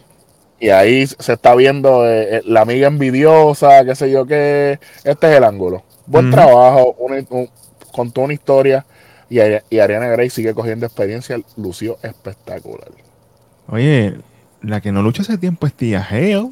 Y 0.59 0.69
ahí 0.69 1.05
se 1.05 1.33
está 1.33 1.53
viendo 1.53 2.07
eh, 2.09 2.37
eh, 2.37 2.41
la 2.45 2.61
amiga 2.61 2.87
envidiosa, 2.87 3.85
qué 3.85 3.93
sé 3.95 4.09
yo 4.09 4.25
qué. 4.25 4.79
Este 5.03 5.29
es 5.31 5.37
el 5.37 5.43
ángulo. 5.43 5.83
Buen 6.07 6.31
trabajo, 6.31 6.95
una- 6.97 7.23
un- 7.29 7.49
contó 7.91 8.21
una 8.21 8.33
historia. 8.33 8.85
Y, 9.29 9.37
Ari- 9.37 9.61
y 9.69 9.79
Ariana 9.79 10.07
Grey 10.07 10.29
sigue 10.29 10.53
cogiendo 10.55 10.85
experiencia. 10.85 11.39
Lució 11.57 11.97
espectacular. 12.01 12.87
Oye, 13.69 14.15
la 14.61 14.81
que 14.81 14.91
no 14.91 15.01
lucha 15.03 15.21
hace 15.21 15.37
tiempo 15.37 15.67
es 15.67 15.73
Tía 15.73 16.01
Geo. 16.03 16.51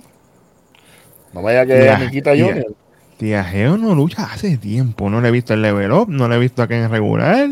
No 1.33 1.41
me 1.41 1.51
diga 1.51 1.65
que 1.65 1.73
es 1.93 1.99
Nikita 1.99 2.31
Junior. 2.31 2.73
Tía 3.17 3.43
Geo 3.43 3.77
no 3.77 3.95
lucha 3.95 4.23
hace 4.31 4.57
tiempo. 4.57 5.09
No 5.09 5.21
le 5.21 5.29
he 5.29 5.31
visto 5.31 5.53
el 5.53 5.61
level 5.61 5.91
up, 5.91 6.09
no 6.09 6.27
le 6.27 6.35
he 6.35 6.39
visto 6.39 6.61
aquí 6.61 6.73
en 6.73 6.89
regular. 6.89 7.49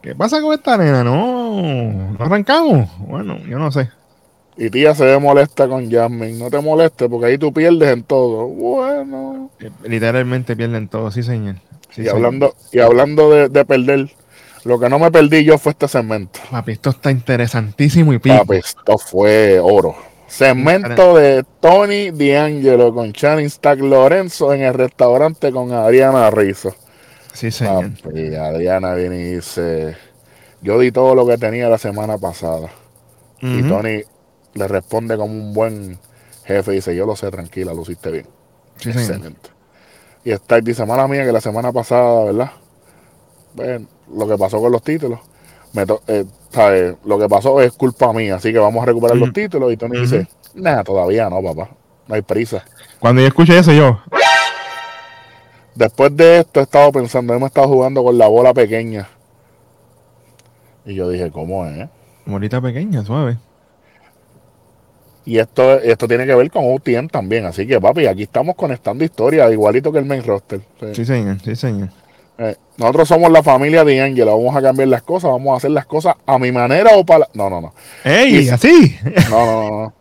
¿Qué 0.00 0.14
pasa 0.14 0.40
con 0.40 0.52
esta 0.52 0.76
nena? 0.76 1.04
No, 1.04 1.62
no 1.62 2.24
arrancamos. 2.24 2.88
Bueno, 2.98 3.38
yo 3.48 3.58
no 3.58 3.70
sé. 3.70 3.88
Y 4.56 4.68
tía 4.68 4.94
se 4.94 5.04
ve 5.04 5.18
molesta 5.18 5.68
con 5.68 5.90
Jasmine. 5.90 6.38
No 6.38 6.50
te 6.50 6.60
molestes 6.60 7.08
porque 7.08 7.26
ahí 7.26 7.38
tú 7.38 7.52
pierdes 7.52 7.92
en 7.92 8.02
todo. 8.02 8.46
Bueno. 8.48 9.50
Literalmente 9.84 10.56
pierden 10.56 10.88
todo, 10.88 11.10
sí, 11.10 11.22
señor. 11.22 11.56
Sí, 11.90 12.02
y, 12.02 12.04
señor. 12.04 12.16
hablando, 12.16 12.54
y 12.70 12.78
hablando 12.80 13.30
de, 13.30 13.48
de 13.48 13.64
perder, 13.64 14.10
lo 14.64 14.78
que 14.78 14.88
no 14.88 14.98
me 14.98 15.10
perdí 15.10 15.44
yo 15.44 15.58
fue 15.58 15.72
este 15.72 15.88
segmento. 15.88 16.40
Papi, 16.50 16.72
esto 16.72 16.90
está 16.90 17.10
interesantísimo 17.10 18.12
y 18.12 18.18
pico. 18.18 18.38
Papi, 18.38 18.56
esto 18.56 18.98
fue 18.98 19.58
oro. 19.58 20.11
Segmento 20.32 21.14
de 21.14 21.44
Tony 21.60 22.10
D'Angelo 22.10 22.94
con 22.94 23.12
Channing 23.12 23.50
Stack 23.50 23.80
Lorenzo 23.80 24.54
en 24.54 24.62
el 24.62 24.72
restaurante 24.72 25.52
con 25.52 25.70
Adriana 25.72 26.30
Rizzo. 26.30 26.74
Sí, 27.34 27.50
señor. 27.50 27.90
Papi, 28.02 28.34
Adriana 28.34 28.94
viene 28.94 29.18
y 29.18 29.34
dice: 29.34 29.94
Yo 30.62 30.78
di 30.78 30.90
todo 30.90 31.14
lo 31.14 31.26
que 31.26 31.36
tenía 31.36 31.68
la 31.68 31.76
semana 31.76 32.16
pasada. 32.16 32.70
Y. 33.42 33.62
Tony 33.68 34.04
le 34.54 34.68
responde 34.68 35.18
como 35.18 35.34
un 35.34 35.52
buen 35.52 35.98
jefe: 36.46 36.72
Dice, 36.72 36.96
Yo 36.96 37.04
lo 37.04 37.14
sé, 37.14 37.30
tranquila, 37.30 37.74
lo 37.74 37.82
hiciste 37.82 38.10
bien. 38.10 38.26
Sí, 38.78 38.90
señor. 38.90 39.00
Excelente. 39.02 39.50
Y 40.24 40.32
Stack 40.32 40.64
dice: 40.64 40.86
Mala 40.86 41.06
mía, 41.08 41.26
que 41.26 41.32
la 41.32 41.42
semana 41.42 41.72
pasada, 41.72 42.24
¿verdad? 42.24 42.52
Ven, 43.52 43.86
lo 44.10 44.26
que 44.26 44.38
pasó 44.38 44.62
con 44.62 44.72
los 44.72 44.82
títulos. 44.82 45.20
Me 45.72 45.86
to- 45.86 46.02
eh, 46.06 46.24
¿sabes? 46.50 46.94
Lo 47.04 47.18
que 47.18 47.28
pasó 47.28 47.60
es 47.60 47.72
culpa 47.72 48.12
mía, 48.12 48.36
así 48.36 48.52
que 48.52 48.58
vamos 48.58 48.82
a 48.82 48.86
recuperar 48.86 49.16
los 49.16 49.32
títulos. 49.32 49.72
Y 49.72 49.76
Tony 49.76 50.00
dice: 50.00 50.26
Nada, 50.54 50.84
todavía 50.84 51.28
no, 51.30 51.42
papá. 51.42 51.70
No 52.08 52.14
hay 52.14 52.22
prisa. 52.22 52.64
Cuando 52.98 53.20
yo 53.22 53.28
escuché 53.28 53.58
eso, 53.58 53.72
yo. 53.72 54.00
Después 55.74 56.14
de 56.16 56.40
esto 56.40 56.60
he 56.60 56.64
estado 56.64 56.92
pensando, 56.92 57.32
hemos 57.34 57.48
estado 57.48 57.68
jugando 57.68 58.04
con 58.04 58.18
la 58.18 58.28
bola 58.28 58.52
pequeña. 58.52 59.08
Y 60.84 60.94
yo 60.94 61.08
dije, 61.08 61.30
¿cómo 61.30 61.64
es? 61.66 61.88
Morita 62.26 62.60
pequeña, 62.60 63.02
suave. 63.04 63.38
Y 65.24 65.38
esto, 65.38 65.78
esto 65.80 66.08
tiene 66.08 66.26
que 66.26 66.34
ver 66.34 66.50
con 66.50 66.70
UTM 66.70 67.08
también. 67.08 67.46
Así 67.46 67.66
que, 67.66 67.80
papi, 67.80 68.06
aquí 68.06 68.24
estamos 68.24 68.56
conectando 68.56 69.04
historias, 69.04 69.50
igualito 69.52 69.92
que 69.92 70.00
el 70.00 70.04
main 70.04 70.22
roster. 70.24 70.60
Sí. 70.80 70.94
Sí, 70.96 71.04
señor, 71.04 71.40
sí, 71.40 71.54
señor. 71.56 71.88
Eh, 72.38 72.56
nosotros 72.78 73.08
somos 73.08 73.30
la 73.30 73.42
familia 73.42 73.84
de 73.84 74.00
Angela. 74.00 74.32
Vamos 74.32 74.56
a 74.56 74.62
cambiar 74.62 74.88
las 74.88 75.02
cosas, 75.02 75.30
vamos 75.30 75.52
a 75.54 75.56
hacer 75.58 75.70
las 75.70 75.86
cosas 75.86 76.14
a 76.26 76.38
mi 76.38 76.50
manera 76.50 76.90
o 76.96 77.04
para... 77.04 77.28
No, 77.34 77.48
no, 77.50 77.60
no. 77.60 77.74
¡Ey! 78.04 78.48
¡Así! 78.48 78.96
No, 79.30 79.46
no, 79.46 79.70
no, 79.70 79.80
no. 79.82 79.94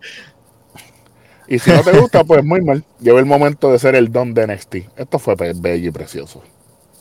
Y 1.47 1.59
si 1.59 1.69
no 1.69 1.81
te 1.81 1.91
gusta, 1.99 2.23
pues 2.23 2.43
muy 2.45 2.61
mal. 2.61 2.83
Llegó 3.01 3.19
el 3.19 3.25
momento 3.25 3.71
de 3.71 3.77
ser 3.79 3.95
el 3.95 4.09
don 4.11 4.33
de 4.33 4.47
NXT. 4.47 4.75
Esto 4.95 5.19
fue 5.19 5.35
bello 5.35 5.89
y 5.89 5.91
precioso. 5.91 6.41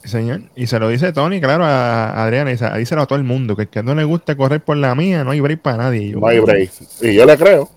Señor. 0.03 0.43
Y 0.57 0.67
se 0.67 0.79
lo 0.81 0.89
dice 0.89 1.13
Tony, 1.13 1.41
claro, 1.41 1.65
a 1.65 2.21
Adriana. 2.25 2.51
Y 2.51 2.57
se- 2.57 2.69
díselo 2.77 3.03
a 3.03 3.07
todo 3.07 3.17
el 3.19 3.25
mundo. 3.25 3.55
Que 3.55 3.63
el 3.63 3.69
que 3.69 3.83
no 3.85 3.95
le 3.95 4.03
guste 4.03 4.37
correr 4.37 4.61
por 4.61 4.77
la 4.77 4.95
mía, 4.97 5.23
no 5.23 5.31
hay 5.31 5.41
break 5.41 5.61
para 5.61 5.77
nadie. 5.77 6.09
Yo, 6.11 6.19
No 6.19 6.27
hay 6.27 6.41
break. 6.41 6.71
Y 7.03 7.15
yo 7.15 7.25
le 7.27 7.37
creo. 7.39 7.69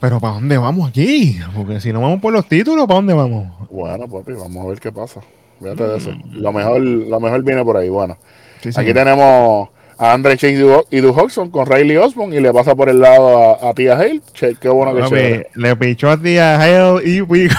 Pero 0.00 0.18
¿para 0.18 0.34
dónde 0.34 0.56
vamos 0.56 0.88
aquí? 0.88 1.38
Porque 1.54 1.78
si 1.80 1.92
no 1.92 2.00
vamos 2.00 2.20
por 2.22 2.32
los 2.32 2.48
títulos, 2.48 2.86
¿para 2.86 2.96
dónde 2.96 3.12
vamos? 3.14 3.68
Bueno, 3.70 4.08
papi, 4.08 4.32
vamos 4.32 4.64
a 4.64 4.68
ver 4.70 4.80
qué 4.80 4.90
pasa. 4.90 5.20
Fíjate 5.62 5.84
de 5.84 5.96
eso. 5.96 6.10
Lo 6.32 6.52
mejor, 6.52 6.80
lo 6.80 7.20
mejor 7.20 7.42
viene 7.42 7.64
por 7.64 7.76
ahí. 7.76 7.88
Bueno, 7.88 8.18
Sí, 8.60 8.68
aquí 8.68 8.74
señor. 8.74 8.94
tenemos 8.94 9.68
a 9.98 10.12
Andre 10.12 10.36
Chase 10.36 10.84
y 10.90 11.00
Du- 11.00 11.12
Hodgson 11.12 11.50
con 11.50 11.66
Riley 11.66 11.96
Osborne 11.96 12.36
y 12.36 12.40
le 12.40 12.52
pasa 12.52 12.74
por 12.74 12.88
el 12.88 13.00
lado 13.00 13.54
a, 13.64 13.70
a 13.70 13.74
Tia 13.74 13.94
Hale. 13.96 14.20
Che, 14.32 14.56
qué 14.60 14.68
bueno 14.68 14.94
que 14.94 15.00
Papi, 15.02 15.60
le 15.60 15.76
pichó 15.76 16.10
a 16.10 16.16
ti 16.16 16.38
a 16.38 16.56
Hale 16.60 17.00
y 17.08 17.22
Pico. 17.22 17.54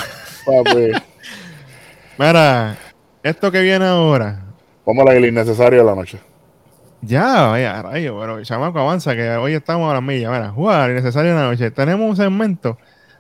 Papi, 0.46 0.92
Mira, 2.18 2.78
esto 3.24 3.52
que 3.52 3.62
viene 3.62 3.86
ahora. 3.86 4.42
vamos 4.86 5.08
a 5.10 5.14
el 5.14 5.26
innecesario 5.26 5.80
de 5.80 5.86
la 5.86 5.96
noche. 5.96 6.20
Ya, 7.02 7.48
vaya, 7.48 7.82
rayo, 7.82 8.18
pero 8.20 8.42
chamaco 8.44 8.80
avanza, 8.80 9.14
que 9.16 9.30
hoy 9.32 9.54
estamos 9.54 9.90
a 9.92 9.96
las 9.96 10.04
millas. 10.04 10.32
Mira, 10.32 10.50
jugar 10.52 10.90
innecesario 10.92 11.32
en 11.32 11.38
la 11.38 11.50
noche. 11.50 11.70
Tenemos 11.72 12.10
un 12.10 12.16
segmento 12.16 12.78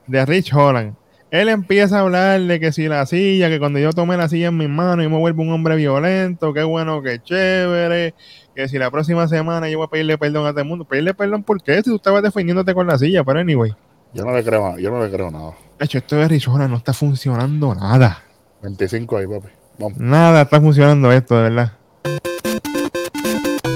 de 0.07 0.25
Rich 0.25 0.53
Holland. 0.53 0.93
Él 1.33 1.49
empieza 1.49 1.97
a 1.97 2.01
hablar 2.01 2.39
de 2.41 2.59
que 2.59 2.71
si 2.71 2.87
la 2.87 3.07
silla, 3.07 3.49
que 3.49 3.57
cuando 3.57 3.79
yo 3.79 3.91
tomé 3.91 4.15
la 4.17 4.29
silla 4.29 4.49
en 4.49 4.57
mis 4.57 4.69
manos 4.69 5.03
y 5.03 5.09
me 5.09 5.17
vuelvo 5.17 5.41
un 5.41 5.51
hombre 5.51 5.75
violento, 5.75 6.53
qué 6.53 6.61
bueno, 6.61 7.01
qué 7.01 7.23
chévere, 7.23 8.13
que 8.53 8.67
si 8.67 8.77
la 8.77 8.91
próxima 8.91 9.27
semana 9.27 9.67
yo 9.67 9.79
voy 9.79 9.87
a 9.87 9.89
pedirle 9.89 10.19
perdón 10.19 10.45
a 10.45 10.51
todo 10.51 10.61
el 10.61 10.67
mundo. 10.67 10.85
¿Pedirle 10.85 11.15
perdón 11.15 11.41
por 11.41 11.59
qué? 11.63 11.77
Si 11.77 11.89
tú 11.89 11.95
estabas 11.95 12.21
defendiéndote 12.21 12.75
con 12.75 12.85
la 12.85 12.99
silla, 12.99 13.23
pero 13.23 13.39
anyway. 13.39 13.73
Yo 14.13 14.23
no 14.25 14.31
le 14.31 14.43
creo, 14.43 14.77
yo 14.77 14.91
no 14.91 15.03
le 15.03 15.09
creo 15.09 15.31
nada. 15.31 15.53
De 15.79 15.85
hecho, 15.85 15.97
esto 15.97 16.17
de 16.17 16.43
Holland 16.45 16.69
no 16.69 16.77
está 16.77 16.93
funcionando 16.93 17.73
nada. 17.73 18.21
25 18.61 19.17
ahí, 19.17 19.25
papi. 19.25 19.47
Vamos. 19.79 19.97
Nada 19.97 20.43
está 20.43 20.61
funcionando 20.61 21.11
esto, 21.11 21.35
de 21.35 21.49
verdad. 21.49 21.71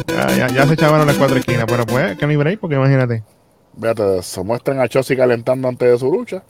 Ya, 0.09 0.37
ya, 0.37 0.47
ya 0.49 0.67
se 0.67 0.75
echaban 0.75 1.07
las 1.07 1.15
cuatro 1.15 1.37
esquinas, 1.37 1.65
pero 1.67 1.87
pues, 1.87 2.15
que 2.19 2.27
no 2.27 2.29
hay 2.29 2.37
break, 2.37 2.59
porque 2.59 2.75
imagínate. 2.75 3.23
De 3.73 4.19
eso. 4.19 4.43
Muestran 4.43 4.79
a 4.79 4.87
Chossi 4.87 5.17
calentando 5.17 5.67
antes 5.67 5.89
de 5.89 5.97
su 5.97 6.11
lucha. 6.11 6.43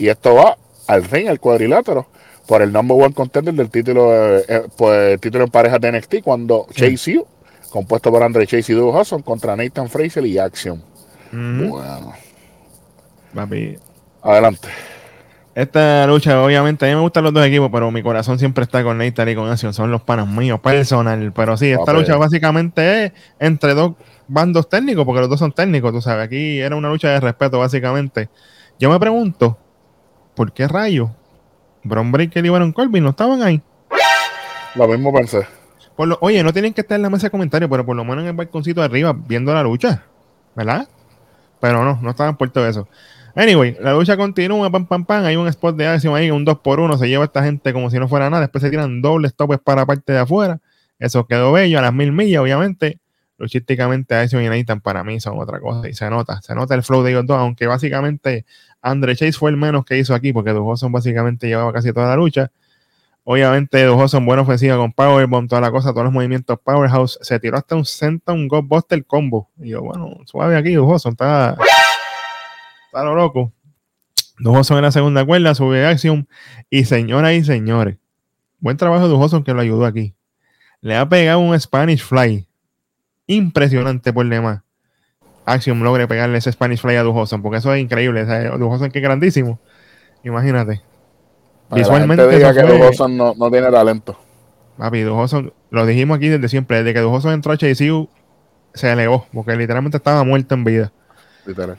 Y 0.00 0.08
esto 0.08 0.34
va 0.34 0.56
al 0.88 1.04
ring, 1.04 1.28
al 1.28 1.38
cuadrilátero, 1.38 2.06
por 2.46 2.62
el 2.62 2.72
number 2.72 2.96
one 3.00 3.12
contender 3.14 3.52
del 3.54 3.68
título, 3.70 4.12
eh, 4.38 4.44
eh, 4.48 4.62
pues, 4.76 5.12
el 5.12 5.20
título 5.20 5.44
en 5.44 5.50
pareja 5.50 5.78
de 5.78 5.92
NXT, 5.92 6.22
cuando 6.24 6.66
Sí. 6.74 6.96
Chase 6.96 7.18
U, 7.18 7.26
compuesto 7.70 8.10
por 8.10 8.22
Andre 8.22 8.46
Chase 8.46 8.72
y 8.72 8.74
Drew 8.74 8.88
Hudson, 8.88 9.22
contra 9.22 9.54
Nathan 9.54 9.88
Fraser 9.90 10.24
y 10.24 10.38
Action. 10.38 10.82
Ujú. 11.32 11.68
Bueno, 11.68 12.12
Papi, 13.34 13.76
adelante. 14.22 14.68
Esta 15.54 16.06
lucha, 16.06 16.42
obviamente, 16.42 16.86
a 16.86 16.88
mí 16.88 16.94
me 16.94 17.00
gustan 17.02 17.24
los 17.24 17.34
dos 17.34 17.44
equipos, 17.44 17.68
pero 17.72 17.90
mi 17.90 18.02
corazón 18.02 18.38
siempre 18.38 18.64
está 18.64 18.82
con 18.82 18.96
Nathan 18.98 19.28
y 19.28 19.34
con 19.34 19.50
Action. 19.50 19.74
Son 19.74 19.90
los 19.90 20.00
panas 20.02 20.26
míos, 20.26 20.60
personal. 20.60 21.32
Pero 21.34 21.56
sí, 21.56 21.70
esta 21.70 21.84
Papi. 21.84 21.98
lucha 21.98 22.16
básicamente 22.16 23.04
es 23.06 23.12
entre 23.38 23.74
dos 23.74 23.92
bandos 24.26 24.68
técnicos, 24.68 25.04
porque 25.04 25.20
los 25.20 25.28
dos 25.28 25.38
son 25.38 25.52
técnicos, 25.52 25.92
tú 25.92 26.00
sabes. 26.00 26.24
Aquí 26.24 26.58
era 26.60 26.74
una 26.76 26.88
lucha 26.88 27.08
de 27.10 27.20
respeto, 27.20 27.58
básicamente. 27.58 28.28
Yo 28.78 28.88
me 28.90 28.98
pregunto, 28.98 29.58
¿por 30.34 30.52
qué 30.52 30.68
rayos 30.68 31.10
Bron 31.82 32.12
Breaker 32.12 32.44
y 32.44 32.48
Baron 32.48 32.72
Corbin 32.72 33.04
no 33.04 33.10
estaban 33.10 33.42
ahí? 33.42 33.62
Lo 34.74 34.86
mismo 34.88 35.12
pensé. 35.12 35.46
Por 35.96 36.08
lo- 36.08 36.18
oye, 36.20 36.42
no 36.42 36.52
tienen 36.52 36.72
que 36.72 36.80
estar 36.82 36.96
en 36.96 37.02
la 37.02 37.10
mesa 37.10 37.26
de 37.26 37.30
comentarios, 37.30 37.70
pero 37.70 37.84
por 37.84 37.96
lo 37.96 38.04
menos 38.04 38.22
en 38.22 38.28
el 38.30 38.36
balconcito 38.36 38.80
de 38.80 38.86
arriba 38.86 39.14
viendo 39.14 39.52
la 39.52 39.62
lucha, 39.62 40.04
¿verdad? 40.54 40.88
Pero 41.60 41.84
no, 41.84 41.98
no 42.00 42.10
estaban 42.10 42.36
por 42.36 42.50
todo 42.50 42.66
eso. 42.66 42.88
Anyway, 43.34 43.76
la 43.80 43.92
lucha 43.92 44.16
continúa, 44.16 44.70
pam, 44.70 44.86
pam, 44.86 45.04
pam. 45.04 45.24
Hay 45.24 45.36
un 45.36 45.46
spot 45.48 45.76
de 45.76 45.86
acción 45.86 46.14
ahí, 46.16 46.30
un 46.30 46.44
2 46.44 46.58
por 46.60 46.80
1 46.80 46.98
Se 46.98 47.08
lleva 47.08 47.24
esta 47.24 47.44
gente 47.44 47.72
como 47.72 47.90
si 47.90 47.98
no 47.98 48.08
fuera 48.08 48.28
nada. 48.28 48.40
Después 48.42 48.62
se 48.62 48.70
tiran 48.70 49.02
dobles 49.02 49.34
topes 49.34 49.58
para 49.62 49.82
la 49.82 49.86
parte 49.86 50.12
de 50.12 50.18
afuera. 50.18 50.58
Eso 50.98 51.26
quedó 51.26 51.52
bello 51.52 51.78
a 51.78 51.82
las 51.82 51.92
mil 51.94 52.12
millas, 52.12 52.42
obviamente. 52.42 52.98
Luchísticamente, 53.38 54.14
Action 54.14 54.42
y 54.42 54.48
Nathan 54.48 54.80
para 54.80 55.02
mí 55.04 55.20
son 55.20 55.38
otra 55.38 55.60
cosa. 55.60 55.88
Y 55.88 55.94
se 55.94 56.10
nota, 56.10 56.42
se 56.42 56.54
nota 56.54 56.74
el 56.74 56.82
flow 56.82 57.02
de 57.02 57.12
ellos 57.12 57.26
dos. 57.26 57.38
Aunque 57.38 57.66
básicamente 57.66 58.44
Andre 58.82 59.14
Chase 59.14 59.32
fue 59.32 59.50
el 59.50 59.56
menos 59.56 59.84
que 59.84 59.98
hizo 59.98 60.14
aquí, 60.14 60.32
porque 60.32 60.50
Dujoson 60.50 60.90
básicamente 60.92 61.46
llevaba 61.46 61.72
casi 61.72 61.92
toda 61.92 62.08
la 62.08 62.16
lucha. 62.16 62.50
Obviamente, 63.24 63.84
Dujoson, 63.84 64.24
buena 64.24 64.42
ofensiva 64.42 64.76
con 64.76 64.92
Powerbomb, 64.92 65.48
toda 65.48 65.60
la 65.60 65.70
cosa, 65.70 65.90
todos 65.90 66.04
los 66.04 66.12
movimientos 66.12 66.58
Powerhouse. 66.64 67.18
Se 67.20 67.38
tiró 67.38 67.58
hasta 67.58 67.76
un 67.76 67.84
Senton 67.84 68.48
Ghostbuster 68.48 69.04
combo. 69.04 69.50
Y 69.58 69.70
yo, 69.70 69.82
bueno, 69.82 70.18
suave 70.24 70.56
aquí, 70.56 70.74
Dujoson, 70.74 71.12
está, 71.12 71.56
está 72.86 73.04
lo 73.04 73.14
loco. 73.14 73.52
Dujoson 74.38 74.78
en 74.78 74.84
la 74.84 74.92
segunda 74.92 75.24
cuerda, 75.24 75.54
sube 75.54 75.86
Action. 75.86 76.26
Y 76.70 76.86
señoras 76.86 77.34
y 77.34 77.44
señores, 77.44 77.98
buen 78.58 78.76
trabajo 78.78 79.06
Dujoson 79.06 79.44
que 79.44 79.52
lo 79.52 79.60
ayudó 79.60 79.84
aquí. 79.84 80.14
Le 80.80 80.96
ha 80.96 81.06
pegado 81.06 81.40
un 81.40 81.58
Spanish 81.60 82.02
Fly. 82.02 82.48
Impresionante 83.26 84.12
por 84.12 84.26
demás. 84.26 84.62
Action 85.44 85.82
logre 85.82 86.06
pegarle 86.06 86.38
ese 86.38 86.52
Spanish 86.52 86.80
Fly 86.80 86.96
a 86.96 87.02
Dujoson, 87.02 87.42
porque 87.42 87.58
eso 87.58 87.72
es 87.74 87.80
increíble. 87.80 88.22
O 88.22 88.26
sea, 88.26 88.50
Dujoson 88.50 88.90
que 88.90 88.98
es 88.98 89.02
grandísimo. 89.02 89.58
Imagínate. 90.22 90.82
Para 91.68 91.82
Visualmente 91.82 92.28
diga 92.28 92.52
que 92.52 92.64
Hudson 92.64 93.16
no, 93.16 93.34
no 93.36 93.50
tiene 93.50 93.70
talento. 93.70 94.18
Papi, 94.76 95.02
Dujoson, 95.02 95.52
lo 95.70 95.86
dijimos 95.86 96.16
aquí 96.16 96.28
desde 96.28 96.48
siempre, 96.48 96.78
desde 96.78 96.94
que 96.94 97.00
Dujoson 97.00 97.32
entró 97.32 97.52
a 97.52 97.56
HCU, 97.56 98.08
se 98.74 98.90
elevó, 98.90 99.26
porque 99.32 99.54
literalmente 99.56 99.98
estaba 99.98 100.24
muerto 100.24 100.54
en 100.54 100.64
vida. 100.64 100.92
Literal. 101.46 101.76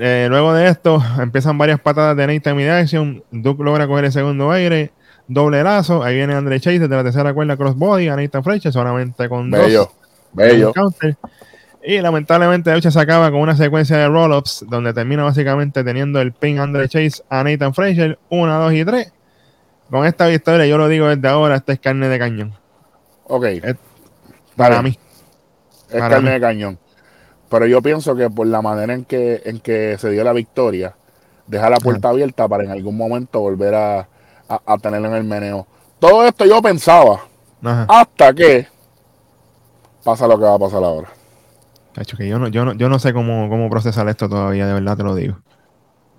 Eh, 0.00 0.28
luego 0.30 0.54
de 0.54 0.68
esto, 0.68 1.02
empiezan 1.20 1.58
varias 1.58 1.80
patadas 1.80 2.16
de 2.16 2.26
Nathan 2.26 2.58
y 2.60 2.62
de 2.62 2.70
Action. 2.70 3.22
Duke 3.30 3.62
logra 3.62 3.86
coger 3.86 4.06
el 4.06 4.12
segundo 4.12 4.50
aire, 4.50 4.92
doble 5.26 5.62
lazo. 5.62 6.02
Ahí 6.02 6.16
viene 6.16 6.34
Andre 6.34 6.60
Chase 6.60 6.78
desde 6.78 6.96
la 6.96 7.04
tercera 7.04 7.34
cuerda 7.34 7.56
crossbody 7.56 8.08
a 8.08 8.16
Nathan 8.16 8.42
Fletcher, 8.42 8.72
solamente 8.72 9.28
con 9.28 9.50
Bello. 9.50 9.80
dos. 9.80 9.88
Bello. 10.32 10.72
counter. 10.72 11.16
Y 11.82 12.00
lamentablemente 12.00 12.70
la 12.70 12.76
lucha 12.76 12.90
se 12.90 13.00
acaba 13.00 13.30
con 13.30 13.40
una 13.40 13.56
secuencia 13.56 13.96
de 13.96 14.08
roll-ups 14.08 14.66
donde 14.68 14.92
termina 14.92 15.22
básicamente 15.24 15.84
teniendo 15.84 16.20
el 16.20 16.32
pin 16.32 16.58
Andre 16.58 16.88
Chase 16.88 17.22
a 17.30 17.42
Nathan 17.44 17.72
Frazier, 17.72 18.18
1, 18.30 18.58
2 18.60 18.72
y 18.72 18.84
3. 18.84 19.12
Con 19.90 20.04
esta 20.04 20.26
victoria, 20.26 20.66
yo 20.66 20.76
lo 20.76 20.88
digo 20.88 21.06
desde 21.08 21.28
ahora, 21.28 21.56
esta 21.56 21.72
es 21.72 21.80
carne 21.80 22.08
de 22.08 22.18
cañón. 22.18 22.54
Ok. 23.24 23.44
Para 24.56 24.76
Vale. 24.76 24.90
mí. 24.90 24.98
es 25.88 25.94
Para 26.00 26.08
carne 26.08 26.28
mí. 26.30 26.34
de 26.34 26.40
cañón. 26.40 26.78
Pero 27.48 27.66
yo 27.66 27.80
pienso 27.80 28.14
que 28.14 28.28
por 28.28 28.46
la 28.46 28.60
manera 28.60 28.92
en 28.92 29.04
que, 29.04 29.40
en 29.46 29.60
que 29.60 29.96
se 29.98 30.10
dio 30.10 30.22
la 30.24 30.34
victoria, 30.34 30.94
deja 31.46 31.70
la 31.70 31.78
puerta 31.78 32.10
abierta 32.10 32.46
para 32.48 32.64
en 32.64 32.70
algún 32.70 32.96
momento 32.96 33.40
volver 33.40 33.74
a, 33.74 34.00
a, 34.00 34.60
a 34.66 34.76
tenerlo 34.78 35.08
en 35.08 35.14
el 35.14 35.24
meneo. 35.24 35.66
Todo 35.98 36.26
esto 36.26 36.44
yo 36.44 36.60
pensaba, 36.60 37.20
Ajá. 37.62 37.86
hasta 37.88 38.34
que 38.34 38.66
pasa 40.04 40.26
lo 40.28 40.36
que 40.38 40.44
va 40.44 40.54
a 40.54 40.58
pasar 40.58 40.84
ahora. 40.84 41.08
Cacho, 41.98 42.16
que 42.16 42.28
yo 42.28 42.38
no, 42.38 42.46
yo 42.46 42.64
no, 42.64 42.74
yo 42.74 42.88
no 42.88 43.00
sé 43.00 43.12
cómo, 43.12 43.48
cómo 43.48 43.68
procesar 43.68 44.08
esto 44.08 44.28
todavía, 44.28 44.68
de 44.68 44.74
verdad 44.74 44.96
te 44.96 45.02
lo 45.02 45.16
digo. 45.16 45.36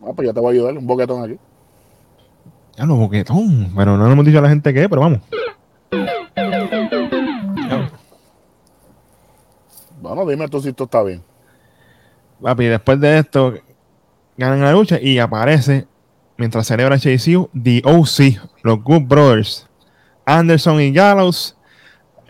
Ah, 0.01 0.11
pues 0.13 0.27
yo 0.27 0.34
te 0.34 0.41
voy 0.41 0.49
a 0.49 0.59
ayudar, 0.59 0.77
un 0.77 0.86
boquetón 0.86 1.23
aquí. 1.23 1.39
Ya 2.75 2.86
lo 2.86 2.97
boquetón. 2.97 3.71
Pero 3.73 3.95
no 3.95 4.05
le 4.05 4.11
hemos 4.11 4.25
dicho 4.25 4.39
a 4.39 4.41
la 4.41 4.49
gente 4.49 4.73
qué, 4.73 4.89
pero 4.89 4.99
vamos. 4.99 5.19
Bueno, 10.01 10.25
dime 10.25 10.49
tú 10.49 10.61
si 10.61 10.67
esto 10.67 10.84
está 10.84 11.01
bien. 11.01 11.23
Papi, 12.41 12.65
después 12.65 12.99
de 12.99 13.19
esto, 13.19 13.53
ganan 14.36 14.59
la 14.59 14.73
lucha 14.73 14.99
y 15.01 15.17
aparece, 15.17 15.88
mientras 16.36 16.67
celebra 16.67 16.99
Chase 16.99 17.38
U, 17.38 17.49
The 17.53 17.84
OC, 17.86 18.41
los 18.63 18.84
Good 18.84 19.03
Brothers. 19.03 19.65
Anderson 20.25 20.82
y 20.82 20.91
Gallows 20.91 21.55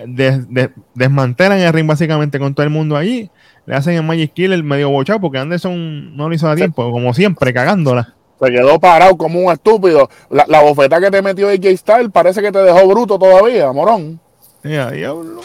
des- 0.06 0.50
des- 0.52 0.70
desmantelan 0.95 1.60
el 1.60 1.74
ring 1.74 1.88
básicamente 1.88 2.39
con 2.39 2.54
todo 2.54 2.64
el 2.66 2.70
mundo 2.72 2.95
allí. 2.95 3.30
Le 3.66 3.76
hacen 3.76 3.93
el 3.95 4.04
Magic 4.04 4.34
Killer 4.34 4.64
medio 4.64 4.89
bochado 4.89 5.20
porque 5.20 5.38
Anderson 5.38 6.16
no 6.16 6.28
lo 6.30 6.36
hizo 6.36 6.50
a 6.50 6.56
tiempo, 6.56 6.91
como 6.91 7.14
siempre, 7.14 7.54
cagándola. 7.54 8.16
Se 8.41 8.50
quedó 8.52 8.80
parado 8.80 9.18
como 9.18 9.39
un 9.39 9.52
estúpido. 9.52 10.10
La, 10.30 10.45
la 10.47 10.62
bofeta 10.62 11.00
que 11.02 11.12
te 11.12 11.22
metió 11.22 11.50
AJ 11.50 11.78
Styles 11.78 12.10
parece 12.12 12.41
que 12.41 12.52
te 12.52 12.60
dejó 12.60 12.88
bruto 12.88 13.20
todavía, 13.20 13.72
morón. 13.74 14.20
Ya, 14.64 14.89
diablo. 14.91 15.41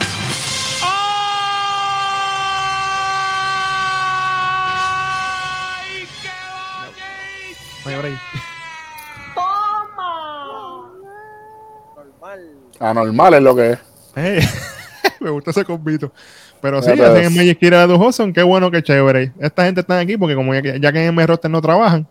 Normal. 11.97 12.51
Anormal 12.81 13.35
es 13.35 13.43
lo 13.43 13.55
que 13.57 13.71
es. 13.73 13.79
Me 15.21 15.31
gusta 15.31 15.51
ese 15.51 15.65
convito. 15.65 16.13
Pero 16.61 16.81
sí, 16.83 16.93
Ya 16.97 17.09
hacen 17.11 17.25
el 17.25 17.31
Magic 17.31 17.73
a 17.75 17.87
Dujoson, 17.87 18.33
qué 18.33 18.43
bueno, 18.43 18.71
qué 18.71 18.83
chévere. 18.83 19.33
Esta 19.39 19.65
gente 19.65 19.81
está 19.83 19.99
aquí 19.99 20.17
porque 20.17 20.35
como 20.35 20.55
ya, 20.55 20.63
que- 20.63 20.81
ya 20.81 20.93
que 20.93 21.01
en 21.03 21.09
M 21.09 21.27
roster 21.27 21.51
no 21.51 21.61
trabajan, 21.61 22.07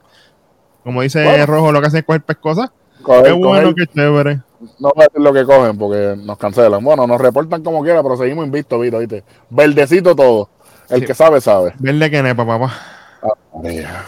como 0.83 1.01
dice 1.01 1.23
Bueno. 1.23 1.45
Rojo, 1.45 1.71
lo 1.71 1.81
que 1.81 1.87
hacen 1.87 1.99
es 1.99 2.05
coger 2.05 2.21
pescosas. 2.21 2.69
Coger- 3.01 3.23
Qué 3.23 3.31
bueno, 3.31 3.69
coger- 3.71 3.75
qué 3.87 3.93
chévere. 3.93 4.35
No 4.79 4.91
voy 4.95 5.03
a 5.03 5.07
decir 5.07 5.21
lo 5.21 5.33
que 5.33 5.43
cogen 5.43 5.77
porque 5.77 6.15
nos 6.23 6.37
cancelan. 6.37 6.83
Bueno, 6.83 7.05
nos 7.07 7.19
reportan 7.19 7.63
como 7.63 7.83
quiera, 7.83 8.01
pero 8.03 8.15
seguimos 8.15 8.45
invictos, 8.45 8.79
Vito, 8.79 8.99
¿viste? 8.99 9.23
Verdecito 9.49 10.15
todo. 10.15 10.49
El 10.89 10.99
Sí. 11.01 11.05
que 11.07 11.13
sabe, 11.13 11.41
sabe. 11.41 11.73
Verde 11.79 12.11
que 12.11 12.21
nepa, 12.23 12.45
papá. 12.45 12.73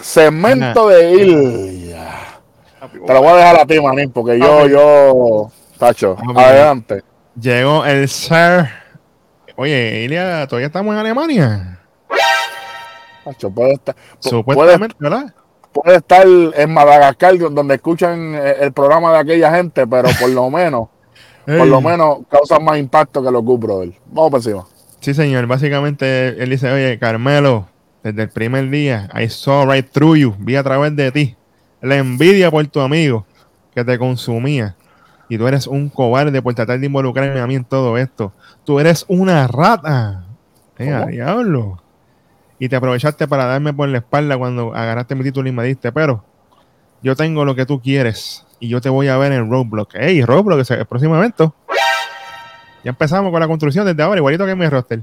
Segmento 0.01 0.87
de 0.89 1.11
Ilya. 1.11 2.11
Te 3.05 3.13
lo 3.13 3.19
voy 3.21 3.29
a 3.31 3.35
dejar 3.35 3.59
a 3.61 3.65
ti, 3.65 3.81
manín, 3.81 4.11
porque 4.11 4.37
yo, 4.39 4.59
Ok. 4.63 4.67
yo, 4.69 5.51
Tacho, 5.79 6.11
Ok. 6.11 6.37
adelante. 6.37 7.03
Llegó 7.39 7.85
el 7.85 8.07
Sir. 8.07 8.69
Oye, 9.57 10.03
Ilia, 10.03 10.47
¿todavía 10.47 10.67
estamos 10.67 10.93
en 10.93 10.99
Alemania? 10.99 11.79
Tacho, 13.23 13.49
puede 13.49 13.73
estar, 13.73 13.95
puede, 13.95 14.29
Supuestamente, 14.29 14.95
¿verdad? 14.99 15.33
puede 15.75 15.97
estar 15.97 16.25
en 16.25 16.73
Madagascar 16.73 17.37
donde 17.37 17.75
escuchan 17.75 18.35
eh, 18.35 18.55
el 18.61 18.71
programa 18.71 19.11
de 19.11 19.19
aquella 19.19 19.53
gente, 19.53 19.85
pero 19.85 20.07
por 20.19 20.29
lo 20.29 20.49
menos, 20.49 20.87
por 21.45 21.67
lo 21.67 21.81
menos 21.81 22.19
causan 22.29 22.63
más 22.63 22.77
impacto 22.77 23.21
que 23.21 23.29
los 23.29 23.43
Good 23.43 23.59
Brothers. 23.59 23.95
Vamos 24.05 24.31
por 24.31 24.39
encima. 24.39 24.65
Sí, 25.01 25.13
señor. 25.13 25.45
Básicamente 25.47 26.41
él 26.41 26.49
dice, 26.49 26.71
oye, 26.71 26.97
Carmelo, 26.97 27.67
desde 28.03 28.23
el 28.23 28.29
primer 28.29 28.69
día, 28.69 29.09
I 29.13 29.27
saw 29.29 29.69
right 29.69 29.87
through 29.89 30.15
you, 30.15 30.35
vi 30.39 30.55
a 30.55 30.63
través 30.63 30.95
de 30.95 31.11
ti. 31.11 31.35
La 31.81 31.97
envidia 31.97 32.49
por 32.49 32.65
tu 32.67 32.79
amigo 32.79 33.25
que 33.73 33.83
te 33.83 33.99
consumía. 33.99 34.75
Y 35.29 35.37
tú 35.37 35.47
eres 35.47 35.67
un 35.67 35.89
cobarde 35.89 36.41
por 36.41 36.53
tratar 36.53 36.79
de 36.79 36.85
involucrarme 36.85 37.39
a 37.39 37.47
mí 37.47 37.55
en 37.55 37.65
todo 37.65 37.97
esto. 37.97 38.31
Tú 38.63 38.79
eres 38.79 39.05
una 39.07 39.47
rata. 39.47 40.25
A 40.77 40.77
¿Cómo? 40.77 41.05
diablo. 41.07 41.81
Y 42.59 42.69
te 42.69 42.75
aprovechaste 42.75 43.27
para 43.27 43.45
darme 43.45 43.73
por 43.73 43.89
la 43.89 43.97
espalda 43.97 44.37
cuando 44.37 44.73
agarraste 44.73 45.15
mi 45.15 45.23
título 45.23 45.49
y 45.49 45.51
me 45.51 45.63
diste. 45.63 45.91
Pero 45.91 46.23
yo 47.01 47.15
tengo 47.15 47.43
lo 47.43 47.55
que 47.55 47.65
tú 47.65 47.81
quieres. 47.81 48.45
Y 48.59 48.69
yo 48.69 48.79
te 48.81 48.89
voy 48.89 49.07
a 49.07 49.17
ver 49.17 49.31
en 49.33 49.49
Roblox. 49.49 49.95
Ey, 49.95 50.23
Roblox, 50.23 50.71
el 50.71 50.85
próximo 50.85 51.15
evento. 51.17 51.53
Ya 52.83 52.91
empezamos 52.91 53.31
con 53.31 53.39
la 53.39 53.47
construcción 53.47 53.85
desde 53.85 54.03
ahora, 54.03 54.19
igualito 54.19 54.45
que 54.45 54.51
en 54.51 54.59
mi 54.59 54.67
roster. 54.67 55.01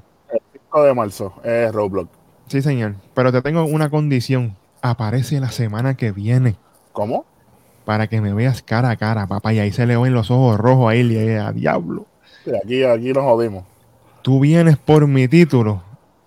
5 0.52 0.82
de 0.84 0.94
marzo 0.94 1.34
es 1.44 1.72
Roblox. 1.72 2.08
Sí, 2.46 2.62
señor. 2.62 2.94
Pero 3.14 3.32
te 3.32 3.42
tengo 3.42 3.64
una 3.64 3.90
condición. 3.90 4.56
Aparece 4.82 5.38
la 5.40 5.50
semana 5.52 5.94
que 5.96 6.10
viene 6.10 6.56
¿Cómo? 6.92 7.24
Para 7.84 8.06
que 8.06 8.20
me 8.20 8.32
veas 8.32 8.62
cara 8.62 8.90
a 8.90 8.96
cara, 8.96 9.26
papá. 9.26 9.52
Y 9.52 9.58
ahí 9.58 9.72
se 9.72 9.86
le 9.86 9.96
ven 9.96 10.14
los 10.14 10.30
ojos 10.30 10.58
rojos 10.58 10.90
a 10.90 10.94
él 10.94 11.12
y 11.12 11.34
a 11.34 11.52
diablo. 11.52 12.06
Aquí, 12.62 12.82
aquí 12.84 13.12
nos 13.12 13.24
jodimos. 13.24 13.64
Tú 14.22 14.40
vienes 14.40 14.76
por 14.76 15.06
mi 15.06 15.28
título, 15.28 15.82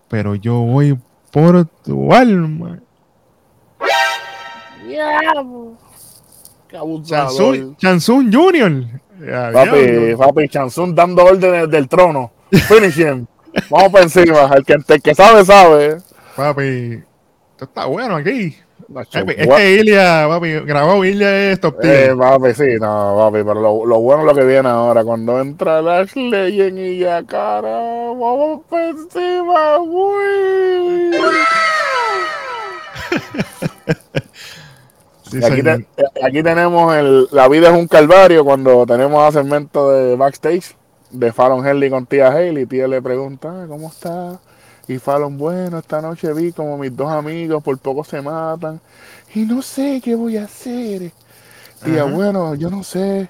pero 0.09 0.35
yo 0.35 0.55
voy 0.55 0.97
por 1.31 1.65
tu 1.65 2.13
alma. 2.13 2.79
Qué 6.67 6.77
abusador. 6.77 7.27
Chansun, 7.27 7.77
Chansun 7.77 8.33
Junior. 8.33 8.71
Papi, 9.53 9.77
diablo. 9.77 10.17
papi, 10.17 10.49
Chansun 10.49 10.93
dando 10.93 11.23
órdenes 11.23 11.69
del 11.69 11.87
trono. 11.87 12.31
Finish 12.51 12.99
him. 12.99 13.25
Vamos 13.69 13.91
por 13.91 14.01
encima. 14.01 14.51
El 14.55 14.65
que, 14.65 14.73
el 14.73 15.01
que 15.01 15.15
sabe, 15.15 15.45
sabe. 15.45 15.97
Papi, 16.35 17.01
esto 17.51 17.65
está 17.65 17.85
bueno 17.85 18.15
aquí. 18.15 18.55
Es 19.31 19.47
que 19.47 19.73
Ilia, 19.79 20.25
papi, 20.29 20.59
grabó 20.59 21.03
Ilia 21.03 21.51
es 21.51 21.59
top 21.59 21.77
Eh, 21.83 22.13
papi, 22.17 22.53
sí, 22.53 22.75
no, 22.79 23.15
papi, 23.17 23.43
pero 23.43 23.55
lo, 23.55 23.85
lo 23.85 23.99
bueno 23.99 24.21
es 24.21 24.27
lo 24.27 24.35
que 24.35 24.45
viene 24.45 24.69
ahora. 24.69 25.03
Cuando 25.03 25.39
entra 25.41 25.81
Lash 25.81 26.13
Legend 26.15 26.77
y 26.79 26.99
ya 26.99 27.23
cara, 27.23 27.69
vamos 27.69 28.61
por 28.69 28.79
encima, 28.81 29.77
güey. 29.77 31.11
Sí, 35.31 35.43
aquí, 35.43 35.61
eh, 35.67 35.85
aquí 36.23 36.43
tenemos 36.43 36.95
el 36.95 37.27
La 37.31 37.47
vida 37.47 37.69
es 37.69 37.77
un 37.77 37.87
calvario 37.87 38.45
cuando 38.45 38.85
tenemos 38.85 39.21
a 39.23 39.31
segmento 39.31 39.91
de 39.91 40.15
backstage 40.15 40.75
de 41.09 41.33
Fallon 41.33 41.65
Henley 41.65 41.89
con 41.89 42.05
tía 42.05 42.27
Haley. 42.27 42.65
Tía 42.67 42.87
le 42.87 43.01
pregunta, 43.01 43.49
"Ah, 43.51 43.65
¿cómo 43.67 43.87
está? 43.87 44.39
Y 44.87 44.99
Fallon, 44.99 45.37
bueno, 45.37 45.79
esta 45.79 46.01
noche 46.01 46.31
vi 46.33 46.51
como 46.51 46.77
mis 46.77 46.95
dos 46.95 47.09
amigos 47.11 47.63
por 47.63 47.77
poco 47.79 48.03
se 48.03 48.21
matan 48.21 48.79
y 49.33 49.39
no 49.41 49.61
sé 49.61 49.99
qué 50.03 50.13
voy 50.15 50.37
a 50.37 50.45
hacer. 50.45 51.11
Tía, 51.83 52.03
Ajá. 52.03 52.11
bueno, 52.11 52.55
yo 52.55 52.69
no 52.69 52.83
sé. 52.83 53.29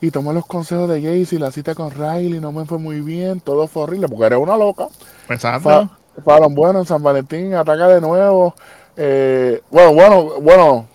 Y 0.00 0.10
tomé 0.10 0.32
los 0.34 0.46
consejos 0.46 0.88
de 0.88 1.00
Gacy 1.00 1.36
y 1.36 1.38
la 1.38 1.50
cita 1.50 1.74
con 1.74 1.90
Riley 1.90 2.38
no 2.40 2.52
me 2.52 2.66
fue 2.66 2.78
muy 2.78 3.00
bien, 3.00 3.40
todo 3.40 3.66
fue 3.66 3.84
horrible 3.84 4.08
porque 4.08 4.26
eres 4.26 4.38
una 4.38 4.56
loca. 4.56 4.88
Exacto. 5.28 5.60
Fa- 5.62 5.90
Fallon, 6.24 6.54
bueno, 6.54 6.80
en 6.80 6.86
San 6.86 7.02
Valentín 7.02 7.54
ataca 7.54 7.88
de 7.88 8.00
nuevo. 8.00 8.54
Eh, 8.96 9.60
bueno, 9.70 9.92
bueno, 9.92 10.40
bueno, 10.40 10.86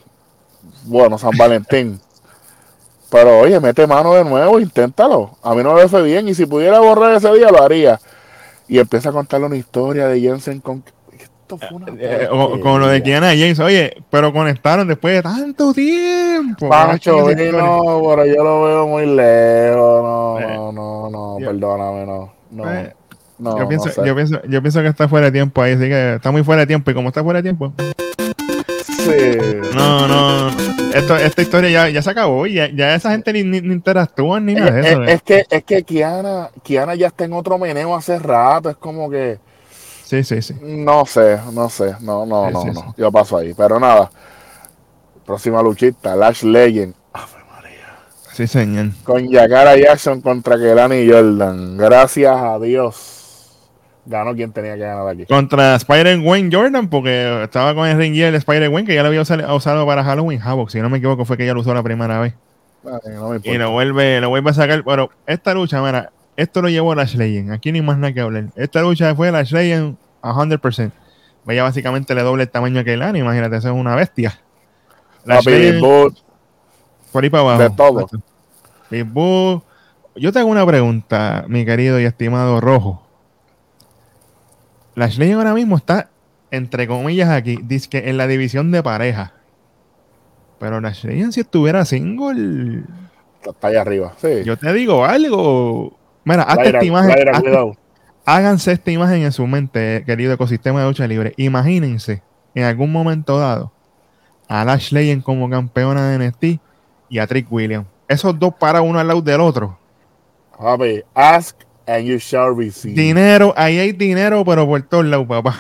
bueno, 0.86 1.18
San 1.18 1.36
Valentín. 1.38 2.00
Pero 3.10 3.40
oye, 3.40 3.60
mete 3.60 3.86
mano 3.88 4.14
de 4.14 4.24
nuevo, 4.24 4.60
inténtalo. 4.60 5.32
A 5.44 5.54
mí 5.54 5.64
no 5.64 5.74
me 5.74 5.88
fue 5.90 6.02
bien 6.04 6.28
y 6.30 6.34
si 6.34 6.46
pudiera 6.46 6.80
borrar 6.80 7.14
ese 7.16 7.32
día 7.34 7.52
lo 7.52 7.62
haría. 7.62 8.00
Y 8.72 8.80
empieza 8.80 9.10
a 9.10 9.12
contarle 9.12 9.48
una 9.48 9.58
historia 9.58 10.08
de 10.08 10.22
Jensen 10.22 10.62
con... 10.62 10.82
Esto 11.12 11.58
fue 11.58 11.68
una 11.74 11.88
Eh, 12.00 12.30
o- 12.32 12.58
con 12.62 12.80
lo 12.80 12.88
de. 12.88 13.04
Kiana 13.04 13.28
James, 13.32 13.60
oye, 13.60 14.02
pero 14.10 14.32
conectaron 14.32 14.88
después 14.88 15.16
de 15.16 15.22
tanto 15.22 15.74
tiempo. 15.74 16.70
Pancho 16.70 17.18
historia. 17.30 17.52
vino, 17.52 18.02
pero 18.08 18.26
yo 18.26 18.42
lo 18.46 18.64
veo 18.64 18.88
muy 18.88 19.06
lejos. 19.06 20.02
No, 20.02 20.40
Eh, 20.40 20.56
no, 20.56 20.72
no, 20.72 21.10
no, 21.10 21.40
yo- 21.42 21.48
perdóname, 21.48 22.06
no. 22.06 22.34
No, 22.52 22.72
Eh, 22.74 22.96
no, 23.40 23.60
yo, 23.60 23.68
pienso, 23.68 23.88
no 23.88 23.92
sé. 23.92 24.02
yo, 24.06 24.16
pienso, 24.16 24.42
yo 24.48 24.62
pienso 24.62 24.82
que 24.82 24.88
está 24.88 25.10
fuera 25.10 25.26
de 25.26 25.34
tiempo 25.34 25.62
ahí, 25.62 25.74
así 25.74 25.90
que 25.90 26.14
está 26.16 26.32
muy 26.32 26.44
fuera 26.46 26.62
de 26.62 26.68
tiempo. 26.68 26.90
Y 26.92 26.94
como 26.94 27.10
está 27.10 27.22
fuera 27.22 27.40
de 27.40 27.44
tiempo, 27.44 27.74
No, 29.76 30.08
no. 30.08 30.50
Esto, 30.94 31.16
esta 31.16 31.42
historia 31.42 31.70
ya, 31.70 31.90
ya 31.90 32.02
se 32.02 32.10
acabó 32.10 32.46
y 32.46 32.54
ya, 32.56 32.70
ya 32.74 32.96
esa 32.96 33.12
gente 33.12 33.32
ni, 33.34 33.44
ni, 33.44 33.62
ni 33.62 33.74
interactúa 33.74 34.40
ni 34.40 34.54
nada 34.56 34.72
de 34.72 34.80
Es, 34.82 34.86
eso. 34.88 35.04
es- 35.04 35.10
es 35.14 35.22
que, 35.24 35.46
es 35.50 35.64
que 35.64 35.84
Kiana, 35.84 36.50
Kiana 36.64 36.96
ya 36.96 37.08
está 37.08 37.24
en 37.26 37.34
otro 37.34 37.58
meneo 37.58 37.96
hace 37.96 38.20
rato. 38.20 38.70
Es 38.70 38.78
como 38.78 39.10
que. 39.10 39.40
Sí, 40.04 40.24
sí, 40.24 40.42
sí. 40.42 40.56
No 40.62 41.06
sé, 41.06 41.40
no 41.54 41.70
sé. 41.70 41.96
No, 42.02 42.26
no, 42.26 42.48
Sí, 42.48 42.54
no, 42.54 42.62
sí, 42.64 42.68
no. 42.74 42.74
sí. 42.82 42.88
Yo 42.98 43.12
paso 43.12 43.38
ahí. 43.38 43.54
Pero 43.54 43.80
nada. 43.80 44.12
Próxima 45.26 45.62
luchita, 45.62 46.16
Lash 46.16 46.44
Legend. 46.44 46.94
Sí, 48.34 48.48
señor. 48.48 48.88
Con 49.04 49.30
Yakara 49.30 49.76
Jackson 49.78 50.22
contra 50.22 50.58
Kelani 50.58 51.06
Jordan. 51.10 51.78
Gracias 51.78 52.34
a 52.36 52.58
Dios. 52.60 53.21
Ganó 54.06 54.34
quien 54.34 54.52
tenía 54.52 54.74
que 54.76 54.82
ganar 54.82 55.08
aquí. 55.08 55.26
Contra 55.26 55.76
Spider-Gwen 55.76 56.52
Jordan, 56.52 56.90
porque 56.90 57.44
estaba 57.44 57.76
con 57.76 57.88
el 57.88 57.98
ring 57.98 58.16
gear 58.16 58.32
de 58.32 58.40
Spider-Gwen, 58.40 58.86
que 58.86 58.96
ya 58.96 59.04
lo 59.04 59.10
había 59.10 59.22
usado, 59.22 59.56
usado 59.56 59.86
para 59.86 60.04
Halloween 60.04 60.42
Havoc. 60.42 60.70
Si 60.70 60.82
no 60.82 60.90
me 60.90 60.98
equivoco, 60.98 61.26
fue 61.26 61.38
que 61.38 61.46
ya 61.46 61.54
lo 61.54 61.62
usó 61.62 61.74
la 61.74 61.84
primera 61.84 62.20
vez. 62.20 62.34
No 62.84 63.30
me 63.30 63.40
Y 63.44 63.58
lo 63.58 63.72
vuelve, 63.72 64.20
lo 64.20 64.30
vuelve 64.30 64.50
a 64.50 64.54
sacar. 64.54 64.84
Pero 64.84 65.12
esta 65.28 65.54
lucha, 65.54 65.82
mira, 65.82 66.12
esto 66.36 66.62
lo 66.62 66.70
llevó 66.70 66.96
Lash 66.96 67.16
Legend. 67.16 67.52
Aquí 67.52 67.72
ni 67.72 67.82
más 67.82 67.98
nada 67.98 68.12
que 68.14 68.22
hablar. 68.22 68.46
Esta 68.56 68.82
lucha 68.82 69.14
fue 69.14 69.32
Lash 69.32 69.52
Legend 69.52 69.98
a 70.22 70.34
100%. 70.34 70.92
Ella 71.48 71.64
básicamente 71.64 72.16
le 72.16 72.24
doble 72.24 72.44
el 72.44 72.50
tamaño 72.50 72.84
que 72.84 72.98
Lani. 72.98 73.20
Imagínate, 73.20 73.58
eso 73.58 73.70
es 73.70 73.76
una 73.76 73.96
bestia. 73.96 74.40
Lash 75.26 75.46
Papi, 75.46 75.52
Legend, 75.52 75.82
por 77.12 77.24
ahí 77.24 77.30
para 77.30 77.44
abajo. 77.44 77.62
de 78.90 79.06
todo. 79.06 79.64
Yo 80.16 80.32
te 80.32 80.40
hago 80.40 80.50
una 80.50 80.66
pregunta, 80.66 81.46
mi 81.48 81.66
querido 81.66 82.00
y 82.00 82.06
estimado 82.06 82.60
Rojo. 82.60 83.08
Lash 84.96 85.18
Legend 85.18 85.38
ahora 85.40 85.54
mismo 85.54 85.78
está, 85.78 86.10
entre 86.52 86.88
comillas, 86.88 87.30
aquí, 87.30 87.60
dice 87.64 87.90
que 87.90 88.10
en 88.10 88.18
la 88.18 88.28
división 88.28 88.72
de 88.72 88.84
pareja. 88.84 89.34
Pero 90.60 90.80
Lash 90.82 91.06
Legend, 91.06 91.32
si 91.32 91.42
estuviera 91.42 91.86
single, 91.86 92.84
está 93.44 93.68
ahí 93.68 93.76
arriba. 93.76 94.14
Sí. 94.18 94.44
yo 94.44 94.58
te 94.58 94.72
digo 94.74 95.06
algo. 95.06 95.98
Mira, 96.24 96.44
hazte 96.44 96.66
esta 96.70 96.86
imagen, 96.86 97.12
hazte- 97.34 97.78
háganse 98.26 98.72
esta 98.74 98.92
imagen 98.92 99.24
en 99.24 99.32
su 99.32 99.48
mente, 99.48 100.04
querido 100.06 100.34
ecosistema 100.34 100.82
de 100.82 100.88
lucha 100.88 101.08
libre. 101.08 101.34
Imagínense, 101.38 102.22
en 102.54 102.64
algún 102.66 102.92
momento 102.92 103.40
dado, 103.40 103.72
a 104.48 104.64
Lash 104.66 104.92
Legend 104.92 105.24
como 105.24 105.50
campeona 105.50 106.10
de 106.10 106.18
NXT 106.28 106.62
y 107.10 107.18
a 107.20 107.26
Trick 107.28 107.52
Williams. 107.52 107.88
Esos 108.08 108.38
dos 108.38 108.54
para 108.54 108.82
uno 108.82 109.00
al 109.00 109.08
lado 109.08 109.22
del 109.22 109.40
otro. 109.42 109.80
Papi, 110.60 111.02
ask 111.16 111.56
and 111.92 112.06
you 112.06 112.18
shall 112.18 112.56
receive. 112.56 112.96
Dinero, 112.96 113.54
ahí 113.58 113.80
hay 113.80 113.92
dinero, 113.92 114.44
pero 114.46 114.66
por 114.66 114.82
todos 114.84 115.06
lados, 115.06 115.28
papá. 115.28 115.56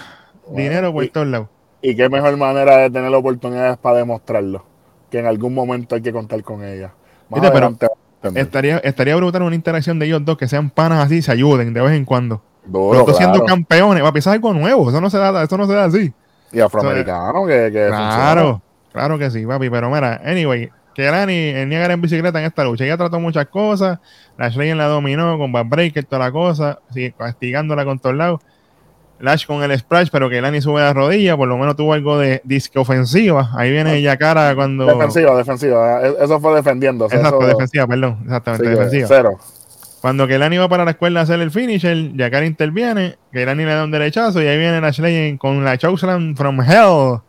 Bueno, 0.47 0.63
dinero 0.63 0.93
por 0.93 1.03
y- 1.03 1.09
todos 1.09 1.27
lados. 1.27 1.47
Y 1.81 1.95
qué 1.95 2.09
mejor 2.09 2.37
manera 2.37 2.77
de 2.77 2.89
tener 2.89 3.13
oportunidades 3.13 3.77
para 3.77 3.97
demostrarlo. 3.97 4.63
Que 5.09 5.19
en 5.19 5.25
algún 5.25 5.53
momento 5.53 5.95
hay 5.95 6.01
que 6.01 6.13
contar 6.13 6.41
con 6.43 6.63
ella. 6.63 6.93
Más 7.29 7.41
Viste, 7.41 7.47
adelante 7.47 7.85
a. 7.87 8.29
Estaría, 8.35 8.77
estaría 8.77 9.15
brutal 9.15 9.41
una 9.41 9.55
interacción 9.55 9.97
de 9.97 10.05
ellos 10.05 10.23
dos, 10.23 10.37
que 10.37 10.47
sean 10.47 10.69
panas 10.69 11.03
así, 11.03 11.23
se 11.23 11.31
ayuden 11.31 11.73
de 11.73 11.81
vez 11.81 11.93
en 11.93 12.05
cuando. 12.05 12.41
Duro, 12.63 13.11
siendo 13.15 13.43
campeones, 13.43 14.03
papi, 14.03 14.19
eso 14.19 14.29
es 14.29 14.35
algo 14.35 14.53
nuevo, 14.53 14.89
eso 14.89 15.01
no 15.01 15.09
se 15.09 15.17
da, 15.17 15.43
eso 15.43 15.57
no 15.57 15.65
se 15.65 15.73
da 15.73 15.85
así. 15.85 16.13
Y 16.51 16.59
afroamericano 16.59 17.47
que, 17.47 17.71
que 17.73 17.87
Claro, 17.87 18.61
claro 18.93 19.17
que 19.17 19.31
sí, 19.31 19.43
papi. 19.45 19.71
Pero 19.71 19.89
mira, 19.89 20.21
anyway, 20.23 20.69
que 20.93 21.09
Lani 21.09 21.33
el 21.33 21.69
Niagara 21.69 21.93
en 21.93 22.01
bicicleta 22.01 22.39
en 22.39 22.45
esta 22.45 22.63
lucha. 22.63 22.83
Ella 22.83 22.97
trató 22.97 23.19
muchas 23.19 23.47
cosas. 23.47 23.99
Lash 24.37 24.55
Legend 24.57 24.77
la 24.79 24.87
dominó 24.87 25.37
con 25.37 25.51
Breaker, 25.69 26.03
toda 26.05 26.25
la 26.25 26.31
cosa, 26.31 26.79
sigue 26.93 27.13
castigándola 27.17 27.85
con 27.85 27.99
todos 27.99 28.15
lados. 28.15 28.41
Lash 29.19 29.45
con 29.45 29.61
el 29.61 29.77
splash, 29.77 30.09
pero 30.11 30.29
que 30.29 30.41
Lani 30.41 30.61
sube 30.61 30.81
la 30.81 30.93
rodilla, 30.93 31.37
por 31.37 31.47
lo 31.47 31.55
menos 31.57 31.75
tuvo 31.75 31.93
algo 31.93 32.17
de 32.17 32.41
disque 32.43 32.79
ofensiva. 32.79 33.51
Ahí 33.55 33.69
viene 33.71 34.01
Yakara 34.01 34.55
cuando. 34.55 34.85
Defensiva, 34.87 35.35
defensiva. 35.37 36.01
E- 36.07 36.15
Eso 36.23 36.39
fue 36.39 36.55
defendiéndose. 36.55 37.15
Exacto, 37.15 37.39
eso, 37.41 37.47
defensiva, 37.49 37.85
perdón. 37.85 38.15
sí 38.17 38.23
Exactamente, 38.25 38.63
que 38.63 38.69
defensiva. 38.71 39.07
Cero. 39.07 39.39
Cuando 40.01 40.27
Kelani 40.27 40.57
va 40.57 40.67
para 40.67 40.83
la 40.85 40.91
escuela 40.91 41.19
a 41.19 41.23
hacer 41.23 41.39
el 41.39 41.51
finisher, 41.51 42.13
Yakara 42.15 42.47
interviene, 42.47 43.17
Kelani 43.31 43.63
le 43.63 43.75
da 43.75 43.83
un 43.83 43.91
derechazo 43.91 44.41
y 44.41 44.47
ahí 44.47 44.57
viene 44.57 44.81
Lash 44.81 44.99
Legend 44.99 45.37
con 45.37 45.63
la 45.63 45.77
Chokeslam 45.77 46.35
from 46.35 46.59
Hell. 46.59 47.19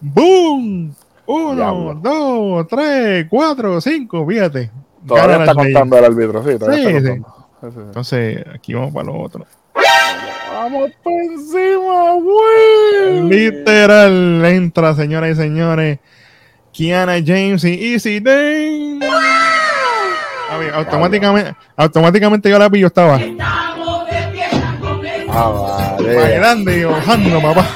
¡Boom! 0.00 0.94
Uno, 1.26 1.94
dos, 2.02 2.66
tres, 2.68 3.26
cuatro, 3.30 3.80
cinco, 3.80 4.26
fíjate. 4.26 4.70
Todavía 5.06 5.36
está 5.38 5.54
contando 5.54 5.98
el 5.98 6.04
árbitro, 6.04 6.44
sí. 6.44 6.58
Todavía 6.58 6.82
Sí, 6.90 6.96
está 6.96 7.00
sí. 7.14 7.20
contando. 7.20 7.48
Sí, 7.62 7.68
sí. 7.70 7.80
Entonces, 7.80 8.44
aquí 8.54 8.74
vamos 8.74 8.92
para 8.92 9.06
lo 9.06 9.20
otro. 9.20 9.46
Vamos 10.54 10.90
por 11.02 11.12
encima, 11.12 12.12
güey. 12.14 13.22
Literal, 13.28 14.44
entra, 14.46 14.94
señoras 14.94 15.30
y 15.30 15.34
señores. 15.34 15.98
Kiana 16.72 17.14
James 17.24 17.62
y 17.64 17.92
Easy 17.94 18.20
Day. 18.20 18.98
A 20.50 20.56
ver, 20.58 20.74
automáticamente, 20.74 21.54
automáticamente 21.76 22.50
yo 22.50 22.58
la 22.58 22.68
pillo 22.70 22.86
estaba 22.88 23.18
Ah, 25.36 25.96
vale. 25.98 26.14
bailando 26.16 26.70
y 26.72 26.84
bajando, 26.84 27.40
papá. 27.42 27.66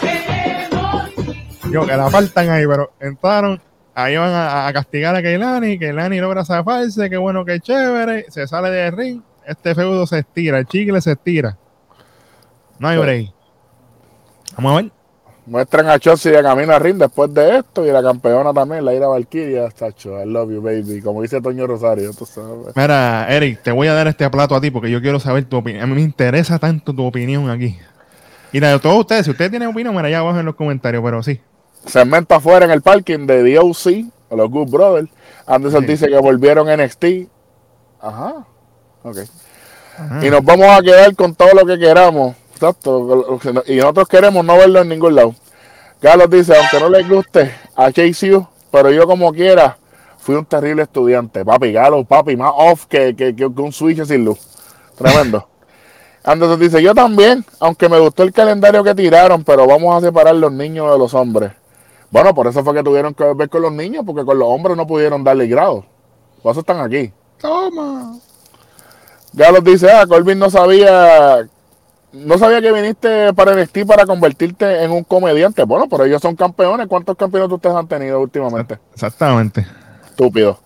Yo, 1.70 1.86
que 1.86 1.96
la 1.96 2.10
faltan 2.10 2.48
ahí, 2.50 2.66
pero 2.66 2.92
entraron. 3.00 3.60
Ahí 3.94 4.16
van 4.16 4.32
a, 4.32 4.66
a 4.66 4.72
castigar 4.72 5.14
a 5.14 5.22
Keilani. 5.22 5.78
Keilani 5.78 6.20
logra 6.20 6.44
zafarse. 6.44 7.10
Qué 7.10 7.16
bueno, 7.16 7.44
qué 7.44 7.60
chévere. 7.60 8.26
Se 8.28 8.46
sale 8.46 8.70
del 8.70 8.96
ring. 8.96 9.22
Este 9.44 9.74
feudo 9.74 10.06
se 10.06 10.20
estira. 10.20 10.58
El 10.58 10.66
chicle 10.66 11.00
se 11.00 11.12
estira. 11.12 11.56
No 12.78 12.88
hay 12.88 12.98
break. 12.98 13.32
Vamos 14.56 14.72
a 14.72 14.82
ver. 14.82 14.92
Muestran 15.46 15.88
a 15.88 15.98
Chelsea 15.98 16.30
de 16.30 16.42
camino 16.42 16.74
a 16.74 16.78
ring 16.78 16.96
después 16.98 17.32
de 17.32 17.58
esto 17.58 17.86
y 17.86 17.90
la 17.90 18.02
campeona 18.02 18.52
también, 18.52 18.84
la 18.84 18.92
Ira 18.92 19.08
Valkyria, 19.08 19.70
tacho, 19.70 20.22
I 20.22 20.26
love 20.28 20.50
you, 20.50 20.60
baby. 20.60 21.00
Como 21.00 21.22
dice 21.22 21.40
Toño 21.40 21.66
Rosario, 21.66 22.12
tú 22.12 22.26
sabes. 22.26 22.76
Mira, 22.76 23.26
Eric, 23.30 23.62
te 23.62 23.72
voy 23.72 23.88
a 23.88 23.94
dar 23.94 24.08
este 24.08 24.28
plato 24.28 24.54
a 24.54 24.60
ti 24.60 24.70
porque 24.70 24.90
yo 24.90 25.00
quiero 25.00 25.18
saber 25.18 25.46
tu 25.46 25.56
opinión. 25.56 25.82
A 25.82 25.86
mí 25.86 25.94
me 25.94 26.02
interesa 26.02 26.58
tanto 26.58 26.94
tu 26.94 27.02
opinión 27.02 27.48
aquí. 27.48 27.78
Y 28.52 28.60
la 28.60 28.72
de 28.72 28.78
todos 28.78 28.98
ustedes, 28.98 29.24
si 29.24 29.30
ustedes 29.30 29.50
tienen 29.50 29.70
opinión, 29.70 29.94
mira 29.94 30.08
allá 30.08 30.18
abajo 30.18 30.38
en 30.38 30.44
los 30.44 30.54
comentarios, 30.54 31.02
pero 31.02 31.22
sí. 31.22 31.40
Segmento 31.88 32.34
afuera 32.34 32.64
en 32.66 32.70
el 32.70 32.82
parking 32.82 33.26
de 33.26 33.54
DOC, 33.54 34.06
o 34.28 34.36
los 34.36 34.50
Good 34.50 34.70
Brothers. 34.70 35.08
Anderson 35.46 35.82
Sí. 35.82 35.86
dice 35.92 36.08
que 36.08 36.18
volvieron 36.18 36.68
NXT. 36.68 37.28
Ajá. 38.00 38.46
Ok. 39.02 39.18
Ajá. 39.98 40.26
Y 40.26 40.30
nos 40.30 40.44
vamos 40.44 40.66
a 40.68 40.82
quedar 40.82 41.14
con 41.16 41.34
todo 41.34 41.50
lo 41.54 41.64
que 41.66 41.78
queramos. 41.78 42.36
Exacto. 42.54 43.38
Y 43.66 43.76
nosotros 43.76 44.08
queremos 44.08 44.44
no 44.44 44.56
verlo 44.56 44.80
en 44.80 44.88
ningún 44.88 45.14
lado. 45.14 45.34
Carlos 46.00 46.30
dice, 46.30 46.54
aunque 46.56 46.78
no 46.78 46.88
les 46.90 47.08
guste 47.08 47.52
a 47.74 47.90
Chase 47.90 48.36
U, 48.36 48.46
pero 48.70 48.90
yo 48.90 49.06
como 49.06 49.32
quiera, 49.32 49.78
fui 50.18 50.36
un 50.36 50.44
terrible 50.44 50.82
estudiante. 50.82 51.44
Papi, 51.44 51.72
Galo, 51.72 52.04
papi, 52.04 52.36
más 52.36 52.52
off 52.54 52.86
que, 52.86 53.16
que, 53.16 53.34
que 53.34 53.46
un 53.46 53.72
switch 53.72 54.04
sin 54.04 54.24
luz. 54.24 54.38
Tremendo. 54.96 55.48
Anderson 56.24 56.60
dice, 56.60 56.82
yo 56.82 56.94
también, 56.94 57.44
aunque 57.58 57.88
me 57.88 57.98
gustó 57.98 58.22
el 58.22 58.32
calendario 58.32 58.84
que 58.84 58.94
tiraron, 58.94 59.42
pero 59.42 59.66
vamos 59.66 59.96
a 59.96 60.06
separar 60.06 60.34
los 60.36 60.52
niños 60.52 60.92
de 60.92 60.98
los 60.98 61.14
hombres. 61.14 61.52
Bueno, 62.10 62.34
por 62.34 62.46
eso 62.46 62.64
fue 62.64 62.74
que 62.74 62.82
tuvieron 62.82 63.12
que 63.14 63.24
ver 63.34 63.48
con 63.48 63.62
los 63.62 63.72
niños, 63.72 64.02
porque 64.06 64.24
con 64.24 64.38
los 64.38 64.48
hombres 64.48 64.76
no 64.76 64.86
pudieron 64.86 65.22
darle 65.24 65.46
grado. 65.46 65.84
Por 66.42 66.52
eso 66.52 66.60
están 66.60 66.80
aquí. 66.80 67.12
Toma. 67.40 68.16
Galos 69.32 69.62
dice, 69.62 69.90
ah, 69.90 70.06
Corbin 70.06 70.38
no 70.38 70.48
sabía, 70.50 71.46
no 72.12 72.38
sabía 72.38 72.62
que 72.62 72.72
viniste 72.72 73.32
para 73.34 73.54
NXT 73.54 73.84
para 73.86 74.06
convertirte 74.06 74.82
en 74.82 74.90
un 74.90 75.04
comediante. 75.04 75.62
Bueno, 75.64 75.86
pero 75.88 76.04
ellos 76.04 76.22
son 76.22 76.34
campeones. 76.34 76.86
¿Cuántos 76.86 77.16
campeonatos 77.16 77.56
ustedes 77.56 77.76
han 77.76 77.86
tenido 77.86 78.20
últimamente? 78.20 78.78
Exactamente. 78.94 79.66
Estúpido. 80.08 80.58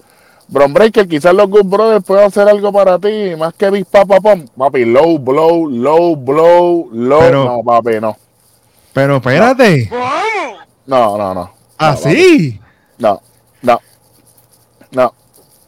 Bron 0.49 0.73
Breaker, 0.73 1.09
quizás 1.09 1.35
los 1.35 1.49
Good 1.49 1.65
Brothers 1.65 2.05
puedan 2.05 2.27
hacer 2.27 2.49
algo 2.49 2.73
para 2.73 2.99
ti, 2.99 3.35
más 3.39 3.55
que 3.55 3.71
Big 3.71 3.87
Papa 3.87 4.21
Pom. 4.21 4.47
Papi, 4.57 4.85
low 4.85 5.19
blow, 5.19 5.67
low 5.69 6.15
blow, 6.15 6.89
low. 6.93 7.21
Pero- 7.21 7.45
no, 7.45 7.63
papi, 7.65 8.01
no. 8.01 8.17
Pero 8.93 9.17
espérate. 9.17 9.89
No, 9.91 9.99
no, 10.87 11.35
no. 11.35 11.53
Así. 11.79 12.61
No, 12.99 13.21
no, 13.63 13.81
no, 14.91 15.15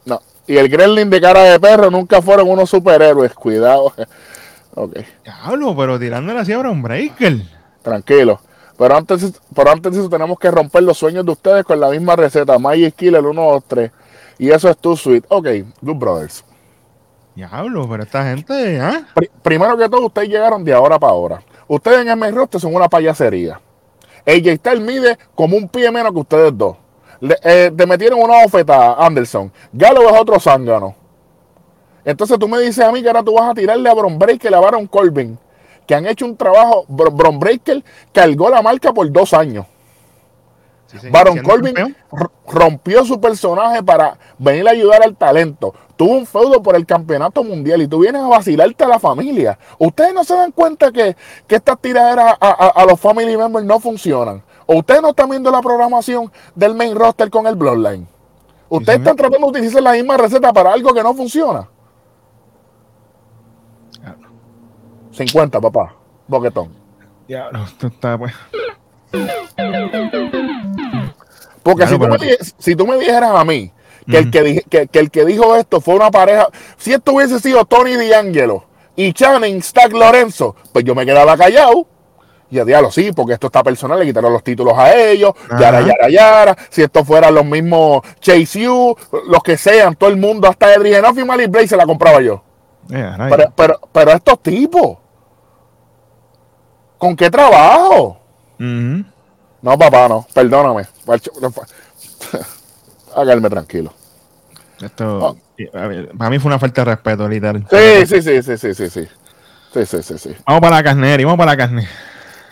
no. 0.05 0.21
Y 0.47 0.57
el 0.57 0.69
Gremlin 0.69 1.09
de 1.09 1.19
cara 1.21 1.43
de 1.43 1.59
perro 1.59 1.89
nunca 1.91 2.21
fueron 2.21 2.49
unos 2.49 2.69
superhéroes. 2.69 3.33
Cuidado. 3.33 3.93
ok. 4.75 4.97
Diablo, 5.23 5.75
pero 5.75 5.99
tirándole 5.99 6.39
así 6.39 6.53
a 6.53 6.57
Brown 6.59 6.81
Breaker. 6.81 7.37
Tranquilo. 7.81 8.39
Pero 8.77 8.95
antes, 8.97 9.33
pero 9.53 9.71
antes 9.71 9.95
eso 9.95 10.09
tenemos 10.09 10.37
que 10.37 10.51
romper 10.51 10.83
los 10.83 10.97
sueños 10.97 11.25
de 11.25 11.31
ustedes 11.31 11.63
con 11.63 11.79
la 11.79 11.89
misma 11.89 12.15
receta. 12.15 12.59
Magic 12.59 12.95
Killer 12.95 13.25
1, 13.25 13.41
2, 13.41 13.63
3. 13.67 13.91
Y 14.37 14.49
eso 14.51 14.69
es 14.69 14.77
tu 14.77 14.95
suite. 14.97 15.25
Ok, 15.29 15.47
Good 15.81 15.95
Brothers. 15.95 16.43
Diablo, 17.35 17.87
pero 17.89 18.03
esta 18.03 18.23
gente, 18.23 18.79
¿ah? 18.79 19.05
Pri- 19.13 19.29
primero 19.41 19.77
que 19.77 19.89
todo, 19.89 20.05
ustedes 20.07 20.29
llegaron 20.29 20.63
de 20.63 20.73
ahora 20.73 20.97
para 20.99 21.11
ahora. 21.13 21.41
Ustedes 21.67 22.05
en 22.05 22.23
el 22.23 22.35
roster 22.35 22.61
son 22.61 22.75
una 22.75 22.87
payasería. 22.87 23.59
AJ 24.25 24.55
Styles 24.57 24.81
mide 24.81 25.17
como 25.35 25.57
un 25.57 25.67
pie 25.67 25.91
menos 25.91 26.11
que 26.13 26.19
ustedes 26.19 26.57
dos. 26.57 26.77
Le, 27.19 27.37
eh, 27.43 27.71
te 27.75 27.85
metieron 27.85 28.19
una 28.21 28.43
oferta 28.45 28.93
Anderson. 28.93 29.51
Galo 29.71 30.09
es 30.09 30.19
otro 30.19 30.39
zángano. 30.39 30.95
Entonces 32.03 32.37
tú 32.37 32.47
me 32.47 32.59
dices 32.59 32.83
a 32.85 32.91
mí 32.91 33.01
que 33.01 33.07
ahora 33.07 33.23
tú 33.23 33.33
vas 33.33 33.49
a 33.49 33.53
tirarle 33.53 33.89
a 33.89 33.93
Bron 33.93 34.19
Breaker, 34.19 34.53
a 34.53 34.59
Baron 34.59 34.85
Corbin, 34.85 35.39
que 35.87 35.95
han 35.95 36.05
hecho 36.05 36.25
un 36.25 36.35
trabajo. 36.37 36.85
Br- 36.87 37.11
Bron 37.15 37.39
Breaker 37.39 37.83
cargó 38.11 38.49
la 38.49 38.61
marca 38.61 38.93
por 38.93 39.11
dos 39.11 39.33
años. 39.33 39.65
Baron 41.11 41.35
Corbin 41.49 41.73
rompió 42.47 43.03
su 43.05 43.19
personaje 43.19 43.81
para 43.81 44.17
venir 44.37 44.67
a 44.67 44.71
ayudar 44.71 45.01
al 45.03 45.15
talento. 45.15 45.73
Tuvo 45.97 46.13
un 46.13 46.25
feudo 46.25 46.61
por 46.61 46.75
el 46.75 46.85
campeonato 46.85 47.43
mundial 47.43 47.81
y 47.81 47.87
tú 47.87 47.99
vienes 47.99 48.21
a 48.21 48.27
vacilarte 48.27 48.83
a 48.83 48.87
la 48.87 48.99
familia. 48.99 49.57
Ustedes 49.77 50.13
no 50.13 50.23
se 50.23 50.35
dan 50.35 50.51
cuenta 50.51 50.91
que, 50.91 51.15
que 51.47 51.55
estas 51.55 51.79
tiraderas 51.79 52.35
a, 52.39 52.49
a- 52.49 52.69
a 52.81 52.85
los 52.85 52.99
family 52.99 53.37
members 53.37 53.65
no 53.65 53.79
funcionan. 53.79 54.43
O 54.65 54.77
ustedes 54.79 55.01
no 55.01 55.09
están 55.09 55.29
viendo 55.29 55.49
la 55.51 55.61
programación 55.61 56.31
del 56.53 56.75
main 56.75 56.95
roster 56.95 57.29
con 57.29 57.47
el 57.47 57.55
Bloodline. 57.55 58.07
Ustedes 58.67 58.95
Sí, 58.97 59.01
están 59.01 59.15
tratando 59.15 59.47
de 59.47 59.51
utilizar 59.51 59.81
la 59.83 59.93
misma 59.93 60.17
receta 60.17 60.51
para 60.51 60.73
algo 60.73 60.93
que 60.93 61.03
no 61.03 61.13
funciona. 61.13 61.69
50, 65.11 65.61
papá. 65.61 65.95
Boquetón. 66.27 66.69
Diablo, 67.27 67.63
esto 67.63 67.87
está 67.87 68.17
pues. 68.17 68.33
Porque 71.63 71.87
si, 71.87 71.97
tú 71.97 72.07
me, 72.07 72.17
si 72.57 72.75
tú 72.75 72.85
me 72.87 72.97
dijeras 72.97 73.31
a 73.33 73.43
mí 73.45 73.71
que, 74.09 74.17
el 74.17 74.31
que, 74.31 74.63
que, 74.69 74.87
que 74.87 74.99
el 74.99 75.11
que 75.11 75.25
dijo 75.25 75.55
esto 75.55 75.81
fue 75.81 75.95
una 75.95 76.11
pareja, 76.11 76.47
si 76.77 76.93
esto 76.93 77.13
hubiese 77.13 77.39
sido 77.39 77.65
Tony 77.65 77.95
D'Angelo 77.95 78.65
y 78.95 79.13
Channing 79.13 79.61
Stack 79.61 79.93
Lorenzo, 79.93 80.55
pues 80.71 80.85
yo 80.85 80.95
me 80.95 81.05
quedaba 81.05 81.37
callado. 81.37 81.87
Y 82.51 82.59
a 82.59 82.63
diablo, 82.63 82.91
sí, 82.91 83.11
porque 83.11 83.33
esto 83.33 83.47
está 83.47 83.63
personal, 83.63 83.99
le 83.99 84.05
quitaron 84.05 84.31
los 84.31 84.43
títulos 84.43 84.77
a 84.77 84.95
ellos, 84.95 85.33
yara, 85.59 85.79
Ajá. 85.79 85.87
yara, 85.87 86.09
yara. 86.09 86.57
Si 86.69 86.83
esto 86.83 87.03
fueran 87.03 87.33
los 87.33 87.43
mismos 87.43 88.03
Chase 88.19 88.69
U, 88.69 88.95
los 89.27 89.41
que 89.43 89.57
sean, 89.57 89.95
todo 89.95 90.11
el 90.11 90.17
mundo, 90.17 90.47
hasta 90.47 90.73
Edric 90.73 90.93
Enough 90.93 91.17
y 91.17 91.25
Malik 91.25 91.49
Blake 91.49 91.67
se 91.67 91.75
la 91.75 91.85
compraba 91.85 92.21
yo. 92.21 92.43
Eh. 92.91 93.15
Pero, 93.29 93.53
pero, 93.55 93.79
pero 93.91 94.11
estos 94.11 94.41
tipos, 94.43 94.97
¿con 96.99 97.15
qué 97.15 97.31
trabajo? 97.31 98.19
No, 99.61 99.77
papá, 99.77 100.07
no, 100.07 100.25
perdóname. 100.31 100.83
Háganme 103.15 103.49
tranquilo. 103.49 103.93
Esto, 104.81 105.19
Oh. 105.19 105.37
a 105.77 105.87
ver, 105.87 106.09
para 106.17 106.29
mí 106.29 106.37
fue 106.39 106.49
una 106.49 106.59
falta 106.59 106.81
de 106.83 106.91
respeto, 106.91 107.27
literal. 107.29 107.65
Sí, 107.69 108.05
sí, 108.07 108.21
sí, 108.21 108.43
sí, 108.43 108.57
sí, 108.57 108.73
sí, 108.73 108.89
sí. 108.89 109.07
Sí, 109.73 109.85
sí, 109.85 110.03
sí, 110.03 110.17
sí. 110.17 110.35
Vamos 110.45 110.61
para 110.61 110.75
la 110.77 110.83
carne, 110.83 111.13
Eri, 111.13 111.23
vamos 111.23 111.37
para 111.37 111.51
la 111.51 111.57
carne. 111.57 111.87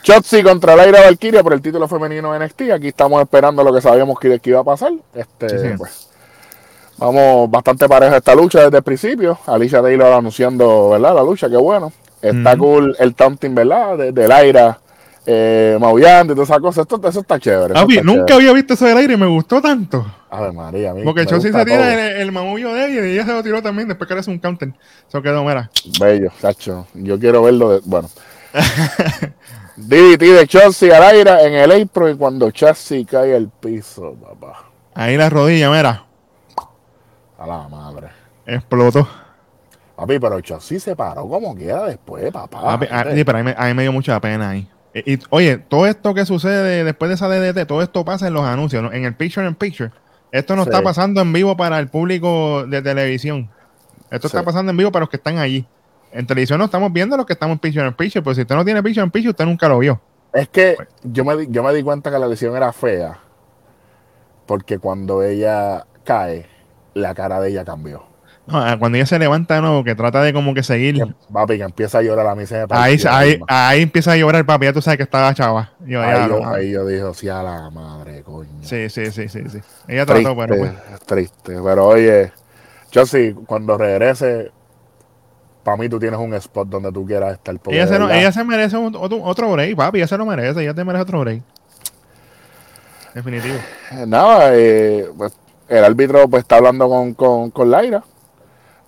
Chotzi 0.04 0.44
contra 0.44 0.76
Laira 0.76 1.02
Valkyria 1.02 1.42
por 1.44 1.54
el 1.54 1.62
título 1.62 1.88
femenino 1.88 2.34
de 2.34 2.40
NXT. 2.46 2.62
Aquí 2.74 2.90
estamos 2.90 3.22
esperando 3.22 3.64
lo 3.64 3.74
que 3.74 3.80
sabíamos 3.82 4.20
que, 4.20 4.40
que 4.40 4.50
iba 4.50 4.60
a 4.60 4.64
pasar. 4.64 4.92
Este, 5.14 5.50
Sí, 5.50 5.58
sí. 5.70 5.74
pues, 5.78 6.10
vamos 6.98 7.50
bastante 7.50 7.88
pareja 7.88 8.18
esta 8.18 8.36
lucha 8.36 8.64
desde 8.66 8.78
el 8.78 8.84
principio. 8.84 9.40
Alicia 9.48 9.82
Taylor 9.82 10.12
anunciando, 10.14 10.90
¿verdad? 10.90 11.16
La 11.16 11.24
lucha, 11.24 11.50
qué 11.50 11.58
bueno. 11.58 11.92
Está 12.22 12.58
cool 12.58 12.96
el 13.00 13.16
taunting, 13.16 13.54
¿verdad? 13.56 13.98
De, 13.98 14.12
de 14.14 14.28
Laira 14.30 14.78
eh, 15.26 15.78
maullando 15.80 16.34
y 16.34 16.36
todas 16.36 16.50
esas 16.50 16.62
cosas. 16.62 16.82
Esto, 16.84 17.08
eso 17.08 17.20
está 17.22 17.40
chévere. 17.40 17.74
eso 17.74 17.82
Papi, 17.82 17.94
está 17.94 18.06
nunca 18.06 18.26
chévere. 18.26 18.36
había 18.36 18.54
visto 18.54 18.74
eso 18.74 18.86
del 18.86 18.98
aire 18.98 19.14
y 19.14 19.18
me 19.18 19.28
gustó 19.28 19.62
tanto. 19.62 20.06
A 20.30 20.42
ver, 20.42 20.54
María, 20.54 20.92
a 20.92 20.94
mí 20.94 21.04
Porque 21.04 21.26
Chelsea 21.26 21.52
se 21.52 21.66
tira 21.66 21.94
el, 21.94 22.22
el 22.22 22.32
mamullo 22.32 22.74
de 22.74 22.88
ella 22.88 23.06
y 23.06 23.12
ella 23.14 23.26
se 23.26 23.34
lo 23.34 23.44
tiró 23.44 23.62
también 23.62 23.88
después 23.88 24.08
que 24.08 24.14
le 24.16 24.20
hace 24.22 24.32
un 24.32 24.40
counter. 24.40 24.74
Eso 25.08 25.22
quedó, 25.22 25.44
mira. 25.44 25.70
Bello, 26.00 26.32
Sacho. 26.40 26.88
Yo 26.96 27.20
quiero 27.20 27.44
verlo 27.44 27.70
de. 27.74 27.82
Bueno. 27.86 28.10
DDT 29.76 30.20
de 30.22 30.48
Chelsea 30.48 30.96
al 30.96 31.04
aire 31.04 31.32
en 31.48 31.54
el 31.54 31.72
April 31.72 32.14
y 32.14 32.16
cuando 32.16 32.52
Chelsea 32.52 33.04
cae 33.10 33.36
al 33.36 33.50
piso, 33.50 34.14
papá. 34.16 34.66
Ahí 34.94 35.18
la 35.18 35.30
rodilla, 35.30 35.72
mira. 35.72 36.06
A 37.40 37.48
la 37.48 37.68
madre. 37.68 38.10
Explotó. 38.46 39.08
Papi, 39.96 40.20
pero 40.20 40.42
Chelsea 40.42 40.80
se 40.80 40.96
paró 40.96 41.28
como 41.28 41.56
quiera 41.56 41.86
después, 41.86 42.32
papá. 42.32 42.62
Papi, 42.62 42.88
ah, 42.92 43.06
sí, 43.14 43.24
pero 43.24 43.38
a 43.40 43.44
mí, 43.44 43.52
a 43.56 43.66
mí 43.66 43.74
me 43.74 43.82
dio 43.84 43.92
mucha 43.92 44.20
pena 44.20 44.52
ahí. 44.52 44.68
Y, 44.94 45.14
y, 45.14 45.20
oye, 45.30 45.58
todo 45.58 45.88
esto 45.88 46.14
que 46.14 46.26
sucede 46.26 46.84
después 46.84 47.10
de 47.10 47.16
esa 47.16 47.28
DDT, 47.28 47.66
todo 47.68 47.82
esto 47.82 48.06
pasa 48.06 48.28
en 48.28 48.34
los 48.34 48.44
anuncios, 48.44 48.84
¿no? 48.84 48.92
en 48.92 49.06
el 49.06 49.16
picture 49.16 49.48
in 49.48 49.56
picture. 49.56 49.92
Esto 50.32 50.56
no 50.56 50.64
Sí. 50.64 50.70
está 50.70 50.82
pasando 50.82 51.22
en 51.22 51.32
vivo 51.34 51.56
para 51.58 51.80
el 51.80 51.88
público 51.90 52.66
de 52.68 52.82
televisión. 52.82 53.50
Esto 54.12 54.28
Sí. 54.30 54.36
está 54.38 54.44
pasando 54.44 54.70
en 54.72 54.78
vivo 54.78 54.92
para 54.92 55.02
los 55.02 55.10
que 55.10 55.18
están 55.18 55.38
allí. 55.40 55.66
En 56.12 56.28
televisión 56.28 56.60
no 56.60 56.66
estamos 56.66 56.94
viendo 56.94 57.18
los 57.18 57.26
que 57.26 57.34
estamos 57.34 57.56
en 57.56 57.60
picture 57.60 57.88
in 57.88 57.94
picture, 57.94 58.22
pero 58.24 58.36
si 58.36 58.42
usted 58.42 58.56
no 58.56 58.64
tiene 58.64 58.84
picture 58.84 59.04
in 59.04 59.10
picture, 59.12 59.32
usted 59.32 59.46
nunca 59.46 59.68
lo 59.68 59.80
vio. 59.80 60.00
Es 60.32 60.48
que 60.50 60.76
yo 61.04 61.26
me, 61.26 61.36
di, 61.38 61.48
yo 61.50 61.64
me 61.64 61.74
di 61.74 61.82
cuenta 61.84 62.12
que 62.12 62.20
la 62.20 62.28
lesión 62.28 62.56
era 62.56 62.72
fea. 62.74 63.20
Porque 64.46 64.78
cuando 64.80 65.24
ella 65.24 65.86
cae, 66.04 66.48
la 66.94 67.14
cara 67.16 67.40
de 67.40 67.50
ella 67.50 67.64
cambió. 67.66 68.04
No, 68.46 68.58
ah, 68.60 68.76
cuando 68.78 68.98
ella 68.98 69.06
se 69.06 69.18
levanta 69.18 69.56
de 69.56 69.62
nuevo, 69.62 69.84
que 69.86 69.96
trata 69.96 70.22
de 70.22 70.34
como 70.34 70.54
que 70.54 70.64
seguir. 70.64 70.96
Que, 70.96 71.06
papi, 71.32 71.58
que 71.58 71.64
empieza 71.64 72.00
a 72.00 72.02
llorar 72.02 72.28
a 72.28 72.36
mí 72.36 72.46
se 72.46 72.56
me 72.56 72.66
Ahí, 72.72 72.98
ahí, 73.10 73.40
ahí 73.48 73.82
empieza 73.82 74.12
a 74.12 74.18
llorar 74.18 74.40
el 74.42 74.46
papi, 74.46 74.66
ya 74.66 74.74
tú 74.74 74.82
sabes 74.82 74.98
que 74.98 75.04
estaba 75.04 75.34
chava. 75.34 75.72
Yo, 75.86 76.02
Ahí 76.02 76.28
yo, 76.28 76.40
no, 76.40 76.50
ahí 76.50 76.72
yo 76.72 76.86
dije, 76.86 77.06
sí, 77.14 77.30
a 77.30 77.42
la 77.42 77.70
madre, 77.70 78.22
coño. 78.24 78.50
Sí, 78.62 78.90
sí, 78.90 79.12
sí, 79.12 79.30
sí, 79.30 79.44
sí. 79.50 79.60
Ella 79.88 80.06
triste, 80.06 80.24
trató, 80.24 80.36
pero 80.38 80.58
pues. 80.58 80.72
triste. 81.06 81.58
Pero 81.64 81.88
oye, 81.88 82.34
yo 82.92 83.06
sí, 83.06 83.34
cuando 83.46 83.78
regrese, 83.78 84.52
para 85.64 85.78
mí 85.78 85.88
tú 85.88 85.98
tienes 85.98 86.20
un 86.20 86.34
spot 86.34 86.68
donde 86.68 86.92
tú 86.92 87.06
quieras 87.06 87.32
estar. 87.34 87.56
Ella 87.68 87.88
se, 87.88 87.98
no- 87.98 88.10
ella 88.12 88.32
se 88.34 88.44
merece 88.44 88.76
un- 88.76 88.94
otro, 88.98 89.24
otro 89.24 89.52
break, 89.54 89.78
papi. 89.78 90.00
Ella 90.00 90.08
se 90.08 90.18
lo 90.18 90.26
merece. 90.26 90.62
Ella 90.62 90.74
te 90.74 90.84
merece 90.84 91.04
otro 91.04 91.22
break. 91.22 91.42
Definitivo. 93.14 93.56
Nada, 94.06 94.50
eh, 94.54 95.08
pues, 95.16 95.34
el 95.70 95.84
árbitro 95.86 96.28
pues 96.28 96.42
está 96.42 96.58
hablando 96.58 96.90
con, 96.90 97.14
con, 97.14 97.50
con 97.52 97.72
Laira 97.72 98.04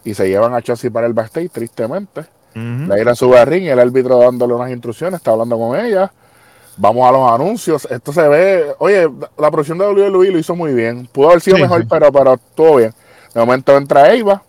y 0.06 0.14
se 0.14 0.30
llevan 0.30 0.53
a 0.53 0.62
Chelsea 0.62 0.89
para 0.89 1.06
el 1.08 1.14
backstage, 1.14 1.49
tristemente. 1.51 2.22
Ujú. 2.51 2.88
Laira 2.88 3.14
sube 3.16 3.38
al 3.38 3.47
ring 3.47 3.64
y 3.64 3.70
el 3.70 3.80
árbitro 3.80 4.18
dándole 4.20 4.53
unas 4.53 4.72
instrucciones, 4.72 5.18
está 5.20 5.32
hablando 5.32 5.58
con 5.58 5.78
ella. 5.78 6.10
Vamos 6.78 7.08
a 7.08 7.12
los 7.12 7.32
anuncios. 7.32 7.86
Esto 7.91 8.14
se 8.14 8.28
ve. 8.28 8.66
Oye, 8.80 9.10
la 9.38 9.51
producción 9.51 9.78
de 9.78 9.86
WWE 9.88 10.32
lo 10.32 10.39
hizo 10.39 10.56
muy 10.56 10.74
bien. 10.74 11.08
Pudo 11.12 11.30
haber 11.30 11.41
sido 11.41 11.58
Sí, 11.58 11.64
mejor, 11.64 11.82
sí. 11.82 11.88
pero, 11.89 12.12
pero 12.12 12.34
estuvo 12.36 12.76
bien. 12.78 12.93
De 13.34 13.39
momento 13.41 13.76
entra 13.76 14.14
Eva 14.14 14.41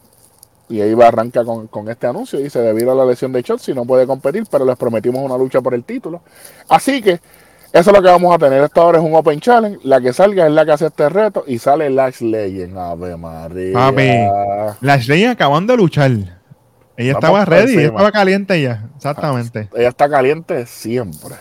y 0.68 0.80
Eva 0.80 1.06
arranca 1.08 1.44
con, 1.44 1.68
con 1.68 1.88
este 1.88 2.06
anuncio 2.08 2.38
y 2.40 2.44
dice: 2.44 2.60
Debido 2.60 2.92
a 2.92 2.94
la 2.96 3.04
lesión 3.04 3.32
de 3.32 3.42
Chelsea, 3.42 3.74
no 3.74 3.84
puede 3.84 4.06
competir, 4.06 4.44
pero 4.50 4.64
les 4.64 4.76
prometimos 4.76 5.22
una 5.24 5.38
lucha 5.38 5.60
por 5.60 5.74
el 5.74 5.84
título. 5.84 6.20
Así 6.68 7.00
que 7.00 7.20
eso 7.72 7.90
es 7.90 7.96
lo 7.96 8.02
que 8.02 8.08
vamos 8.08 8.34
a 8.34 8.38
tener. 8.38 8.62
Esto 8.62 8.82
ahora 8.82 8.98
es 8.98 9.04
un 9.04 9.14
Open 9.14 9.40
Challenge. 9.40 9.78
La 9.84 10.00
que 10.00 10.12
salga 10.12 10.46
es 10.46 10.52
la 10.52 10.64
que 10.64 10.72
hace 10.72 10.86
este 10.86 11.08
reto 11.08 11.44
y 11.46 11.58
sale 11.58 11.90
Lash 11.90 12.20
Legend. 12.20 12.78
Ave 12.78 13.16
María. 13.16 13.72
Papi. 13.74 14.10
Lashley 14.80 15.24
acabando 15.24 15.72
de 15.72 15.76
luchar. 15.78 16.10
Ella 16.96 17.12
estaba 17.12 17.44
ready, 17.44 17.74
ella 17.74 17.88
estaba 17.88 18.10
caliente 18.10 18.60
ya. 18.60 18.84
Exactamente. 18.96 19.68
Ella 19.74 19.88
está 19.88 20.08
caliente 20.08 20.64
siempre. 20.66 21.34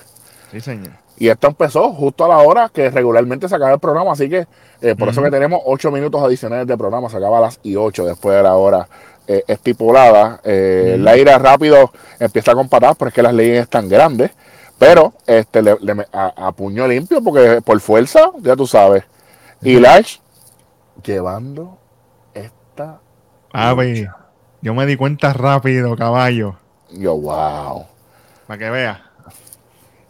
Sí, 0.52 0.60
señor. 0.60 0.92
Y 1.18 1.30
esto 1.30 1.48
empezó 1.48 1.94
justo 1.94 2.26
a 2.26 2.28
la 2.28 2.40
hora 2.40 2.70
que 2.74 2.90
regularmente 2.90 3.48
se 3.48 3.56
acaba 3.56 3.72
el 3.72 3.80
programa, 3.80 4.12
así 4.12 4.28
que 4.28 4.48
eh, 4.82 4.96
por 4.96 5.08
eso 5.08 5.22
que 5.24 5.32
tenemos 5.32 5.62
ocho 5.66 5.90
minutos 5.90 6.22
adicionales 6.22 6.68
de 6.68 6.78
programa, 6.78 7.10
se 7.10 7.16
acaba 7.18 7.38
a 7.38 7.42
las 7.42 7.60
y 7.64 7.78
ocho 7.78 8.06
después 8.06 8.36
de 8.36 8.44
la 8.44 8.56
hora 8.56 8.88
eh, 9.26 9.44
estipulada. 9.48 10.42
Eh, 10.44 10.94
Ujú. 10.96 11.04
Laira 11.04 11.38
rápido 11.38 11.92
empieza 12.20 12.54
con 12.54 12.68
patadas, 12.68 12.98
pero 12.98 13.10
es 13.10 13.16
que 13.16 13.24
las 13.24 13.34
leyes 13.34 13.62
están 13.62 13.88
grandes, 13.88 14.32
pero 14.78 15.14
este 15.26 15.62
le, 15.62 15.78
le 15.82 15.96
me- 15.96 16.08
a, 16.12 16.48
a 16.48 16.52
puño 16.52 16.88
limpio, 16.88 17.22
porque 17.24 17.62
por 17.64 17.80
fuerza, 17.80 18.32
ya 18.42 18.56
tú 18.56 18.68
sabes. 18.68 19.04
Y 19.62 19.80
Lash 19.80 20.18
llevando 21.04 21.78
esta. 22.34 23.00
Lucha. 24.02 24.16
yo 24.62 24.74
me 24.74 24.86
di 24.86 24.98
cuenta 24.98 25.34
rápido, 25.34 25.96
caballo. 25.96 26.56
Yo, 26.92 27.16
wow. 27.18 27.86
Para 28.48 28.58
que 28.58 28.70
vea. 28.70 29.02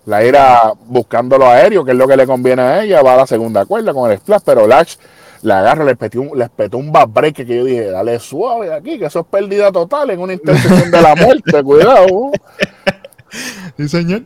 La 0.05 0.23
ira 0.23 0.73
buscando 0.85 1.37
lo 1.37 1.47
aéreo, 1.47 1.83
que 1.83 1.91
es 1.91 1.97
lo 1.97 2.07
que 2.07 2.17
le 2.17 2.27
conviene 2.27 2.61
a 2.61 2.83
ella, 2.83 3.01
va 3.01 3.13
a 3.13 3.17
la 3.17 3.27
segunda 3.27 3.65
cuerda 3.65 3.93
con 3.93 4.11
el 4.11 4.17
splash, 4.19 4.41
pero 4.45 4.67
Lash 4.67 4.97
la 5.41 5.59
agarra, 5.59 5.83
le 5.83 5.95
petó 5.95 6.21
un, 6.21 6.37
le 6.37 6.47
petó 6.49 6.77
un 6.77 6.91
back 6.91 7.09
break 7.11 7.35
que 7.35 7.45
yo 7.45 7.63
dije, 7.63 7.85
dale 7.91 8.19
suave 8.19 8.73
aquí, 8.73 8.97
que 8.99 9.05
eso 9.05 9.19
es 9.21 9.25
pérdida 9.27 9.71
total 9.71 10.09
en 10.11 10.19
una 10.19 10.33
intersección 10.33 10.91
de 10.91 11.01
la 11.01 11.15
muerte, 11.15 11.63
cuidado. 11.63 12.31
Sí, 13.77 13.87
señor. 13.89 14.23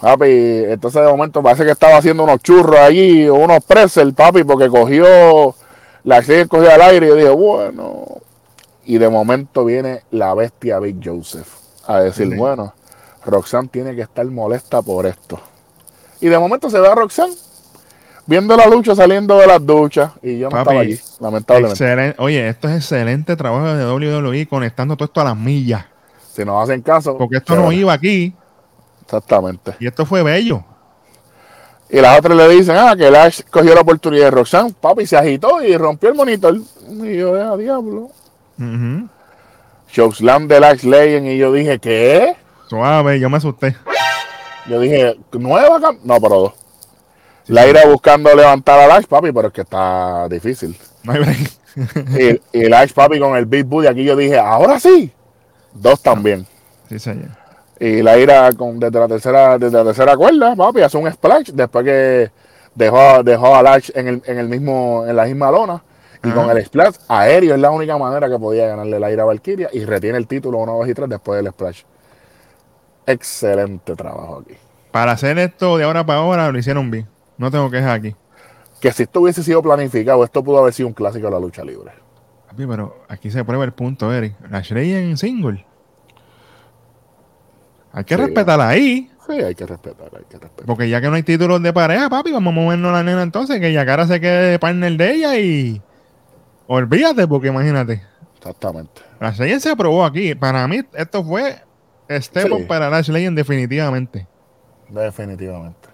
Papi, 0.00 0.26
entonces 0.68 1.02
de 1.02 1.08
momento 1.08 1.42
parece 1.42 1.64
que 1.64 1.72
estaba 1.72 1.96
haciendo 1.96 2.22
unos 2.22 2.40
churros 2.42 2.78
allí, 2.78 3.28
o 3.28 3.34
unos 3.34 3.64
pretzels, 3.64 4.14
papi, 4.14 4.44
porque 4.44 4.68
cogió, 4.68 5.54
la 6.04 6.16
acción 6.18 6.46
cogió 6.46 6.70
al 6.72 6.80
aire 6.82 7.06
y 7.06 7.08
yo 7.10 7.14
dije, 7.16 7.30
bueno. 7.30 8.04
Y 8.84 8.96
de 8.98 9.08
momento 9.10 9.64
viene 9.64 10.02
la 10.12 10.32
bestia 10.34 10.78
Big 10.78 10.96
Joseph 11.04 11.48
a 11.86 12.00
decir, 12.00 12.28
Sí. 12.30 12.36
bueno, 12.36 12.72
Roxanne 13.26 13.68
tiene 13.68 13.94
que 13.94 14.02
estar 14.02 14.24
molesta 14.26 14.80
por 14.82 15.04
esto. 15.04 15.38
Y 16.20 16.28
de 16.28 16.38
momento 16.38 16.70
se 16.70 16.80
ve 16.80 16.88
a 16.88 16.94
Roxanne 16.94 17.34
viendo 18.26 18.56
la 18.56 18.66
lucha 18.66 18.94
saliendo 18.94 19.36
de 19.38 19.46
las 19.46 19.64
duchas 19.64 20.12
y 20.22 20.38
yo 20.38 20.46
no 20.48 20.50
Papi, 20.50 20.60
estaba 20.62 20.80
allí, 20.80 21.00
lamentablemente. 21.20 21.84
Excelente. 21.84 22.22
Oye, 22.22 22.48
esto 22.48 22.68
es 22.68 22.76
excelente 22.76 23.36
trabajo 23.36 23.66
de 23.74 23.84
WWE 23.92 24.46
conectando 24.46 24.96
todo 24.96 25.04
esto 25.06 25.20
a 25.20 25.24
las 25.24 25.36
millas. 25.36 25.84
Si 26.32 26.44
nos 26.44 26.62
hacen 26.62 26.80
caso. 26.82 27.18
Porque 27.18 27.38
esto 27.38 27.56
no 27.56 27.72
iba 27.72 27.92
aquí 27.92 28.32
Exactamente. 29.08 29.74
y 29.80 29.86
esto 29.86 30.04
fue 30.04 30.22
bello. 30.22 30.62
Y 31.88 31.98
las 32.02 32.18
otras 32.18 32.36
le 32.36 32.46
dicen, 32.50 32.76
ah, 32.76 32.94
que 32.94 33.10
Lash 33.10 33.40
cogió 33.50 33.74
la 33.74 33.80
oportunidad 33.80 34.26
de 34.26 34.30
Roxanne, 34.32 34.74
papi, 34.78 35.06
se 35.06 35.16
agitó 35.16 35.62
y 35.62 35.74
rompió 35.78 36.10
el 36.10 36.14
monitor. 36.14 36.58
Y 36.86 37.16
yo, 37.16 37.34
a 37.34 37.56
diablo. 37.56 38.10
Ujú. 38.58 39.08
Showslam 39.90 40.48
de 40.48 40.60
Lash 40.60 40.82
Legend. 40.82 41.28
Y 41.28 41.38
yo 41.38 41.50
dije, 41.50 41.78
¿qué? 41.78 42.36
Suave, 42.68 43.18
yo 43.18 43.30
me 43.30 43.38
asusté. 43.38 43.74
Yo 44.66 44.78
dije, 44.80 45.18
¿nueva? 45.32 45.80
cam-?" 45.80 46.00
No, 46.04 46.20
pero 46.20 46.34
dos. 46.36 46.52
La 47.46 47.66
ira 47.66 47.86
buscando 47.86 48.34
levantar 48.34 48.78
a 48.78 48.86
Lash, 48.86 49.06
papi, 49.06 49.32
pero 49.32 49.48
es 49.48 49.54
que 49.54 49.62
está 49.62 50.28
difícil. 50.28 50.76
No 51.04 51.14
hay 51.14 51.20
break. 51.20 52.40
Y, 52.52 52.58
y 52.58 52.68
Lash, 52.68 52.92
papi, 52.92 53.18
con 53.18 53.34
el 53.34 53.46
Big 53.46 53.64
Booty 53.64 53.86
aquí, 53.86 54.04
yo 54.04 54.14
dije, 54.14 54.38
ahora 54.38 54.78
sí. 54.78 55.10
Dos 55.72 56.02
también. 56.02 56.46
Sí, 56.90 56.98
señor. 56.98 57.30
Y 57.80 58.02
la 58.02 58.18
ira 58.18 58.50
con, 58.52 58.80
desde, 58.80 58.98
la 58.98 59.08
tercera, 59.08 59.58
desde 59.58 59.76
la 59.78 59.84
tercera 59.84 60.16
cuerda, 60.16 60.56
papi, 60.56 60.82
hace 60.82 60.96
un 60.96 61.10
splash 61.10 61.50
después 61.52 61.84
que 61.84 62.30
dejó, 62.74 63.22
dejó 63.22 63.54
a 63.54 63.62
Lash 63.62 63.90
en, 63.94 64.08
el, 64.08 64.22
en, 64.24 64.38
el 64.38 64.48
mismo, 64.48 65.04
en 65.06 65.14
la 65.14 65.24
misma 65.24 65.50
lona. 65.50 65.82
Y 66.24 66.28
Ajá. 66.28 66.34
con 66.34 66.56
el 66.56 66.64
splash 66.64 66.96
aéreo 67.06 67.54
es 67.54 67.60
la 67.60 67.70
única 67.70 67.96
manera 67.96 68.28
que 68.28 68.38
podía 68.38 68.66
ganarle 68.66 68.98
la 68.98 69.12
ira 69.12 69.22
a 69.22 69.26
Valkyria 69.26 69.68
y 69.72 69.84
retiene 69.84 70.18
el 70.18 70.26
título 70.26 70.58
1, 70.58 70.78
2 70.78 70.88
y 70.88 70.94
3 70.94 71.08
después 71.08 71.42
del 71.42 71.52
splash. 71.52 71.82
Excelente 73.06 73.94
trabajo 73.94 74.42
aquí. 74.42 74.56
Para 74.90 75.12
hacer 75.12 75.38
esto 75.38 75.78
de 75.78 75.84
ahora 75.84 76.04
para 76.04 76.18
ahora 76.18 76.50
lo 76.50 76.58
hicieron 76.58 76.90
bien. 76.90 77.06
No 77.36 77.50
tengo 77.50 77.70
quejas 77.70 77.92
aquí. 77.92 78.16
Que 78.80 78.90
si 78.90 79.04
esto 79.04 79.20
hubiese 79.20 79.44
sido 79.44 79.62
planificado, 79.62 80.24
esto 80.24 80.42
pudo 80.42 80.58
haber 80.58 80.72
sido 80.72 80.88
un 80.88 80.94
clásico 80.94 81.26
de 81.26 81.32
la 81.32 81.38
lucha 81.38 81.64
libre. 81.64 81.92
Papi, 82.48 82.66
pero 82.66 82.96
aquí 83.08 83.30
se 83.30 83.44
prueba 83.44 83.64
el 83.64 83.72
punto, 83.72 84.12
Eric. 84.12 84.34
Lashley 84.50 84.92
en 84.92 85.16
single. 85.16 85.64
Hay 87.98 88.04
que 88.04 88.14
Sí. 88.14 88.20
respetarla 88.22 88.68
ahí. 88.68 89.10
Sí, 89.26 89.32
hay 89.32 89.54
que 89.54 89.66
respetar, 89.66 90.06
hay 90.16 90.24
que 90.30 90.38
respetar. 90.38 90.66
Porque 90.66 90.88
ya 90.88 91.00
que 91.00 91.08
no 91.08 91.14
hay 91.16 91.22
títulos 91.24 91.60
de 91.62 91.72
pareja, 91.72 92.08
papi, 92.08 92.30
vamos 92.32 92.52
a 92.52 92.54
movernos 92.54 92.92
la 92.92 93.02
nena 93.02 93.22
entonces, 93.22 93.60
que 93.60 93.72
Yakara 93.72 94.06
se 94.06 94.20
quede 94.20 94.52
de 94.52 94.58
partner 94.58 94.92
de 94.96 95.10
ella 95.12 95.36
y. 95.38 95.82
Olvídate, 96.68 97.26
porque 97.26 97.48
imagínate. 97.48 98.02
Exactamente. 98.36 99.02
Lashley 99.20 99.58
se 99.58 99.70
aprobó 99.70 100.04
aquí. 100.04 100.34
Para 100.36 100.66
mí, 100.68 100.80
esto 100.94 101.24
fue 101.24 101.56
step 102.08 102.46
Sí. 102.56 102.64
para 102.68 102.88
Lashley 102.88 103.28
definitivamente. 103.34 104.26
Definitivamente. 104.88 105.88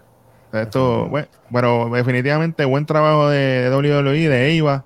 Esto, 0.53 1.09
bueno, 1.09 1.27
pero 1.53 1.89
definitivamente 1.91 2.65
buen 2.65 2.87
trabajo 2.87 3.29
de 3.31 3.69
WWE, 3.73 4.29
de 4.29 4.57
Eva, 4.57 4.85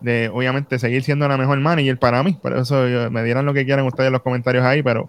de 0.00 0.30
obviamente 0.32 0.78
seguir 0.78 1.02
siendo 1.02 1.26
la 1.26 1.36
mejor 1.36 1.58
manager 1.58 1.98
para 1.98 2.22
mí. 2.22 2.34
Por 2.40 2.56
eso 2.56 2.86
yo- 2.86 3.10
me 3.10 3.24
dirán 3.24 3.44
lo 3.46 3.52
que 3.54 3.64
quieran 3.64 3.86
ustedes 3.86 4.06
en 4.08 4.12
los 4.12 4.22
comentarios 4.22 4.64
ahí, 4.64 4.82
pero 4.82 5.08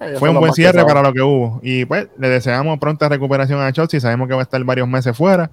Ellos 0.00 0.18
fue 0.18 0.30
un 0.30 0.40
buen 0.40 0.52
cierre 0.54 0.84
para 0.84 1.02
lo 1.02 1.12
que 1.12 1.20
hubo. 1.20 1.60
Y 1.62 1.84
pues 1.84 2.08
le 2.18 2.28
deseamos 2.28 2.78
pronta 2.78 3.08
recuperación 3.08 3.60
a 3.60 3.72
Chelsea. 3.72 4.00
Sabemos 4.00 4.28
que 4.28 4.34
va 4.34 4.40
a 4.40 4.44
estar 4.44 4.62
varios 4.64 4.88
meses 4.88 5.16
fuera. 5.16 5.50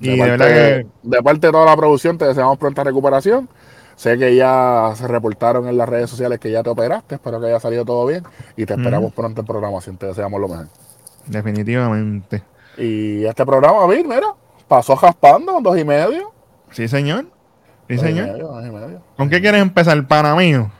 Y 0.00 0.08
de, 0.08 0.12
de, 0.12 0.18
parte, 0.18 0.30
verdad 0.36 0.46
que 0.46 0.86
de 1.02 1.22
parte 1.22 1.46
de 1.48 1.52
toda 1.52 1.66
la 1.66 1.76
producción, 1.76 2.18
te 2.18 2.24
deseamos 2.26 2.56
pronta 2.58 2.84
recuperación. 2.84 3.48
Sé 3.96 4.18
que 4.18 4.34
ya 4.34 4.92
se 4.96 5.06
reportaron 5.06 5.68
en 5.68 5.76
las 5.76 5.88
redes 5.88 6.10
sociales 6.10 6.38
que 6.40 6.50
ya 6.50 6.62
te 6.62 6.70
operaste. 6.70 7.14
Espero 7.16 7.40
que 7.40 7.46
haya 7.46 7.60
salido 7.60 7.84
todo 7.84 8.06
bien. 8.06 8.24
Y 8.56 8.66
te 8.66 8.74
esperamos 8.74 9.12
pronto 9.12 9.40
en 9.40 9.46
programación. 9.46 9.96
Te 9.96 10.06
deseamos 10.06 10.40
lo 10.40 10.48
mejor. 10.48 10.66
definitivamente. 11.26 12.42
Y 12.76 13.24
este 13.24 13.46
programa, 13.46 13.86
Vir, 13.86 14.04
mira, 14.06 14.34
pasó 14.66 14.96
jaspando, 14.96 15.60
dos 15.62 15.78
y 15.78 15.84
medio. 15.84 16.32
Sí, 16.72 16.88
señor. 16.88 17.26
Sí, 17.88 17.94
Dos 17.96 18.04
y 18.04 18.06
señor. 18.08 18.32
medio, 18.32 18.48
dos 18.48 18.66
y 18.66 18.70
medio. 18.70 19.02
¿Con 19.16 19.30
qué 19.30 19.40
quieres 19.40 19.62
empezar, 19.62 20.06
pana 20.08 20.34
mío? 20.34 20.70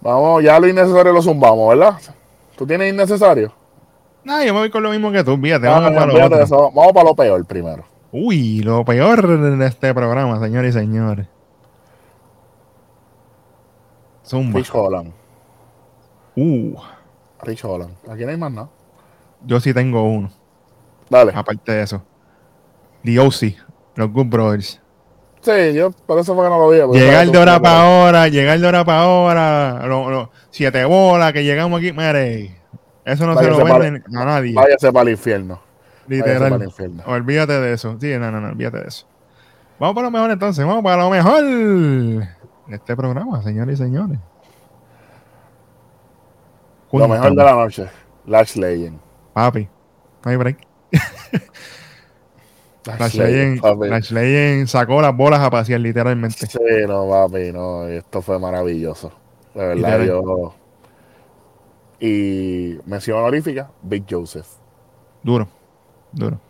Vamos, 0.00 0.42
ya 0.42 0.58
lo 0.58 0.66
innecesario 0.68 1.12
lo 1.12 1.22
zumbamos, 1.22 1.68
¿verdad? 1.68 1.94
¿Tú 2.56 2.66
tienes 2.66 2.92
innecesario? 2.92 3.52
No, 4.24 4.42
yo 4.44 4.52
me 4.52 4.60
voy 4.60 4.70
con 4.70 4.82
lo 4.82 4.90
mismo 4.90 5.10
que 5.10 5.24
tú, 5.24 5.36
fíjate. 5.36 5.66
Ah, 5.66 5.80
Vamos 5.80 5.92
para 5.92 6.28
lo 6.28 6.42
eso. 6.42 6.70
Vamos 6.74 6.92
para 6.92 7.08
lo 7.08 7.14
peor 7.14 7.44
primero. 7.44 7.84
Uy, 8.12 8.60
lo 8.62 8.84
peor 8.84 9.26
de 9.58 9.66
este 9.66 9.94
programa, 9.94 10.40
señores 10.40 10.74
y 10.74 10.78
señores. 10.78 11.26
Zumba. 14.26 14.58
Rich 14.58 14.70
Holland. 14.72 15.12
Uh, 16.36 16.74
Rich 17.42 17.64
Holland. 17.64 17.94
Aquí 18.08 18.24
no 18.24 18.30
hay 18.30 18.36
más 18.36 18.52
nada. 18.52 18.68
yo 19.44 19.58
sí 19.60 19.74
tengo 19.74 20.02
uno, 20.04 20.30
Dale. 21.08 21.32
aparte 21.34 21.72
de 21.72 21.82
eso. 21.82 22.02
The 23.04 23.18
OC, 23.18 23.56
los 23.96 24.12
Good 24.12 24.26
Brothers. 24.26 24.80
Sí, 25.42 25.72
yo 25.74 25.90
por 25.90 26.18
eso 26.18 26.34
fue 26.34 26.44
que 26.44 26.50
no 26.50 26.58
lo 26.58 26.68
vi. 26.92 26.98
Llegar 26.98 27.26
de 27.26 27.38
hora 27.38 27.60
para 27.60 27.84
hora, 27.88 28.28
llegar 28.28 28.58
de 28.60 28.66
hora 28.66 28.84
para 28.84 29.06
hora, 29.06 29.86
lo- 29.86 30.10
lo- 30.10 30.30
siete 30.50 30.84
bolas 30.84 31.32
que 31.32 31.42
llegamos 31.44 31.78
aquí, 31.78 31.92
mire, 31.92 32.60
eso 33.04 33.26
no 33.26 33.34
Váyase 33.34 33.54
se 33.54 33.58
lo 33.60 33.66
para- 33.66 33.78
venden 33.78 34.16
a 34.16 34.24
nadie, 34.26 34.52
Váyase 34.54 34.92
para 34.92 35.02
el 35.04 35.08
infierno. 35.10 35.60
Váyase 36.06 36.22
para 36.22 36.32
el 36.34 36.40
literal. 36.42 36.62
infierno. 36.64 37.02
Olvídate 37.06 37.52
de 37.60 37.72
eso. 37.72 37.96
Sí, 38.00 38.08
no, 38.18 38.30
no, 38.30 38.40
no, 38.40 38.48
olvídate 38.48 38.80
de 38.80 38.88
eso. 38.88 39.06
Vamos 39.78 39.94
para 39.94 40.06
lo 40.08 40.10
mejor 40.10 40.30
entonces, 40.30 40.66
vamos 40.66 40.82
para 40.84 40.96
lo 41.02 41.08
mejor 41.10 41.42
de 41.42 42.28
este 42.74 42.94
programa, 42.96 43.42
señores 43.42 43.80
y 43.80 43.82
señores. 43.82 44.18
Lo 46.92 47.08
mejor 47.08 47.30
de 47.34 47.44
la 47.44 47.52
noche. 47.52 47.86
Lash 48.26 48.56
Legend. 48.56 48.98
Papi, 49.32 49.68
no 50.24 50.30
hay 50.30 50.36
break. 50.36 50.58
Lash 52.86 54.10
Lash 54.12 54.66
sacó 54.66 55.02
las 55.02 55.14
bolas 55.16 55.40
a 55.40 55.50
pasear, 55.50 55.80
literalmente. 55.80 56.46
Sí, 56.46 56.58
no, 56.86 57.08
papi, 57.08 57.52
no. 57.52 57.86
Esto 57.88 58.22
fue 58.22 58.38
maravilloso. 58.38 59.12
De 59.54 59.66
verdad, 59.66 60.04
yo. 60.04 60.54
Y 62.00 62.78
mención 62.86 63.18
honorífica, 63.18 63.70
Big 63.82 64.04
Joseph. 64.08 64.46
Duro, 65.22 65.46
duro. 66.12 66.40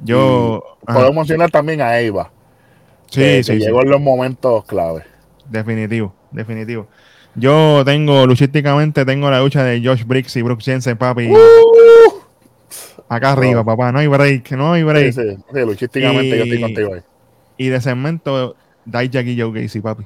Yo. 0.00 0.62
ajá, 0.86 0.98
Podemos 0.98 1.16
mencionar 1.22 1.50
también 1.50 1.80
a 1.80 1.98
Eva. 1.98 2.30
sí, 3.10 3.20
que, 3.20 3.42
sí, 3.42 3.52
que 3.52 3.58
sí, 3.60 3.64
llegó 3.66 3.82
en 3.82 3.90
los 3.90 4.00
momentos 4.00 4.64
clave. 4.66 5.04
definitivo, 5.48 6.12
definitivo. 6.30 6.86
Yo 7.34 7.82
tengo, 7.86 8.26
luchísticamente, 8.26 9.04
tengo 9.06 9.30
la 9.30 9.40
lucha 9.40 9.62
de 9.64 9.80
Josh 9.82 10.04
Briggs 10.04 10.36
y 10.36 10.42
Brooks 10.42 10.64
Jensen, 10.64 10.96
papi. 10.98 11.30
Acá 13.10 13.32
arriba, 13.32 13.62
papá. 13.64 13.90
No 13.92 13.98
hay 13.98 14.06
break, 14.06 14.52
no 14.52 14.72
hay 14.72 14.82
break. 14.84 15.12
Sí, 15.12 15.20
sí, 15.20 15.36
sí, 15.52 15.60
luchísticamente 15.60 16.28
yo 16.36 16.44
estoy 16.44 16.58
Y- 16.58 16.60
contigo 16.62 16.94
ahí. 16.94 17.00
Y 17.58 17.68
de 17.68 17.80
segmento, 17.80 18.56
Dijak 18.86 19.26
y 19.26 19.38
Joe 19.40 19.60
Gacy, 19.62 19.80
papi. 19.80 20.04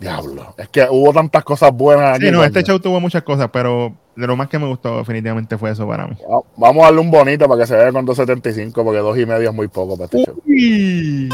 Diablo. 0.00 0.54
Es 0.56 0.68
que 0.68 0.86
hubo 0.90 1.12
tantas 1.12 1.44
cosas 1.44 1.70
buenas 1.72 2.16
aquí. 2.16 2.26
Sí, 2.26 2.32
no, 2.32 2.42
este 2.42 2.62
show 2.62 2.80
tuvo 2.80 2.98
muchas 3.00 3.22
cosas, 3.22 3.50
pero 3.52 3.94
de 4.16 4.26
lo 4.26 4.34
más 4.34 4.48
que 4.48 4.58
me 4.58 4.66
gustó 4.66 4.96
definitivamente 4.98 5.58
fue 5.58 5.70
eso 5.70 5.86
para 5.86 6.06
mí. 6.06 6.16
Va- 6.28 6.40
Vamos 6.56 6.82
a 6.82 6.86
darle 6.86 7.00
un 7.02 7.10
bonito 7.10 7.46
para 7.46 7.60
que 7.60 7.66
se 7.66 7.76
vea 7.76 7.92
con 7.92 8.06
2.75, 8.06 8.72
porque 8.82 8.98
dos 9.00 9.18
y 9.18 9.26
medio 9.26 9.50
es 9.50 9.54
muy 9.54 9.68
poco 9.68 9.96
para 9.98 10.06
este 10.06 10.24
show. 10.24 10.40
Uy. 10.46 11.28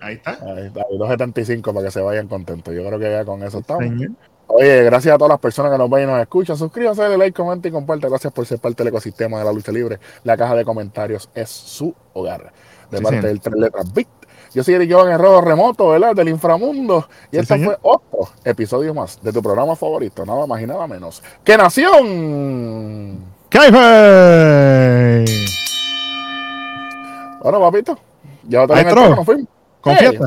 Ahí 0.00 0.14
está. 0.14 0.30
Ahí 0.44 0.66
está, 0.66 0.80
y 0.90 0.98
2.75 0.98 1.72
para 1.72 1.86
que 1.86 1.90
se 1.92 2.00
vayan 2.00 2.26
contentos. 2.26 2.74
Yo 2.74 2.84
creo 2.84 2.98
que 2.98 3.10
ya 3.10 3.24
con 3.24 3.42
eso 3.44 3.58
estamos. 3.60 3.84
Señor. 3.84 4.10
Oye, 4.52 4.82
gracias 4.84 5.14
a 5.14 5.18
todas 5.18 5.30
las 5.30 5.38
personas 5.40 5.70
que 5.72 5.78
nos 5.78 5.88
ven 5.88 6.04
y 6.04 6.06
nos 6.12 6.20
escuchan. 6.20 6.56
Suscríbanse, 6.56 7.02
dale 7.02 7.16
like, 7.16 7.32
comenta 7.36 7.68
y 7.68 7.70
comparte. 7.70 8.08
Gracias 8.08 8.32
por 8.32 8.44
ser 8.46 8.58
parte 8.58 8.82
del 8.82 8.88
ecosistema 8.88 9.38
de 9.38 9.44
la 9.44 9.52
lucha 9.52 9.70
libre. 9.72 9.98
La 10.24 10.36
caja 10.36 10.54
de 10.56 10.64
comentarios 10.64 11.28
es 11.34 11.48
su 11.48 11.94
hogar. 12.14 12.52
De 12.90 12.98
Sí, 12.98 13.04
parte 13.04 13.18
señor. 13.18 13.24
del 13.32 13.40
Tres 13.40 13.54
Letras 13.56 13.92
Bit. 13.94 14.08
Yo 14.52 14.64
soy 14.64 14.74
Eric 14.74 14.90
Jovan 14.92 15.06
Guerrero 15.06 15.40
Remoto, 15.42 15.88
¿verdad? 15.90 16.12
Del 16.16 16.28
inframundo. 16.30 17.08
Y 17.30 17.36
Sí, 17.36 17.42
este 17.42 17.54
señor. 17.54 17.78
fue 17.80 17.92
otro 17.92 18.28
episodio 18.44 18.92
más 18.92 19.22
de 19.22 19.32
tu 19.32 19.40
programa 19.40 19.76
favorito. 19.76 20.26
Nada 20.26 20.44
más 20.46 20.60
y 20.60 20.66
nada 20.66 20.86
menos. 20.88 21.22
¡Que 21.44 21.56
Nación! 21.56 23.18
¡Kaife! 23.48 25.24
Bueno, 27.42 27.60
papito. 27.60 27.96
Ya 28.48 28.66
te 28.66 28.72
Maestro. 28.74 29.08
lo 29.14 29.24
fuimos. 29.24 29.46
Con 29.80 29.94
Hey. 29.96 30.18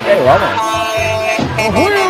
Eh, 0.00 0.22
vamos. 0.26 2.01